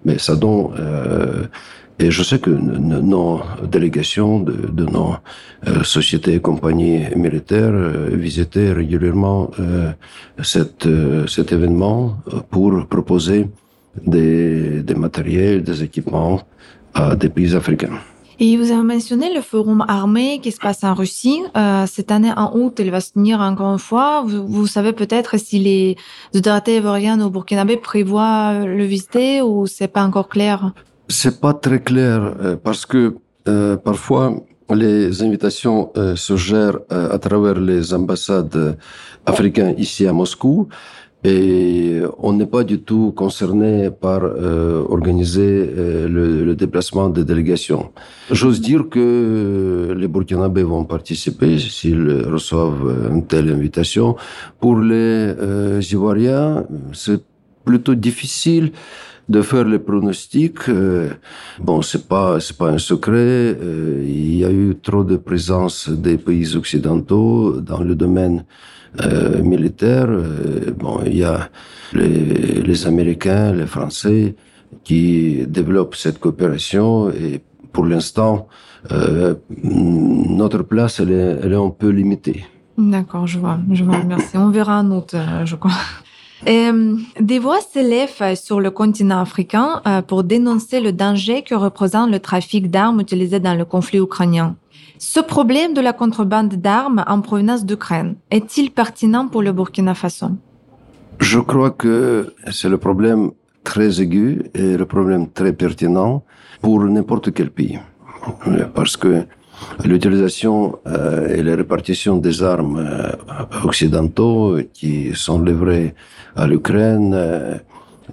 mais 0.05 0.17
ça 0.17 0.35
donne. 0.35 0.69
Euh, 0.79 1.43
et 1.97 2.11
je 2.11 2.23
sais 2.23 2.39
que 2.39 2.49
nos 2.49 3.41
délégations 3.63 4.39
de, 4.39 4.85
nos 4.85 5.15
euh, 5.67 5.83
sociétés 5.83 6.33
et 6.33 6.41
compagnies 6.41 7.03
militaires 7.15 7.71
euh, 7.73 8.09
visitaient 8.11 8.73
régulièrement 8.73 9.51
euh, 9.59 9.91
euh, 10.85 11.27
cet 11.27 11.51
événement 11.53 12.17
pour 12.49 12.85
proposer 12.87 13.47
des, 14.05 14.83
des 14.83 14.95
matériels, 14.95 15.63
des 15.63 15.83
équipements 15.83 16.41
à 16.93 17.15
des 17.15 17.29
pays 17.29 17.55
africains. 17.55 17.97
Et 18.37 18.57
vous 18.57 18.71
avez 18.71 18.83
mentionné 18.83 19.33
le 19.33 19.39
forum 19.39 19.85
armé 19.87 20.41
qui 20.43 20.51
se 20.51 20.59
passe 20.59 20.83
en 20.83 20.93
Russie. 20.93 21.39
Cette 21.87 22.11
année, 22.11 22.33
en 22.35 22.51
août, 22.53 22.75
il 22.79 22.91
va 22.91 22.99
se 22.99 23.13
tenir 23.13 23.39
encore 23.39 23.71
une 23.71 23.79
fois. 23.79 24.25
Vous, 24.27 24.67
savez 24.67 24.91
peut-être 24.91 25.37
si 25.39 25.57
les 25.59 25.95
autorités 26.35 26.75
ivoiriennes 26.75 27.21
au 27.21 27.29
Burkinabé 27.29 27.77
prévoient 27.77 28.65
le 28.65 28.83
visiter 28.83 29.41
ou 29.41 29.67
c'est 29.67 29.87
pas 29.87 30.03
encore 30.03 30.27
clair 30.27 30.73
C'est 31.07 31.39
pas 31.39 31.53
très 31.53 31.81
clair 31.81 32.35
euh, 32.41 32.55
parce 32.55 32.85
que 32.85 33.15
euh, 33.47 33.77
parfois 33.77 34.33
les 34.73 35.21
invitations 35.21 35.91
euh, 35.97 36.15
se 36.15 36.35
gèrent 36.35 36.79
euh, 36.91 37.13
à 37.13 37.19
travers 37.19 37.59
les 37.59 37.93
ambassades 37.93 38.77
africaines 39.25 39.75
ici 39.77 40.07
à 40.07 40.13
Moscou 40.13 40.67
et 41.25 42.01
on 42.19 42.33
n'est 42.33 42.45
pas 42.45 42.63
du 42.63 42.79
tout 42.81 43.11
concerné 43.15 43.89
par 43.89 44.21
euh, 44.23 44.83
organiser 44.87 45.41
euh, 45.41 46.07
le, 46.07 46.45
le, 46.45 46.55
déplacement 46.55 47.09
des 47.09 47.23
délégations. 47.23 47.91
J'ose 48.29 48.61
dire 48.61 48.89
que 48.89 49.95
les 49.97 50.07
Burkinabés 50.07 50.61
vont 50.63 50.85
participer 50.85 51.57
s'ils 51.57 52.25
reçoivent 52.35 53.09
une 53.11 53.25
telle 53.25 53.49
invitation. 53.49 54.15
Pour 54.59 54.77
les 54.79 54.95
euh, 54.95 55.81
Ivoiriens, 55.91 56.65
c'est 56.93 57.21
plutôt 57.63 57.95
difficile 57.95 58.71
de 59.29 59.41
faire 59.41 59.65
les 59.65 59.79
pronostics. 59.79 60.69
Euh, 60.69 61.09
bon, 61.59 61.81
c'est 61.81 62.07
pas 62.07 62.39
c'est 62.39 62.57
pas 62.57 62.69
un 62.69 62.77
secret. 62.77 63.57
Euh, 63.59 64.03
il 64.05 64.35
y 64.35 64.45
a 64.45 64.51
eu 64.51 64.75
trop 64.81 65.03
de 65.03 65.17
présence 65.17 65.89
des 65.89 66.17
pays 66.17 66.55
occidentaux 66.55 67.59
dans 67.61 67.81
le 67.81 67.95
domaine 67.95 68.45
euh, 69.01 69.41
militaire. 69.41 70.07
Bon, 70.77 70.99
il 71.05 71.17
y 71.17 71.23
a 71.23 71.49
les, 71.93 72.61
les, 72.61 72.87
Américains, 72.87 73.51
les 73.51 73.65
Français 73.65 74.35
qui 74.83 75.45
développent 75.47 75.95
cette 75.95 76.19
coopération 76.19 77.09
et 77.09 77.41
pour 77.71 77.85
l'instant, 77.85 78.47
notre 79.63 80.61
place, 80.63 80.99
elle 80.99 81.11
est, 81.11 81.39
elle 81.43 81.53
est 81.53 81.55
un 81.55 81.71
peu 81.71 81.89
limitée. 81.89 82.45
D'accord, 82.77 83.25
je 83.25 83.39
vois, 83.39 83.59
je 83.71 83.83
vois, 83.83 84.03
merci. 84.03 84.37
On 84.37 84.49
verra 84.49 84.77
un 84.77 84.91
autre, 84.91 85.17
je 85.43 85.55
crois. 85.55 85.71
Et, 86.45 86.69
des 87.19 87.39
voix 87.39 87.59
s'élèvent 87.61 88.35
sur 88.35 88.59
le 88.59 88.71
continent 88.71 89.19
africain 89.19 89.81
pour 90.07 90.23
dénoncer 90.23 90.79
le 90.79 90.91
danger 90.91 91.41
que 91.41 91.55
représente 91.55 92.11
le 92.11 92.19
trafic 92.19 92.69
d'armes 92.69 92.99
utilisé 93.01 93.39
dans 93.39 93.55
le 93.55 93.65
conflit 93.65 93.99
ukrainien. 93.99 94.55
Ce 94.97 95.19
problème 95.19 95.73
de 95.73 95.81
la 95.81 95.93
contrebande 95.93 96.53
d'armes 96.55 97.03
en 97.07 97.19
provenance 97.21 97.65
d'Ukraine 97.65 98.15
est-il 98.31 98.71
pertinent 98.71 99.27
pour 99.27 99.41
le 99.41 99.51
Burkina 99.51 99.93
Faso? 99.93 100.27
Je 101.19 101.39
crois 101.39 101.71
que 101.71 102.33
c'est 102.51 102.69
le 102.69 102.77
problème 102.77 103.31
très 103.63 104.01
aigu 104.01 104.43
et 104.53 104.77
le 104.77 104.85
problème 104.85 105.29
très 105.29 105.53
pertinent 105.53 106.23
pour 106.61 106.83
n'importe 106.85 107.33
quel 107.33 107.49
pays. 107.49 107.79
Parce 108.73 108.95
que 108.95 109.25
l'utilisation 109.83 110.79
euh, 110.87 111.35
et 111.35 111.43
la 111.43 111.55
répartition 111.55 112.17
des 112.17 112.43
armes 112.43 112.77
euh, 112.77 113.11
occidentaux 113.63 114.57
qui 114.73 115.11
sont 115.13 115.41
livrées 115.41 115.93
à 116.35 116.47
l'Ukraine, 116.47 117.13
euh, 117.13 117.55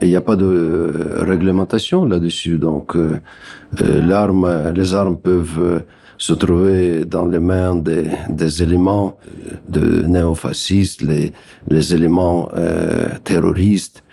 il 0.00 0.08
n'y 0.08 0.16
a 0.16 0.20
pas 0.20 0.36
de 0.36 0.92
réglementation 1.18 2.04
là-dessus. 2.04 2.58
Donc, 2.58 2.96
euh, 2.96 3.20
l'arme, 3.80 4.72
les 4.74 4.94
armes 4.94 5.18
peuvent 5.18 5.82
se 6.18 6.32
trouver 6.32 7.04
dans 7.04 7.26
les 7.26 7.40
mains 7.40 7.74
des, 7.74 8.04
des 8.28 8.62
éléments 8.62 9.18
de 9.68 10.02
néofascistes, 10.02 11.02
les, 11.02 11.32
les 11.68 11.94
éléments 11.94 12.48
euh, 12.56 13.08
terroristes, 13.24 14.04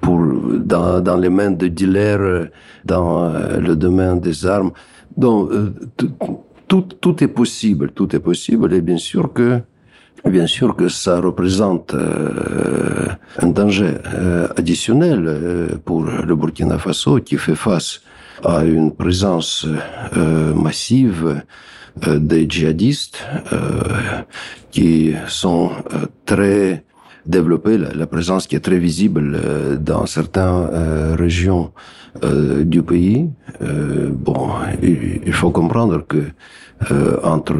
pour, 0.00 0.20
dans, 0.58 1.00
dans 1.00 1.16
les 1.16 1.30
mains 1.30 1.50
de 1.50 1.68
dealers 1.68 2.48
dans 2.84 3.24
euh, 3.24 3.58
le 3.58 3.76
domaine 3.76 4.20
des 4.20 4.46
armes. 4.46 4.72
Donc, 5.16 5.50
euh, 5.50 5.72
tout, 6.68 6.82
tout 7.00 7.22
est 7.22 7.28
possible, 7.28 7.90
tout 7.92 8.14
est 8.16 8.20
possible, 8.20 8.72
et 8.72 8.80
bien 8.80 8.98
sûr 8.98 9.32
que 9.32 9.60
Bien 10.24 10.46
sûr 10.46 10.76
que 10.76 10.88
ça 10.88 11.20
représente 11.20 11.94
euh, 11.94 13.08
un 13.38 13.48
danger 13.48 13.94
euh, 14.14 14.46
additionnel 14.56 15.24
euh, 15.26 15.68
pour 15.84 16.04
le 16.04 16.36
Burkina 16.36 16.78
Faso 16.78 17.18
qui 17.18 17.36
fait 17.38 17.56
face 17.56 18.00
à 18.44 18.64
une 18.64 18.94
présence 18.94 19.66
euh, 20.16 20.54
massive 20.54 21.42
des 21.96 22.48
djihadistes 22.48 23.22
qui 24.70 25.12
sont 25.28 25.72
très 26.24 26.84
développés, 27.26 27.78
la, 27.78 28.06
présence 28.06 28.46
qui 28.46 28.56
est 28.56 28.60
très 28.60 28.78
visible 28.78 29.38
dans 29.80 30.06
certaines 30.06 31.14
régions 31.14 31.72
du 32.64 32.82
pays. 32.82 33.30
bon, 34.10 34.48
il, 34.82 35.20
il, 35.24 35.32
faut 35.32 35.50
comprendre 35.50 36.04
que 36.06 36.22
entre 37.22 37.56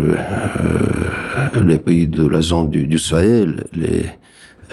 les 1.64 1.78
pays 1.78 2.08
de 2.08 2.26
la 2.26 2.42
zone 2.42 2.70
du, 2.70 2.86
du 2.86 2.98
Sahel, 2.98 3.64
les, 3.72 4.04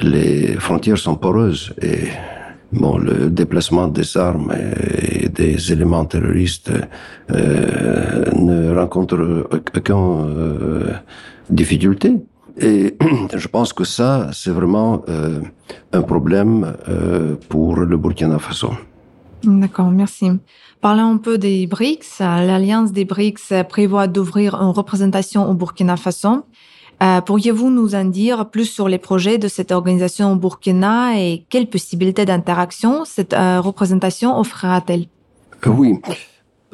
les 0.02 0.56
frontières 0.56 0.98
sont 0.98 1.16
poreuses 1.16 1.74
et 1.82 2.10
bon, 2.72 2.98
le 2.98 3.30
déplacement 3.30 3.88
des 3.88 4.18
armes 4.18 4.54
et 5.12 5.30
des 5.30 5.72
éléments 5.72 6.06
terroristes 6.06 6.72
euh, 7.32 8.26
ne 8.36 8.74
rencontre 8.76 9.48
aucune 9.52 9.96
euh, 9.96 10.94
difficulté. 11.50 12.14
Et 12.60 12.98
je 13.36 13.48
pense 13.48 13.74
que 13.74 13.84
ça, 13.84 14.30
c'est 14.34 14.52
vraiment 14.52 15.04
euh, 15.10 15.42
un 15.94 16.02
problème 16.02 16.76
euh, 16.88 17.36
pour 17.48 17.78
le 17.78 17.98
Burkina 17.98 18.40
Faso. 18.40 18.72
D'accord, 19.44 19.90
merci. 19.90 20.32
Parlons 20.82 21.12
un 21.12 21.18
peu 21.18 21.38
des 21.38 21.68
BRICS. 21.68 22.20
L'Alliance 22.20 22.92
des 22.92 23.06
BRICS 23.06 23.64
prévoit 23.68 24.08
d'ouvrir 24.08 24.56
une 24.56 24.72
représentation 24.72 25.50
au 25.50 25.54
Burkina 25.54 25.98
Faso. 25.98 26.46
Euh, 27.02 27.22
Pourriez-vous 27.22 27.70
nous 27.70 27.96
en 27.96 28.06
dire 28.06 28.50
plus 28.50 28.66
sur 28.66 28.90
les 28.90 28.98
projets 28.98 29.38
de 29.38 29.48
cette 29.48 29.72
organisation 29.72 30.34
au 30.34 30.36
Burkina 30.36 31.18
et 31.18 31.46
quelles 31.50 31.70
possibilités 31.70 32.26
d'interaction 32.26 33.06
cette 33.06 33.34
euh, 33.34 33.62
représentation 33.62 34.38
offrira-t-elle? 34.38 35.06
Oui, 35.66 36.00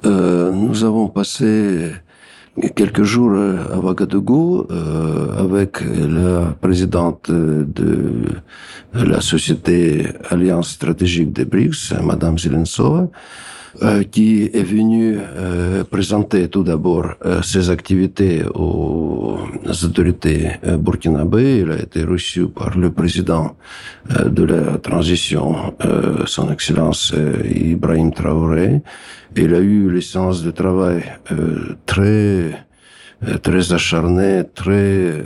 euh, 0.06 0.52
nous 0.52 0.84
avons 0.84 1.08
passé 1.08 1.92
quelques 2.76 3.04
jours 3.04 3.34
à 3.36 3.78
Ouagadougou 3.80 4.68
euh, 4.72 5.38
avec 5.38 5.82
la 5.82 6.56
présidente 6.62 7.30
de 7.30 8.24
la 8.94 9.22
société 9.22 10.08
Alliance 10.30 10.70
stratégique 10.70 11.34
des 11.34 11.46
BRICS, 11.46 11.94
Madame 12.04 12.38
Zelensova, 12.38 13.02
euh, 13.02 13.08
qui 14.12 14.50
est 14.54 14.64
venu 14.64 15.18
euh, 15.20 15.84
présenter 15.84 16.48
tout 16.48 16.64
d'abord 16.64 17.08
euh, 17.26 17.42
ses 17.42 17.70
activités 17.70 18.44
aux 18.54 19.38
autorités 19.84 20.52
euh, 20.66 20.78
burkinabées. 20.78 21.60
Il 21.60 21.72
a 21.72 21.80
été 21.80 22.04
reçu 22.04 22.48
par 22.48 22.78
le 22.78 22.92
président 22.92 23.56
euh, 24.12 24.30
de 24.30 24.44
la 24.44 24.78
transition, 24.78 25.74
euh, 25.84 26.26
son 26.26 26.52
Excellence 26.52 27.14
Ibrahim 27.54 28.12
Traoré. 28.14 28.82
Il 29.36 29.54
a 29.54 29.60
eu 29.60 29.92
les 29.92 30.02
séances 30.02 30.44
de 30.44 30.52
travail 30.52 31.04
très 31.86 32.66
très 33.42 33.74
acharnées, 33.74 34.44
très 34.54 35.24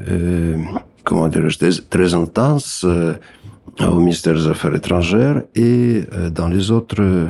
comment 1.03 1.27
dirais-je, 1.27 1.57
très, 1.59 1.71
très 1.89 2.13
intenses 2.13 2.85
au 3.79 3.99
ministère 3.99 4.33
des 4.33 4.47
Affaires 4.47 4.75
étrangères 4.75 5.43
et 5.55 6.03
dans 6.33 6.47
les 6.47 6.71
autres 6.71 7.27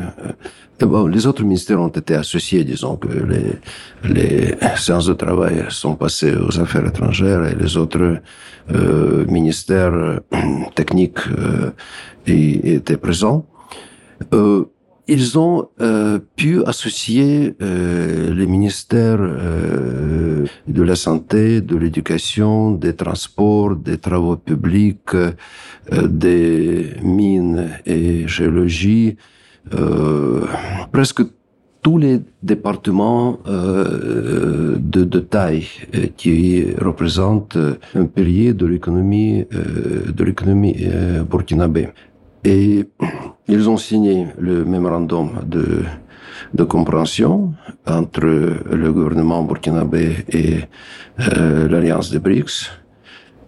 Bon, 0.85 1.07
les 1.07 1.27
autres 1.27 1.43
ministères 1.43 1.81
ont 1.81 1.89
été 1.89 2.15
associés, 2.15 2.63
disons 2.63 2.95
que 2.95 3.09
les, 3.09 3.59
les 4.09 4.55
séances 4.77 5.07
de 5.07 5.13
travail 5.13 5.65
sont 5.69 5.95
passées 5.95 6.33
aux 6.33 6.57
affaires 6.59 6.85
étrangères 6.85 7.45
et 7.45 7.55
les 7.55 7.75
autres 7.75 8.21
euh, 8.73 9.25
ministères 9.25 9.93
euh, 9.93 10.19
techniques 10.75 11.19
euh, 11.37 11.71
étaient 12.25 12.97
présents. 12.97 13.45
Euh, 14.33 14.65
ils 15.09 15.37
ont 15.37 15.69
euh, 15.81 16.19
pu 16.35 16.63
associer 16.65 17.55
euh, 17.61 18.33
les 18.33 18.47
ministères 18.47 19.19
de 19.19 20.83
la 20.83 20.95
santé, 20.95 21.61
de 21.61 21.75
l'éducation, 21.75 22.71
des 22.71 22.95
transports, 22.95 23.75
des 23.75 23.97
travaux 23.97 24.37
publics, 24.37 25.15
des 25.91 26.93
mines 27.01 27.69
et 27.85 28.27
géologie, 28.27 29.17
euh, 29.73 30.45
presque 30.91 31.21
tous 31.81 31.97
les 31.97 32.19
départements 32.43 33.39
euh, 33.47 34.75
de, 34.79 35.03
de, 35.03 35.19
taille 35.19 35.65
euh, 35.95 36.07
qui 36.17 36.65
représentent 36.73 37.57
un 37.95 38.05
pilier 38.05 38.53
de 38.53 38.65
l'économie 38.65 39.45
euh, 39.53 40.11
de 40.11 40.23
l'économie 40.23 40.75
euh, 40.81 41.23
burkinabé. 41.23 41.89
Et 42.43 42.85
ils 43.49 43.67
ont 43.69 43.77
signé 43.77 44.27
le 44.37 44.63
mémorandum 44.63 45.41
de, 45.45 45.83
de 46.53 46.63
compréhension 46.63 47.53
entre 47.87 48.21
le 48.25 48.93
gouvernement 48.93 49.43
burkinabé 49.43 50.23
et 50.29 50.59
euh, 51.19 51.67
l'alliance 51.67 52.11
des 52.11 52.19
BRICS. 52.19 52.69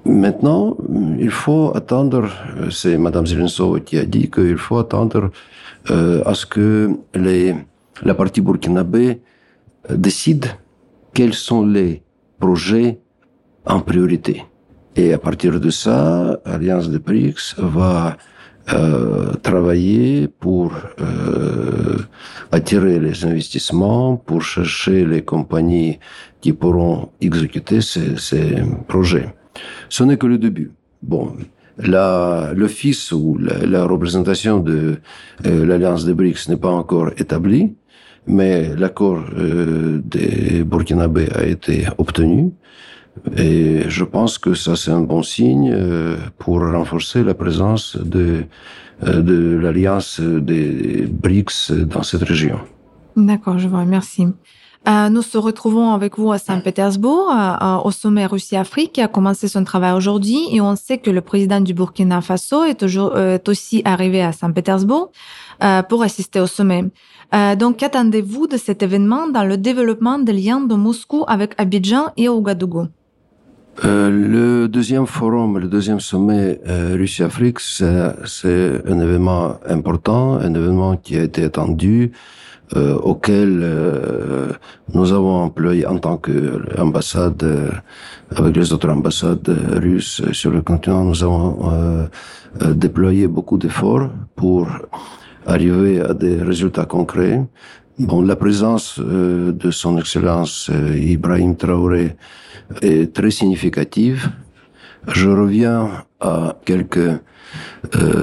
Maintenant, 0.04 0.76
il 1.20 1.30
faut 1.30 1.72
attendre, 1.76 2.28
c'est 2.72 2.97
Madame 2.97 3.28
Zelensova 3.28 3.80
qui 3.80 3.99
a 3.99 4.06
dit 4.06 4.32
qu'il 4.32 4.58
faut 4.58 4.80
attendre 4.80 5.30
euh, 5.91 6.24
à 6.26 6.34
ce 6.34 6.47
que 6.47 6.89
les, 7.14 7.56
la 8.02 8.16
partie 8.16 8.41
burkinabé 8.41 9.22
euh, 9.89 9.95
décide 9.95 10.47
quels 11.14 11.36
sont 11.36 11.64
les 11.64 12.02
projets 12.39 12.99
en 13.68 13.80
priorité. 13.80 14.43
Et 14.95 15.14
à 15.14 15.20
partir 15.20 15.60
de 15.60 15.70
ça, 15.70 16.39
Alliance 16.43 16.89
de 16.89 16.97
BRICS 16.97 17.56
va 17.60 18.18
euh, 18.74 19.34
travailler 19.41 20.28
pour 20.28 20.74
euh, 20.99 21.97
attirer 22.51 22.99
les 22.99 23.26
investissements, 23.26 24.18
pour 24.18 24.41
chercher 24.43 25.05
les 25.05 25.24
compagnies 25.24 25.99
qui 26.41 26.53
pourront 26.53 27.09
exécuter 27.22 27.82
ces, 27.82 28.18
ces 28.18 28.57
projets. 28.88 29.34
Ce 29.89 30.03
n'est 30.03 30.18
que 30.18 30.28
le 30.28 30.38
début. 30.38 30.72
Bon, 31.01 31.36
l'office 31.78 33.12
ou 33.12 33.38
la, 33.39 33.66
la, 33.66 33.84
représentation 33.86 34.59
de 34.59 34.97
euh, 35.45 35.66
l'alliance 35.66 36.05
des 36.05 36.14
BRICS 36.14 36.49
n'est 36.49 36.57
pas 36.57 36.72
encore 36.72 37.09
établie, 37.18 37.74
mais 38.28 38.76
l'accord 38.76 39.24
euh, 39.38 39.99
des 40.03 40.64
Burkinabés 40.64 41.30
a 41.34 41.45
été 41.45 41.88
obtenu. 41.97 42.51
Et 43.38 43.84
je 43.88 44.03
pense 44.03 44.38
que 44.38 44.53
ça 44.53 44.76
c'est 44.76 44.91
un 44.91 45.01
bon 45.01 45.24
signe 45.24 45.72
euh, 45.72 46.18
pour 46.38 46.59
renforcer 46.59 47.24
la 47.24 47.34
présence 47.34 47.97
de, 47.97 48.45
euh, 49.03 49.22
de 49.22 49.57
l'alliance 49.57 50.20
des 50.20 51.07
BRICS 51.07 51.72
dans 51.72 52.03
cette 52.03 52.24
région. 52.24 52.59
D'accord, 53.16 53.59
je 53.59 53.68
vous 53.68 53.78
remercie. 53.78 54.28
Euh, 54.88 55.09
nous 55.09 55.22
se 55.22 55.38
retrouvons 55.38 55.91
avec 55.91 56.18
vous 56.18 56.32
à 56.32 56.39
Saint-Pétersbourg, 56.39 57.32
au 57.84 57.91
sommet 57.91 58.26
Russie-Afrique 58.26 58.93
qui 58.93 59.01
a 59.01 59.07
commencé 59.07 59.47
son 59.47 59.64
travail 59.64 59.93
aujourd'hui 59.93 60.39
et 60.51 60.59
on 60.59 60.76
sait 60.76 60.97
que 60.97 61.12
le 61.12 61.22
président 61.22 61.62
du 61.62 61.76
Burkina 61.76 62.22
Faso 62.22 62.64
est, 62.64 62.82
est 62.82 63.49
aussi 63.49 63.84
arrivé 63.86 64.24
à 64.24 64.32
Saint-Pétersbourg 64.32 65.12
pour 65.88 66.01
assister 66.01 66.39
au 66.39 66.47
sommet. 66.47 66.86
donc, 67.59 67.78
qu'attendez-vous 67.78 68.47
de 68.47 68.57
cet 68.57 68.82
événement 68.82 69.28
dans 69.28 69.43
le 69.43 69.57
développement 69.57 70.18
des 70.18 70.34
liens 70.34 70.62
de 70.62 70.74
Moscou 70.74 71.26
avec 71.28 71.53
Abidjan 71.59 72.05
et 72.18 72.28
Ouagadougou? 72.28 72.88
Euh, 73.84 74.09
le 74.09 74.67
deuxième 74.67 75.07
forum, 75.07 75.57
le 75.57 75.67
deuxième 75.67 75.99
sommet 75.99 76.61
euh, 76.67 76.95
Russie-Afrique, 76.95 77.59
c'est 77.59 77.86
un 77.86 78.99
événement 78.99 79.59
important, 79.67 80.36
un 80.36 80.53
événement 80.53 80.97
qui 80.97 81.17
a 81.17 81.23
été 81.23 81.43
attendu, 81.43 82.11
euh, 82.77 82.95
auquel 82.95 83.59
euh, 83.61 84.53
nous 84.93 85.11
avons 85.11 85.43
employé 85.43 85.86
en 85.86 85.97
tant 85.97 86.15
qu'ambassade, 86.15 87.43
euh, 87.43 87.69
avec 88.34 88.55
les 88.55 88.71
autres 88.71 88.89
ambassades 88.89 89.49
russes 89.73 90.21
sur 90.32 90.51
le 90.51 90.61
continent, 90.61 91.03
nous 91.03 91.21
avons 91.21 92.07
déployé 92.73 93.27
beaucoup 93.27 93.57
d'efforts 93.57 94.09
pour 94.38 94.67
arriver 95.45 95.99
à 95.99 96.13
des 96.13 96.36
résultats 96.36 96.86
concrets. 96.86 97.41
Bon, 97.99 98.21
la 98.21 98.35
présence 98.35 98.99
de 98.99 99.71
son 99.71 99.97
Excellence 99.97 100.69
Ibrahim 100.95 101.55
Traoré 101.55 102.15
est 102.81 103.13
très 103.13 103.31
significative. 103.31 104.29
Je 105.07 105.29
reviens 105.29 106.05
à 106.19 106.57
quelques 106.65 107.11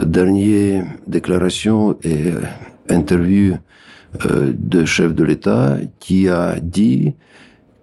dernières 0.07 0.87
déclarations 1.07 1.97
et 2.03 2.33
interviews 2.89 3.59
euh, 4.25 4.55
de 4.57 4.87
chef 4.87 5.15
de 5.15 5.23
l'État 5.23 5.77
qui 6.01 6.29
a 6.29 6.59
dit 6.61 7.15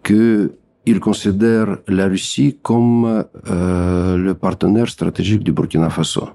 que 0.02 0.54
il 0.88 1.00
considère 1.00 1.78
la 1.88 2.08
Russie 2.08 2.58
comme 2.62 3.26
euh, 3.48 4.18
le 4.18 4.34
partenaire 4.34 4.90
stratégique 4.90 5.44
du 5.44 5.52
Burkina 5.52 5.90
Faso. 5.90 6.30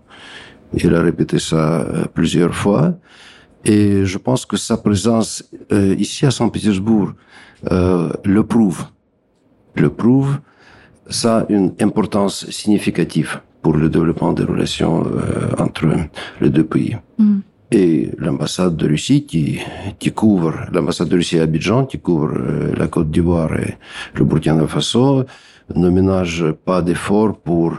Il 0.74 0.94
a 0.94 1.03
répété 1.03 1.38
ça 1.40 1.80
euh, 1.80 2.05
plusieurs 2.12 2.55
fois 2.55 2.94
et 3.65 4.05
je 4.05 4.19
pense 4.19 4.47
que 4.47 4.57
sa 4.57 4.77
présence 4.77 5.45
euh, 5.73 5.95
ici 5.99 6.27
à 6.27 6.31
Saint-Pétersbourg 6.31 7.13
euh, 7.71 8.11
le 8.25 8.43
prouve. 8.45 8.85
Le 9.75 9.91
prouve. 9.91 10.39
Ça 11.09 11.39
a 11.39 11.47
une 11.53 11.75
importance 11.81 12.49
significative 12.51 13.41
pour 13.63 13.77
le 13.77 13.89
développement 13.89 14.33
des 14.33 14.45
relations 14.45 15.05
entre 15.59 15.87
les 16.41 16.51
deux 16.51 16.65
pays. 16.65 16.97
Mm 17.19 17.41
et 17.71 18.11
l'ambassade 18.19 18.77
de 18.77 18.89
Russie 18.89 19.25
qui, 19.25 19.61
qui 19.99 20.13
couvre, 20.13 20.55
l'ambassade 20.73 21.09
de 21.09 21.17
Russie 21.17 21.39
à 21.39 21.43
Abidjan 21.43 21.87
qui 21.87 21.99
couvre 21.99 22.33
euh, 22.37 22.75
la 22.77 22.89
Côte 22.89 23.11
d'Ivoire 23.11 23.55
et 23.55 23.77
le 24.15 24.25
Burkina 24.25 24.67
Faso 24.67 25.25
ne 25.75 25.89
ménage 25.89 26.45
pas 26.65 26.83
d'efforts 26.83 27.39
pour 27.39 27.75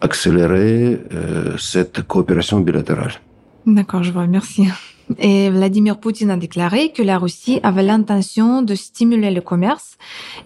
accélérer 0.00 1.00
euh, 1.14 1.56
cette 1.56 2.02
coopération 2.02 2.60
bilatérale. 2.60 3.12
D'accord, 3.66 4.02
je 4.02 4.12
vous 4.12 4.20
remercie. 4.20 4.68
Et 5.18 5.50
Vladimir 5.50 5.98
Poutine 5.98 6.30
a 6.30 6.36
déclaré 6.36 6.92
que 6.92 7.02
la 7.02 7.18
Russie 7.18 7.60
avait 7.62 7.82
l'intention 7.82 8.62
de 8.62 8.74
stimuler 8.74 9.30
le 9.30 9.40
commerce 9.40 9.96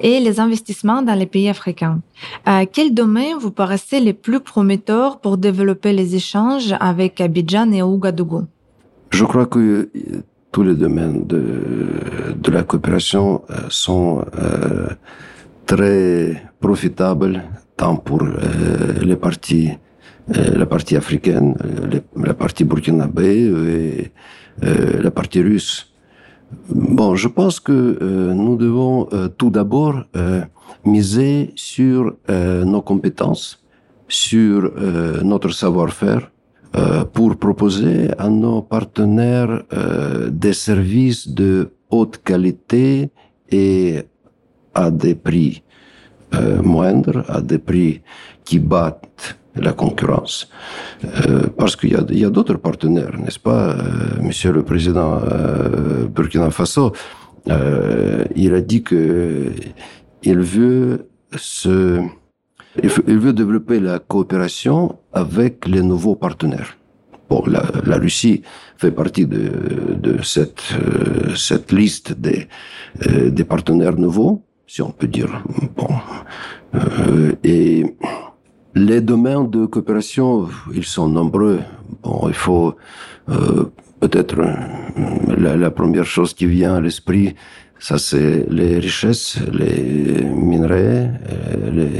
et 0.00 0.20
les 0.20 0.40
investissements 0.40 1.02
dans 1.02 1.14
les 1.14 1.26
pays 1.26 1.48
africains. 1.48 2.00
À 2.44 2.66
quel 2.66 2.92
domaine 2.92 3.36
vous 3.38 3.50
paraissez 3.52 4.00
les 4.00 4.12
plus 4.12 4.40
prometteurs 4.40 5.20
pour 5.20 5.38
développer 5.38 5.92
les 5.92 6.16
échanges 6.16 6.74
avec 6.80 7.20
Abidjan 7.20 7.70
et 7.72 7.82
Ouagadougou? 7.82 8.46
Je 9.10 9.24
crois 9.24 9.46
que 9.46 9.58
euh, 9.58 10.22
tous 10.52 10.62
les 10.62 10.74
domaines 10.74 11.26
de, 11.26 12.50
la 12.50 12.62
coopération 12.62 13.42
euh, 13.50 13.54
sont 13.68 14.24
euh, 14.38 14.88
très 15.66 16.42
profitables 16.60 17.42
tant 17.76 17.96
pour 17.96 18.22
euh, 18.22 19.00
les 19.02 19.16
parties 19.16 19.70
euh, 20.36 20.58
la 20.58 20.66
partie 20.66 20.94
africaine, 20.94 21.54
la 22.14 22.34
partie 22.34 22.64
burkinabé 22.64 23.46
et 23.46 24.12
la 24.62 25.10
partie 25.10 25.42
russe. 25.42 25.92
Bon, 26.70 27.14
je 27.14 27.28
pense 27.28 27.60
que 27.60 28.32
nous 28.34 28.56
devons 28.56 29.08
tout 29.36 29.50
d'abord 29.50 30.04
miser 30.84 31.52
sur 31.54 32.16
nos 32.28 32.82
compétences, 32.82 33.64
sur 34.08 34.72
notre 35.22 35.50
savoir-faire, 35.50 36.30
euh, 36.76 37.04
pour 37.04 37.36
proposer 37.38 38.10
à 38.18 38.28
nos 38.28 38.60
partenaires 38.60 39.62
euh, 39.72 40.28
des 40.30 40.52
services 40.52 41.26
de 41.26 41.72
haute 41.88 42.18
qualité 42.22 43.10
et 43.50 44.02
à 44.74 44.90
des 44.90 45.14
prix 45.14 45.62
euh, 46.34 46.60
moindres, 46.62 47.24
à 47.26 47.40
des 47.40 47.58
prix 47.58 48.02
qui 48.44 48.58
battent 48.58 49.38
la 49.62 49.72
concurrence. 49.72 50.48
Euh, 51.04 51.46
parce 51.56 51.76
qu'il 51.76 51.90
y 51.90 52.24
a, 52.24 52.30
d'autres 52.30 52.56
partenaires, 52.56 53.16
n'est-ce 53.18 53.38
pas, 53.38 53.70
euh, 53.70 54.22
Monsieur 54.22 54.52
le 54.52 54.62
Président 54.62 55.20
euh, 55.22 56.06
Burkina 56.06 56.50
Faso 56.50 56.92
Il 57.46 58.54
a 58.54 58.60
dit 58.60 58.82
que 58.82 59.52
il 60.22 60.40
veut 60.40 61.08
se 61.36 62.00
il 62.82 63.18
veut 63.18 63.32
développer 63.32 63.80
la 63.80 63.98
coopération 63.98 64.98
avec 65.12 65.66
les 65.66 65.82
nouveaux 65.82 66.14
partenaires. 66.14 66.76
Bon, 67.28 67.42
la, 67.46 67.96
Russie 67.96 68.42
fait 68.76 68.92
partie 68.92 69.26
de, 69.26 70.22
cette, 70.22 71.72
liste 71.72 72.12
des, 72.12 72.46
partenaires 73.44 73.96
nouveaux, 73.96 74.44
si 74.66 74.80
on 74.80 74.90
peut 74.90 75.08
dire. 75.08 75.42
Bon, 75.76 75.88
et 77.42 77.84
les 78.78 79.00
domaines 79.00 79.50
de 79.50 79.66
coopération, 79.66 80.48
ils 80.72 80.84
sont 80.84 81.08
nombreux. 81.08 81.60
Bon, 82.02 82.28
il 82.28 82.34
faut 82.34 82.74
euh, 83.28 83.64
peut-être 84.00 84.36
la, 85.36 85.56
la, 85.56 85.70
première 85.70 86.04
chose 86.04 86.32
qui 86.32 86.46
vient 86.46 86.76
à 86.76 86.80
l'esprit, 86.80 87.34
ça 87.78 87.98
c'est 87.98 88.46
les 88.48 88.78
richesses, 88.78 89.38
les 89.52 90.24
minerais, 90.24 91.12
les, 91.72 91.90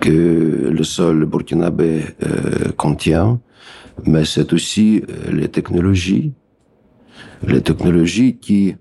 que 0.00 0.70
le 0.78 0.84
sol 0.84 1.26
burkinabé 1.26 2.04
euh, 2.26 2.72
contient, 2.76 3.40
mais 4.06 4.24
c'est 4.24 4.52
aussi 4.52 5.02
les 5.30 5.48
technologies, 5.48 6.32
les 7.46 7.60
technologies 7.60 8.36
qui 8.38 8.76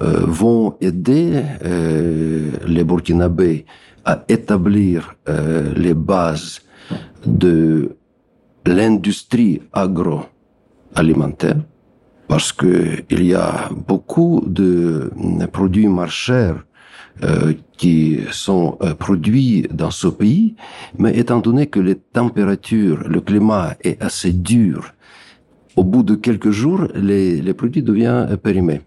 euh, 0.00 0.24
vont 0.26 0.74
aider 0.80 1.40
euh, 1.64 2.50
les 2.66 2.82
Burkinabés 2.82 3.64
à 4.04 4.24
établir 4.28 5.14
euh, 5.28 5.72
les 5.74 5.94
bases 5.94 6.62
de 7.26 7.96
l'industrie 8.66 9.62
agroalimentaire 9.72 11.56
parce 12.28 12.52
que 12.52 13.02
il 13.10 13.24
y 13.24 13.34
a 13.34 13.68
beaucoup 13.86 14.42
de 14.46 15.10
produits 15.52 15.88
marchés 15.88 16.52
euh, 17.22 17.52
qui 17.76 18.20
sont 18.32 18.76
euh, 18.82 18.94
produits 18.94 19.68
dans 19.70 19.90
ce 19.90 20.08
pays, 20.08 20.56
mais 20.98 21.16
étant 21.16 21.38
donné 21.38 21.68
que 21.68 21.78
les 21.78 21.94
températures, 21.94 23.08
le 23.08 23.20
climat 23.20 23.74
est 23.82 24.02
assez 24.02 24.32
dur, 24.32 24.92
au 25.76 25.84
bout 25.84 26.02
de 26.02 26.14
quelques 26.16 26.50
jours, 26.50 26.88
les, 26.94 27.40
les 27.40 27.54
produits 27.54 27.82
deviennent 27.82 28.36
périmés. 28.36 28.80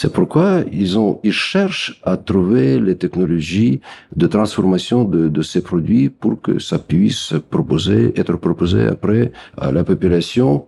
C'est 0.00 0.12
pourquoi 0.12 0.62
ils 0.70 0.96
ont, 0.96 1.18
ils 1.24 1.32
cherchent 1.32 2.00
à 2.04 2.16
trouver 2.16 2.78
les 2.78 2.96
technologies 2.96 3.80
de 4.14 4.28
transformation 4.28 5.02
de, 5.02 5.28
de, 5.28 5.42
ces 5.42 5.60
produits 5.60 6.08
pour 6.08 6.40
que 6.40 6.60
ça 6.60 6.78
puisse 6.78 7.34
proposer, 7.50 8.12
être 8.14 8.36
proposé 8.36 8.86
après 8.86 9.32
à 9.56 9.72
la 9.72 9.82
population, 9.82 10.66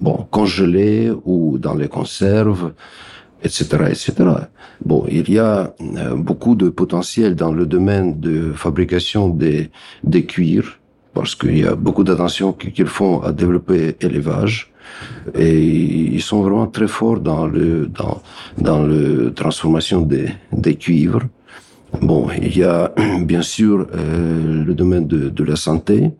bon, 0.00 0.26
congelé 0.32 1.12
ou 1.24 1.58
dans 1.58 1.76
les 1.76 1.86
conserves, 1.86 2.72
etc., 3.44 3.64
etc. 3.90 4.12
Bon, 4.84 5.06
il 5.08 5.30
y 5.30 5.38
a 5.38 5.72
euh, 5.80 6.16
beaucoup 6.16 6.56
de 6.56 6.68
potentiel 6.68 7.36
dans 7.36 7.52
le 7.52 7.66
domaine 7.66 8.18
de 8.18 8.50
fabrication 8.52 9.28
des, 9.28 9.70
des 10.02 10.24
cuirs, 10.24 10.80
parce 11.14 11.36
qu'il 11.36 11.56
y 11.56 11.64
a 11.64 11.76
beaucoup 11.76 12.02
d'attention 12.02 12.52
qu'ils 12.52 12.88
font 12.88 13.20
à 13.20 13.30
développer 13.30 13.94
l'élevage. 14.00 14.72
Et 15.34 15.58
ils 16.14 16.22
sont 16.22 16.42
vraiment 16.42 16.66
très 16.66 16.88
forts 16.88 17.20
dans 17.20 17.46
le 17.46 17.86
dans 17.86 18.22
dans 18.58 18.82
le 18.82 19.32
transformation 19.34 20.00
des 20.02 20.28
des 20.52 20.76
cuivres. 20.76 21.22
Bon, 22.00 22.28
il 22.30 22.56
y 22.56 22.64
a 22.64 22.92
bien 23.22 23.42
sûr 23.42 23.86
euh, 23.94 24.64
le 24.64 24.74
domaine 24.74 25.06
de, 25.06 25.28
de 25.28 25.44
la 25.44 25.56
santé. 25.56 26.10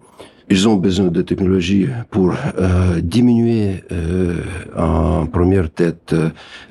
Ils 0.48 0.68
ont 0.68 0.76
besoin 0.76 1.08
de 1.08 1.22
technologies 1.22 1.88
pour 2.08 2.32
euh, 2.58 3.00
diminuer 3.00 3.82
euh, 3.90 4.36
en 4.76 5.26
première 5.26 5.70
tête 5.70 6.14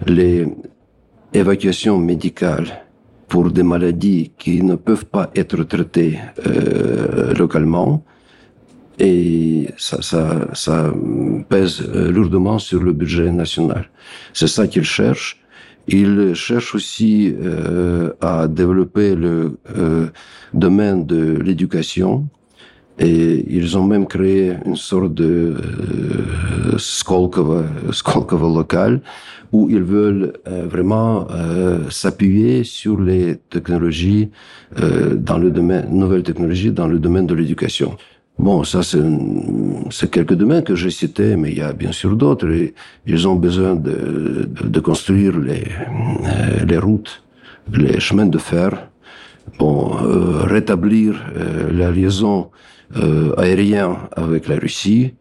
les 0.08 0.48
évacuations 1.34 1.98
médicales 1.98 2.86
pour 3.28 3.52
des 3.52 3.64
maladies 3.64 4.32
qui 4.38 4.64
ne 4.64 4.76
peuvent 4.76 5.06
pas 5.06 5.30
être 5.36 5.64
traitées 5.64 6.20
localement 7.38 8.04
et 9.00 9.68
ça, 9.78 10.02
ça, 10.02 10.48
ça 10.54 10.94
pèse 11.50 11.82
euh, 11.82 12.12
lourdement 12.12 12.60
sur 12.60 12.82
le 12.82 12.94
budget 12.94 13.32
national. 13.32 13.90
C'est 14.34 14.48
ça 14.48 14.68
qu'ils 14.68 14.84
cherchent. 14.84 15.42
Ils 15.88 16.34
cherchent 16.34 16.74
aussi 16.74 17.36
euh, 17.40 18.14
à 18.22 18.48
développer 18.48 19.16
le 19.16 19.58
euh, 19.78 20.08
domaine 20.54 21.06
de 21.06 21.38
l'éducation 21.38 22.28
et 22.98 23.46
ils 23.50 23.78
ont 23.78 23.86
même 23.86 24.08
créé 24.08 24.54
une 24.66 24.78
sorte 24.78 25.14
de 25.14 25.56
euh, 25.58 26.78
Skolkova, 26.78 27.64
Skolkova 27.92 28.48
local 28.48 29.02
où 29.52 29.70
ils 29.70 29.84
veulent 29.84 30.34
euh, 30.48 30.66
vraiment 30.66 31.28
euh, 31.30 31.90
s'appuyer 31.90 32.64
sur 32.64 33.00
les 33.00 33.36
technologies 33.50 34.32
dans 35.16 35.38
le 35.38 35.52
domaine, 35.52 35.88
nouvelles 35.92 36.24
technologies 36.24 36.72
dans 36.72 36.88
le 36.88 37.00
domaine 37.00 37.28
de 37.28 37.36
l'éducation. 37.36 37.96
Bon, 38.38 38.64
ça, 38.66 38.82
c'est 38.84 40.12
quelques 40.12 40.34
domaines 40.34 40.64
que 40.64 40.76
j'ai 40.76 40.90
cités, 40.92 41.36
mais 41.38 41.52
il 41.52 41.58
y 41.58 41.62
a 41.62 41.72
bien 41.72 41.94
sûr 41.94 42.16
d'autres. 42.16 42.48
Ils 43.08 43.28
ont 43.28 43.36
besoin 43.36 43.76
de, 43.76 44.50
de, 44.50 44.68
de 44.68 44.80
construire 44.82 45.38
les, 45.40 45.64
euh, 45.64 46.66
les 46.66 46.78
routes, 46.78 47.24
les 47.72 48.00
chemins 48.00 48.26
de 48.26 48.38
fer, 48.38 48.90
bon, 49.58 49.96
euh, 50.04 50.44
rétablir 50.44 51.16
euh, 51.38 51.72
la 51.72 51.92
liaison 51.92 52.52
euh, 52.98 53.34
aérienne 53.38 53.96
avec 54.16 54.48
la 54.48 54.58
Russie. 54.58 55.14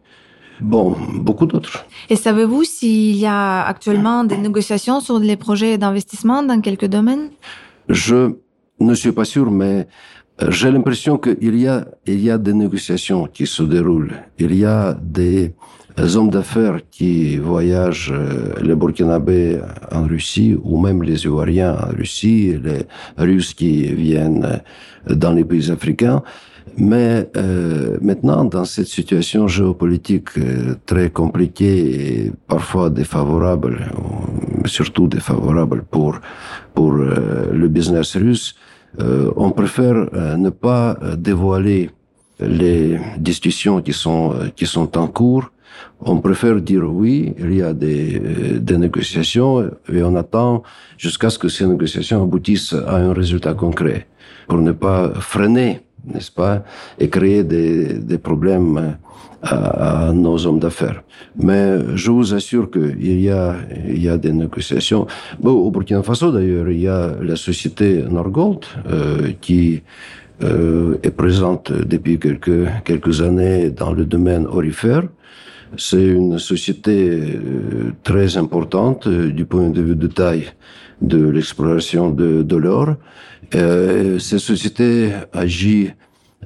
Bon, 0.59 0.95
beaucoup 1.15 1.45
d'autres. 1.45 1.85
Et 2.09 2.15
savez-vous 2.15 2.63
s'il 2.63 3.15
y 3.15 3.25
a 3.25 3.65
actuellement 3.65 4.23
des 4.25 4.37
négociations 4.37 4.99
sur 4.99 5.19
les 5.19 5.37
projets 5.37 5.77
d'investissement 5.77 6.43
dans 6.43 6.59
quelques 6.61 6.85
domaines? 6.85 7.29
Je 7.89 8.31
ne 8.79 8.93
suis 8.93 9.11
pas 9.11 9.25
sûr, 9.25 9.51
mais 9.51 9.87
j'ai 10.49 10.71
l'impression 10.71 11.17
qu'il 11.17 11.55
y 11.57 11.67
a, 11.67 11.85
il 12.05 12.21
y 12.21 12.29
a 12.29 12.37
des 12.37 12.53
négociations 12.53 13.25
qui 13.27 13.47
se 13.47 13.63
déroulent. 13.63 14.13
Il 14.37 14.55
y 14.55 14.65
a 14.65 14.93
des 14.93 15.53
hommes 16.15 16.29
d'affaires 16.29 16.79
qui 16.91 17.37
voyagent, 17.37 18.11
euh, 18.13 18.53
les 18.61 18.75
Burkinabés 18.75 19.59
en 19.91 20.03
Russie, 20.03 20.57
ou 20.61 20.79
même 20.79 21.03
les 21.03 21.23
Ivoiriens 21.23 21.75
en 21.75 21.95
Russie, 21.95 22.57
les 22.61 22.85
Russes 23.17 23.53
qui 23.53 23.93
viennent 23.93 24.61
dans 25.07 25.31
les 25.31 25.45
pays 25.45 25.71
africains. 25.71 26.21
Mais 26.77 27.29
euh, 27.37 27.97
maintenant, 28.01 28.43
dans 28.43 28.65
cette 28.65 28.87
situation 28.87 29.47
géopolitique 29.47 30.37
euh, 30.37 30.75
très 30.85 31.09
compliquée 31.09 32.25
et 32.25 32.31
parfois 32.47 32.89
défavorable, 32.89 33.85
surtout 34.65 35.07
défavorable 35.07 35.83
pour 35.89 36.19
pour 36.73 36.93
euh, 36.93 37.51
le 37.53 37.67
business 37.69 38.17
russe, 38.17 38.55
euh, 38.99 39.31
on 39.35 39.51
préfère 39.51 39.95
euh, 40.13 40.37
ne 40.37 40.49
pas 40.49 40.97
euh, 41.01 41.15
dévoiler 41.15 41.89
les 42.39 42.99
discussions 43.17 43.81
qui 43.81 43.93
sont 43.93 44.33
qui 44.55 44.65
sont 44.65 44.97
en 44.97 45.07
cours. 45.07 45.51
On 46.01 46.17
préfère 46.19 46.59
dire 46.61 46.83
oui, 46.83 47.33
il 47.37 47.55
y 47.55 47.61
a 47.61 47.73
des, 47.73 48.19
des 48.59 48.77
négociations 48.77 49.69
et 49.91 50.03
on 50.03 50.15
attend 50.15 50.63
jusqu'à 50.97 51.29
ce 51.29 51.39
que 51.39 51.47
ces 51.47 51.65
négociations 51.65 52.21
aboutissent 52.21 52.73
à 52.73 52.97
un 52.97 53.13
résultat 53.13 53.53
concret 53.53 54.07
pour 54.47 54.57
ne 54.57 54.73
pas 54.73 55.13
freiner, 55.15 55.81
n'est-ce 56.05 56.31
pas, 56.31 56.63
et 56.99 57.09
créer 57.09 57.43
des, 57.43 57.93
des 57.93 58.17
problèmes 58.17 58.97
à, 59.45 60.07
à, 60.07 60.13
nos 60.13 60.45
hommes 60.45 60.59
d'affaires. 60.59 61.03
Mais 61.37 61.95
je 61.95 62.11
vous 62.11 62.33
assure 62.33 62.69
qu'il 62.69 63.21
y 63.21 63.29
a, 63.29 63.55
il 63.87 64.01
y 64.03 64.09
a 64.09 64.17
des 64.17 64.33
négociations. 64.33 65.07
Bon, 65.39 65.51
au 65.51 65.71
Burkina 65.71 66.03
Faso, 66.03 66.31
d'ailleurs, 66.31 66.69
il 66.69 66.81
y 66.81 66.87
a 66.87 67.11
la 67.21 67.35
société 67.35 68.03
Norgold 68.09 68.59
euh, 68.89 69.31
qui 69.39 69.83
euh, 70.43 70.97
est 71.03 71.11
présente 71.11 71.71
depuis 71.71 72.19
quelques, 72.19 72.65
quelques 72.83 73.21
années 73.21 73.69
dans 73.69 73.93
le 73.93 74.05
domaine 74.05 74.45
orifère. 74.47 75.03
C'est 75.77 76.05
une 76.05 76.39
société 76.39 77.09
euh, 77.09 77.93
très 78.03 78.37
importante 78.37 79.07
euh, 79.07 79.31
du 79.31 79.45
point 79.45 79.69
de 79.69 79.81
vue 79.81 79.95
de 79.95 80.07
taille 80.07 80.45
de 81.01 81.27
l'exploration 81.27 82.09
de, 82.09 82.43
de 82.43 82.55
l'or. 82.55 82.95
Euh, 83.55 84.17
cette 84.19 84.39
société 84.39 85.11
agit 85.33 85.89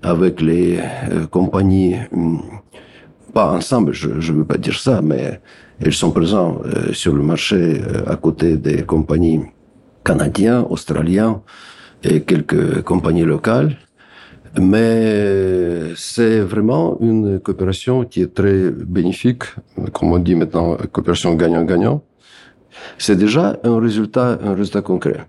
avec 0.01 0.41
les 0.41 0.79
compagnies 1.29 1.95
hum, 2.11 2.41
pas 3.29 3.51
ensemble, 3.51 3.93
je 3.93 4.09
ne 4.09 4.37
veux 4.37 4.45
pas 4.45 4.57
dire 4.57 4.79
ça, 4.79 5.01
mais 5.01 5.39
ils 5.85 5.93
sont 5.93 6.11
présents 6.11 6.61
euh, 6.65 6.93
sur 6.93 7.13
le 7.13 7.23
marché 7.23 7.55
euh, 7.81 8.11
à 8.11 8.15
côté 8.15 8.57
des 8.57 8.83
compagnies 8.83 9.41
canadiennes, 10.03 10.65
australiennes 10.69 11.39
et 12.03 12.21
quelques 12.21 12.81
compagnies 12.83 13.25
locales. 13.25 13.77
Mais 14.59 15.93
c'est 15.95 16.39
vraiment 16.39 16.97
une 17.01 17.39
coopération 17.39 18.03
qui 18.05 18.21
est 18.21 18.33
très 18.33 18.71
bénéfique, 18.71 19.43
comme 19.93 20.11
on 20.11 20.17
dit 20.17 20.33
maintenant, 20.33 20.75
coopération 20.91 21.35
gagnant-gagnant. 21.35 22.01
C'est 22.97 23.15
déjà 23.15 23.57
un 23.63 23.79
résultat, 23.79 24.39
un 24.43 24.55
résultat 24.55 24.81
concret. 24.81 25.27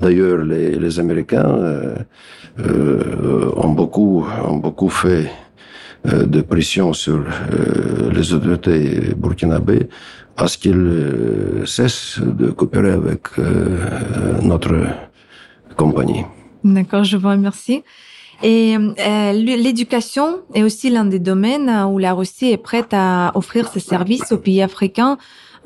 D'ailleurs, 0.00 0.38
les, 0.38 0.70
les 0.76 0.98
Américains 0.98 1.54
euh, 1.58 1.94
euh, 2.60 3.52
ont 3.56 3.70
beaucoup, 3.70 4.24
ont 4.44 4.56
beaucoup 4.56 4.88
fait 4.88 5.26
euh, 5.26 5.28
de 6.04 6.40
pression 6.40 6.92
sur 6.92 7.18
euh, 7.20 8.10
les 8.12 8.32
autorités 8.32 9.14
burkinabées 9.16 9.88
à 10.36 10.48
ce 10.48 10.58
qu'ils 10.58 10.74
euh, 10.74 11.66
cessent 11.66 12.20
de 12.20 12.50
coopérer 12.50 12.92
avec 12.92 13.22
notre 14.42 14.74
compagnie. 15.76 16.24
D'accord, 16.64 17.04
je 17.04 17.16
vous 17.16 17.28
remercie. 17.28 17.82
Et 18.42 18.76
euh, 18.76 19.32
l'éducation 19.32 20.40
est 20.52 20.64
aussi 20.64 20.90
l'un 20.90 21.04
des 21.04 21.20
domaines 21.20 21.70
où 21.90 21.98
la 21.98 22.12
Russie 22.12 22.50
est 22.50 22.56
prête 22.56 22.92
à 22.92 23.30
offrir 23.36 23.68
ses 23.68 23.78
services 23.78 24.32
aux 24.32 24.38
pays 24.38 24.62
africains, 24.62 25.16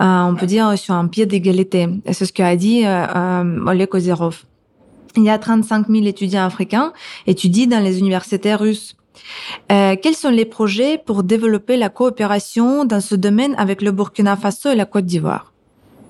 euh, 0.01 0.22
on 0.24 0.34
peut 0.34 0.47
dire 0.47 0.78
sur 0.78 0.95
un 0.95 1.07
pied 1.07 1.24
d'égalité. 1.24 1.89
C'est 2.12 2.26
ce 2.26 2.32
qu'a 2.32 2.55
dit 2.55 2.84
euh, 2.84 3.66
Oleg 3.66 3.95
Ozerov. 3.95 4.45
Il 5.16 5.22
y 5.22 5.30
a 5.30 5.39
35 5.39 5.87
000 5.89 6.05
étudiants 6.05 6.45
africains 6.45 6.93
étudient 7.26 7.66
dans 7.66 7.80
les 7.82 7.99
universités 7.99 8.55
russes. 8.55 8.97
Euh, 9.70 9.96
quels 10.00 10.14
sont 10.14 10.30
les 10.30 10.44
projets 10.44 10.98
pour 10.98 11.22
développer 11.22 11.76
la 11.76 11.88
coopération 11.88 12.84
dans 12.84 13.00
ce 13.00 13.14
domaine 13.14 13.54
avec 13.58 13.82
le 13.82 13.92
Burkina 13.92 14.36
Faso 14.36 14.70
et 14.70 14.74
la 14.74 14.86
Côte 14.86 15.06
d'Ivoire? 15.06 15.52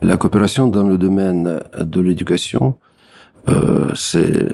La 0.02 0.16
coopération 0.16 0.66
dans 0.68 0.82
le 0.82 0.98
domaine 0.98 1.60
de 1.78 2.00
l'éducation, 2.00 2.76
euh, 3.48 3.90
c'est 3.94 4.48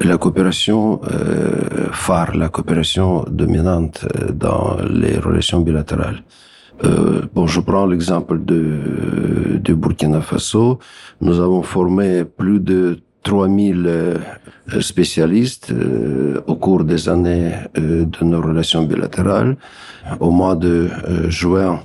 la 0.00 0.16
coopération 0.16 1.00
euh, 1.04 1.88
phare, 1.92 2.34
la 2.36 2.48
coopération 2.48 3.24
dominante 3.28 4.06
dans 4.32 4.76
les 4.88 5.18
relations 5.18 5.60
bilatérales. 5.60 6.22
Bon, 7.34 7.46
je 7.46 7.60
prends 7.60 7.86
l'exemple 7.86 8.44
de, 8.44 9.60
de 9.62 9.74
Burkina 9.74 10.20
Faso. 10.20 10.80
Nous 11.20 11.38
avons 11.38 11.62
formé 11.62 12.24
plus 12.24 12.58
de 12.58 12.98
3000 13.22 13.84
euh, 13.86 14.18
spécialistes 14.80 15.70
euh, 15.70 16.40
au 16.46 16.56
cours 16.56 16.84
des 16.84 17.08
années 17.08 17.52
euh, 17.78 18.04
de 18.04 18.24
nos 18.24 18.40
relations 18.40 18.82
bilatérales. 18.82 19.56
Au 20.20 20.30
mois 20.30 20.56
de 20.56 20.88
juin, 21.28 21.80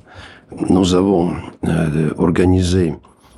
nous 0.69 0.95
avons 0.95 1.35
organisé 2.17 2.95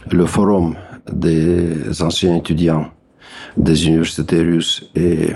le 0.09 0.25
forum 0.25 0.75
des 1.11 2.01
anciens 2.01 2.37
étudiants 2.37 2.85
des 3.57 3.87
universités 3.87 4.41
russes 4.41 4.89
et 4.95 5.33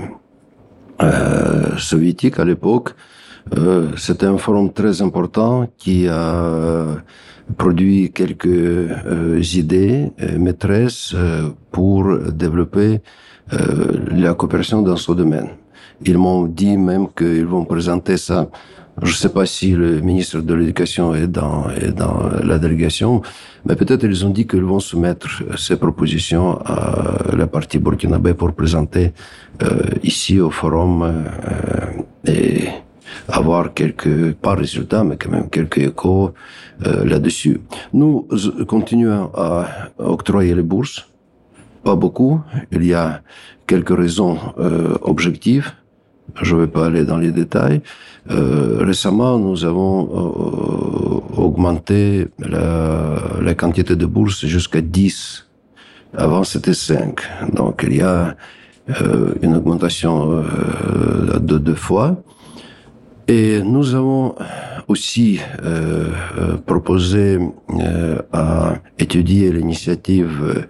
soviétiques 1.78 2.40
à 2.40 2.46
l'époque. 2.46 2.92
C'était 3.98 4.28
un 4.28 4.38
forum 4.38 4.72
très 4.72 5.02
important 5.02 5.68
qui 5.78 6.08
a 6.08 6.86
produit 7.54 8.12
quelques 8.12 8.46
euh, 8.48 9.42
idées 9.54 10.12
euh, 10.22 10.38
maîtresses 10.38 11.14
euh, 11.16 11.50
pour 11.72 12.18
développer 12.32 13.02
la 14.12 14.34
coopération 14.34 14.82
dans 14.82 14.96
ce 14.96 15.12
domaine. 15.12 15.50
Ils 16.06 16.18
m'ont 16.18 16.46
dit 16.46 16.78
même 16.78 17.08
qu'ils 17.16 17.46
vont 17.46 17.66
présenter 17.66 18.16
ça. 18.18 18.50
Je 19.02 19.12
ne 19.12 19.16
sais 19.16 19.30
pas 19.30 19.46
si 19.46 19.72
le 19.72 20.00
ministre 20.00 20.40
de 20.40 20.54
l'Éducation 20.54 21.14
est 21.14 21.28
dans, 21.28 21.70
est 21.70 21.92
dans 21.92 22.30
la 22.42 22.58
délégation, 22.58 23.22
mais 23.66 23.76
peut-être 23.76 24.06
ils 24.06 24.26
ont 24.26 24.30
dit 24.30 24.48
qu'ils 24.48 24.64
vont 24.64 24.80
soumettre 24.80 25.28
ces 25.58 25.76
propositions 25.76 26.58
à 26.66 27.36
la 27.36 27.48
partie 27.48 27.80
burkinabé 27.80 28.34
pour 28.34 28.54
présenter 28.54 29.12
ici 30.04 30.40
au 30.40 30.50
forum 30.50 31.26
et 32.26 32.70
avoir 33.28 33.74
quelques, 33.74 34.34
pas 34.34 34.56
résultats, 34.56 35.04
mais 35.04 35.18
quand 35.18 35.32
même 35.32 35.50
quelques 35.50 35.80
échos 35.80 36.34
euh, 36.86 37.06
là-dessus. 37.06 37.62
Nous 37.94 38.28
continuons 38.68 39.32
à 39.34 39.68
octroyer 39.98 40.56
les 40.56 40.64
bourses, 40.64 41.10
pas 41.84 41.96
beaucoup. 41.96 42.42
Il 42.72 42.86
y 42.86 42.94
a 42.94 43.22
quelques 43.68 43.96
raisons 43.98 44.38
euh, 44.60 44.96
objectives. 45.02 45.72
Je 46.42 46.56
ne 46.56 46.62
vais 46.62 46.68
pas 46.68 46.88
aller 46.88 47.06
dans 47.06 47.18
les 47.18 47.32
détails. 47.32 47.82
Euh, 48.32 48.78
récemment, 48.80 49.38
nous 49.38 49.66
avons 49.66 50.04
euh, 50.06 51.42
augmenté 51.42 52.28
la, 52.40 53.18
la, 53.42 53.54
quantité 53.54 53.96
de 53.96 54.06
bourses 54.06 54.46
jusqu'à 54.46 54.80
10. 54.80 55.48
Avant, 56.16 56.44
c'était 56.44 56.74
5. 56.74 57.20
Donc, 57.54 57.84
il 57.86 57.98
y 57.98 58.02
a 58.02 58.36
euh, 58.90 59.34
une 59.42 59.56
augmentation 59.56 60.44
euh, 60.44 61.40
de 61.40 61.58
deux 61.58 61.76
fois. 61.76 62.18
Et 63.28 63.62
nous 63.62 63.96
avons 63.96 64.36
aussi 64.88 65.40
euh, 65.64 66.10
euh 66.38 66.58
proposé 66.58 67.40
euh, 67.40 68.22
à 68.34 68.76
étudier 69.00 69.52
l'initiative 69.52 70.66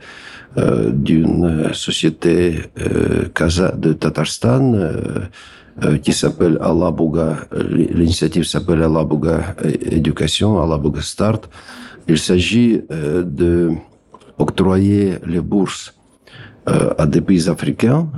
euh, 0.56 0.92
d'une 0.92 1.74
société 1.74 2.60
euh, 2.80 3.28
de 3.76 3.94
Tatarstan 3.94 4.74
euh, 4.76 5.98
qui 5.98 6.14
s'appelle 6.14 6.60
Alabuga. 6.62 7.48
L'initiative 7.58 8.44
s'appelle 8.44 8.84
Alabuga 8.84 9.56
Éducation, 9.64 10.62
Alabuga 10.62 11.02
Start. 11.02 11.50
Il 12.08 12.20
s'agit 12.20 12.82
de 12.90 13.72
octroyer 14.38 15.16
les 15.26 15.42
bourses 15.42 15.96
à 16.68 17.08
des 17.08 17.22
pays 17.22 17.50
africains 17.50 18.10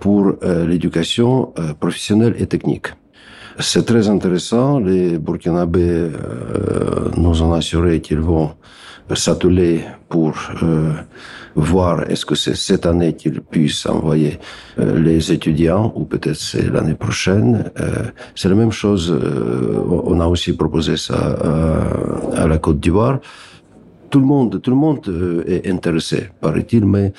pour 0.00 0.32
l'éducation 0.66 1.52
professionnelle 1.78 2.34
et 2.38 2.46
technique. 2.46 2.88
C'est 3.60 3.86
très 3.86 4.08
intéressant. 4.08 4.80
Les 4.80 5.18
Burkinabés 5.18 5.80
euh, 5.88 7.08
nous 7.16 7.42
ont 7.42 7.52
assuré 7.52 8.00
qu'ils 8.00 8.20
vont 8.20 8.50
s'atteler 9.14 9.82
pour 10.08 10.32
euh, 10.62 10.92
voir 11.54 12.10
est-ce 12.10 12.24
que 12.26 12.34
c'est 12.34 12.56
cette 12.56 12.86
année 12.86 13.14
qu'ils 13.14 13.40
puissent 13.42 13.86
envoyer 13.86 14.38
euh, 14.78 14.98
les 14.98 15.30
étudiants 15.30 15.92
ou 15.94 16.04
peut-être 16.04 16.36
c'est 16.36 16.68
l'année 16.72 16.94
prochaine. 16.94 17.70
Euh, 17.80 18.04
c'est 18.34 18.48
la 18.48 18.54
même 18.56 18.72
chose. 18.72 19.12
Euh, 19.12 19.78
on 20.04 20.18
a 20.20 20.26
aussi 20.26 20.52
proposé 20.54 20.96
ça 20.96 21.14
à, 21.14 22.42
à 22.42 22.46
la 22.48 22.58
Côte 22.58 22.80
d'Ivoire. 22.80 23.20
Tout 24.10 24.20
le 24.20 24.26
monde, 24.26 24.60
tout 24.60 24.70
le 24.70 24.76
monde 24.76 25.00
euh, 25.08 25.44
est 25.46 25.68
intéressé, 25.70 26.30
paraît-il, 26.40 26.84
mais 26.86 27.12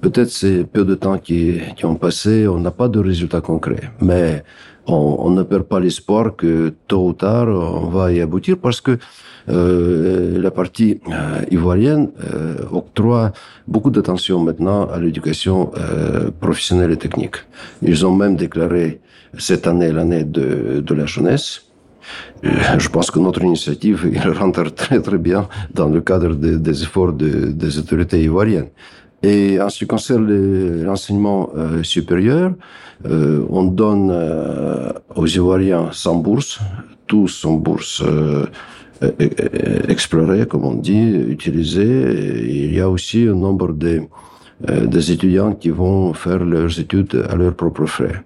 peut-être 0.00 0.30
c'est 0.30 0.64
peu 0.64 0.84
de 0.84 0.94
temps 0.94 1.18
qui, 1.18 1.58
qui 1.76 1.84
ont 1.86 1.94
passé, 1.96 2.48
on 2.48 2.60
n'a 2.60 2.70
pas 2.70 2.88
de 2.88 2.98
résultats 2.98 3.40
concrets. 3.40 3.90
Mais 4.00 4.42
on, 4.86 5.16
on 5.20 5.30
ne 5.30 5.42
perd 5.42 5.64
pas 5.64 5.80
l'espoir 5.80 6.36
que 6.36 6.74
tôt 6.88 7.08
ou 7.08 7.12
tard 7.12 7.48
on 7.48 7.88
va 7.88 8.12
y 8.12 8.20
aboutir 8.20 8.56
parce 8.58 8.80
que 8.80 8.98
euh, 9.48 10.40
la 10.40 10.50
partie 10.50 11.00
euh, 11.08 11.40
ivoirienne 11.50 12.10
euh, 12.34 12.56
octroie 12.72 13.32
beaucoup 13.68 13.90
d'attention 13.90 14.40
maintenant 14.40 14.88
à 14.88 14.98
l'éducation 14.98 15.70
euh, 15.76 16.30
professionnelle 16.40 16.90
et 16.90 16.96
technique. 16.96 17.36
Ils 17.82 18.04
ont 18.04 18.14
même 18.14 18.34
déclaré 18.34 19.00
cette 19.38 19.66
année 19.66 19.92
l'année 19.92 20.24
de, 20.24 20.80
de 20.80 20.94
la 20.94 21.06
jeunesse. 21.06 21.62
Euh, 22.44 22.78
je 22.78 22.88
pense 22.88 23.10
que 23.10 23.18
notre 23.18 23.42
initiative 23.42 24.00
rentre 24.38 24.72
très 24.74 25.00
très 25.00 25.18
bien 25.18 25.48
dans 25.74 25.88
le 25.88 26.00
cadre 26.00 26.34
de, 26.34 26.56
des 26.56 26.82
efforts 26.82 27.12
de, 27.12 27.46
des 27.52 27.78
autorités 27.78 28.22
ivoiriennes. 28.22 28.68
Et 29.22 29.60
en 29.60 29.68
ce 29.68 29.78
qui 29.78 29.86
concerne 29.86 30.82
l'enseignement 30.82 31.50
euh, 31.56 31.82
supérieur, 31.82 32.52
euh, 33.04 33.44
on 33.50 33.64
donne 33.64 34.10
euh, 34.10 34.92
aux 35.14 35.26
Ivoiriens 35.26 35.88
sans 35.92 36.16
bourse, 36.16 36.60
tous 37.06 37.44
en 37.44 37.54
bourse 37.54 38.02
euh, 38.02 38.46
explorée, 39.88 40.46
comme 40.46 40.64
on 40.64 40.74
dit, 40.74 41.10
utilisée. 41.28 42.44
il 42.48 42.74
y 42.74 42.80
a 42.80 42.88
aussi 42.88 43.26
un 43.28 43.34
nombre 43.34 43.72
de, 43.72 44.02
euh, 44.68 44.86
des 44.86 45.12
étudiants 45.12 45.52
qui 45.52 45.70
vont 45.70 46.12
faire 46.14 46.44
leurs 46.44 46.78
études 46.78 47.26
à 47.28 47.36
leurs 47.36 47.54
propres 47.54 47.86
frais. 47.86 48.24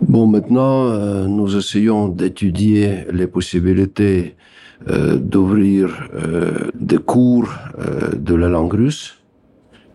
Bon, 0.00 0.26
maintenant, 0.26 1.26
nous 1.28 1.56
essayons 1.58 2.08
d'étudier 2.08 3.04
les 3.12 3.26
possibilités 3.26 4.34
d'ouvrir 4.88 5.90
des 6.74 6.96
cours 6.96 7.50
de 8.16 8.34
la 8.34 8.48
langue 8.48 8.72
russe 8.72 9.19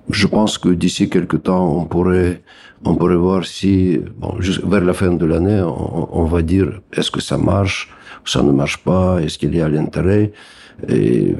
je 0.10 0.28
pense 0.28 0.58
que 0.58 0.70
d'ici 0.70 1.10
quelques 1.10 1.44
temps, 1.44 1.78
on 1.78 1.86
pourrait, 1.86 2.42
on 2.84 2.96
pourrait 2.96 3.16
voir 3.16 3.46
si, 3.46 4.00
bon, 4.18 4.36
vers 4.64 4.84
la 4.84 4.94
fin 4.94 5.12
de 5.12 5.26
l'année, 5.26 5.62
on, 5.62 6.20
on, 6.22 6.26
va 6.26 6.42
dire 6.42 6.82
est-ce 6.94 7.12
que 7.12 7.22
ça 7.22 7.38
marche, 7.38 7.90
ça 8.24 8.44
ne 8.44 8.52
marche 8.52 8.78
pas, 8.78 9.20
est-ce 9.22 9.38
qu'il 9.38 9.56
y 9.56 9.62
a 9.62 9.70
l'intérêt, 9.70 10.32
et 10.88 11.36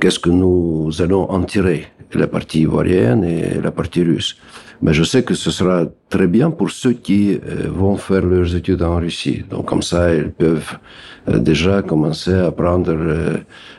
qu'est-ce 0.00 0.18
que 0.18 0.30
nous 0.30 0.90
allons 1.00 1.30
en 1.30 1.42
tirer, 1.42 1.86
la 2.14 2.26
partie 2.26 2.60
ivoirienne 2.60 3.24
et 3.24 3.60
la 3.60 3.70
partie 3.70 4.02
russe. 4.02 4.36
Mais 4.82 4.92
je 4.92 5.04
sais 5.04 5.22
que 5.22 5.34
ce 5.34 5.50
sera 5.50 5.84
très 6.08 6.26
bien 6.26 6.50
pour 6.50 6.70
ceux 6.70 6.92
qui 6.92 7.34
euh, 7.34 7.68
vont 7.70 7.96
faire 7.96 8.26
leurs 8.26 8.54
études 8.54 8.82
en 8.82 8.96
Russie. 8.96 9.44
Donc 9.48 9.66
comme 9.66 9.82
ça, 9.82 10.12
ils 10.14 10.30
peuvent 10.30 10.76
euh, 11.28 11.38
déjà 11.38 11.82
commencer 11.82 12.34
à 12.34 12.46
apprendre 12.46 12.92
euh, 12.92 13.38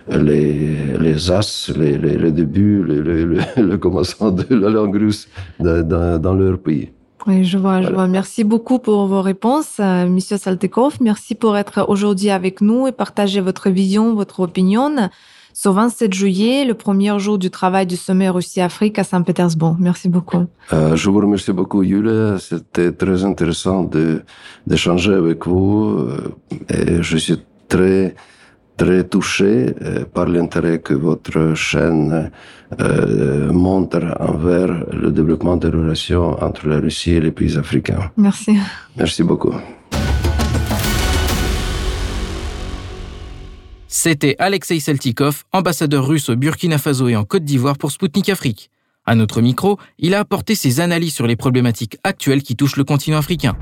les, 0.10 0.98
les 1.00 1.32
as, 1.32 1.70
les, 1.76 1.98
les, 1.98 2.18
les 2.18 2.32
débuts, 2.32 2.82
le, 3.58 3.78
commencement 3.78 4.32
de 4.32 4.46
la 4.56 4.70
langue 4.70 4.96
russe 4.96 5.28
dans, 5.60 6.20
dans 6.22 6.34
leur 6.34 6.58
pays. 6.58 6.90
Oui, 7.26 7.46
je 7.46 7.58
vois, 7.58 7.82
je 7.82 7.90
vois. 7.90 8.08
Merci 8.08 8.44
beaucoup 8.44 8.80
pour 8.80 9.08
vos 9.08 9.22
réponses, 9.22 9.78
euh, 9.80 10.08
Monsieur 10.08 10.38
Saltekov. 10.38 10.98
Merci 11.00 11.36
pour 11.36 11.56
être 11.56 11.86
aujourd'hui 11.88 12.30
avec 12.30 12.60
nous 12.60 12.88
et 12.88 12.92
partager 12.92 13.40
votre 13.40 13.70
vision, 13.70 14.14
votre 14.14 14.42
opinion 14.42 15.10
sur 15.54 15.74
27 15.74 16.14
juillet, 16.14 16.66
le 16.66 16.74
premier 16.74 17.18
jour 17.20 17.38
du 17.38 17.50
travail 17.50 17.86
du 17.86 17.96
sommet 17.96 18.30
Russie-Afrique 18.30 19.00
à 19.00 19.04
Saint-Pétersbourg. 19.04 19.78
Merci 19.80 20.10
beaucoup. 20.10 20.46
Euh, 20.74 20.96
je 20.96 21.10
vous 21.10 21.20
remercie 21.20 21.54
beaucoup, 21.54 21.84
Yulia. 21.84 22.38
C'était 22.40 22.92
très 22.92 23.24
intéressant 23.24 23.90
d'échanger 24.66 25.14
avec 25.14 25.48
vous. 25.48 25.98
Euh, 26.00 26.36
et 26.70 27.02
je 27.02 27.18
suis 27.18 27.40
très 27.68 28.16
très 28.78 29.04
touché 29.04 29.74
euh, 29.82 30.06
par 30.06 30.26
l'intérêt 30.26 30.80
que 30.80 30.94
votre 30.94 31.54
chaîne 31.56 32.32
euh, 32.80 33.52
montre 33.52 34.02
envers 34.20 34.86
le 34.92 35.12
développement 35.12 35.58
des 35.58 35.70
relations 35.70 36.42
entre 36.44 36.68
la 36.68 36.80
Russie 36.80 37.12
et 37.12 37.20
les 37.20 37.32
pays 37.32 37.58
africains. 37.58 38.12
Merci. 38.18 38.58
Merci 38.98 39.24
beaucoup. 39.24 39.54
C'était 43.96 44.36
Alexei 44.40 44.80
Seltikov, 44.80 45.44
ambassadeur 45.52 46.08
russe 46.08 46.28
au 46.30 46.36
Burkina 46.36 46.80
Faso 46.80 47.10
et 47.10 47.16
en 47.16 47.26
Côte 47.26 47.44
d'Ivoire 47.44 47.78
pour 47.78 47.92
Spoutnik 47.92 48.28
Afrique. 48.30 48.72
À 49.06 49.14
notre 49.14 49.40
micro, 49.40 49.78
il 50.00 50.16
a 50.16 50.20
apporté 50.20 50.56
ses 50.56 50.80
analyses 50.80 51.14
sur 51.14 51.28
les 51.28 51.36
problématiques 51.36 52.00
actuelles 52.04 52.42
qui 52.42 52.56
touchent 52.56 52.76
le 52.76 52.86
continent 52.86 53.20
africain. 53.20 53.56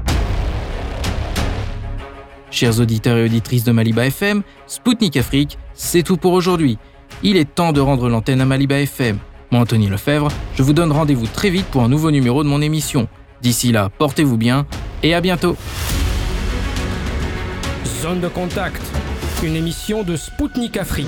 Chers 2.50 2.80
auditeurs 2.80 3.18
et 3.18 3.26
auditrices 3.26 3.66
de 3.66 3.74
Maliba 3.74 4.06
FM, 4.06 4.42
Spoutnik 4.68 5.18
Afrique, 5.18 5.58
c'est 5.74 6.02
tout 6.02 6.16
pour 6.16 6.32
aujourd'hui. 6.32 6.78
Il 7.24 7.36
est 7.36 7.54
temps 7.54 7.74
de 7.74 7.82
rendre 7.82 8.08
l'antenne 8.08 8.40
à 8.40 8.46
Maliba 8.46 8.80
FM. 8.80 9.18
Moi, 9.52 9.60
Anthony 9.60 9.88
Lefebvre, 9.88 10.30
je 10.56 10.64
vous 10.64 10.72
donne 10.72 10.94
rendez-vous 10.94 11.28
très 11.28 11.50
vite 11.50 11.66
pour 11.66 11.84
un 11.84 11.90
nouveau 11.90 12.10
numéro 12.10 12.42
de 12.46 12.48
mon 12.48 12.62
émission. 12.62 13.10
D'ici 13.42 13.74
là, 13.74 13.90
portez-vous 13.98 14.38
bien 14.38 14.66
et 15.04 15.14
à 15.14 15.20
bientôt. 15.20 15.58
Zone 18.02 18.22
de 18.22 18.30
contact, 18.30 18.82
une 19.44 19.56
émission 19.56 20.04
de 20.04 20.16
Spoutnik 20.16 20.78
Afrique. 20.78 21.08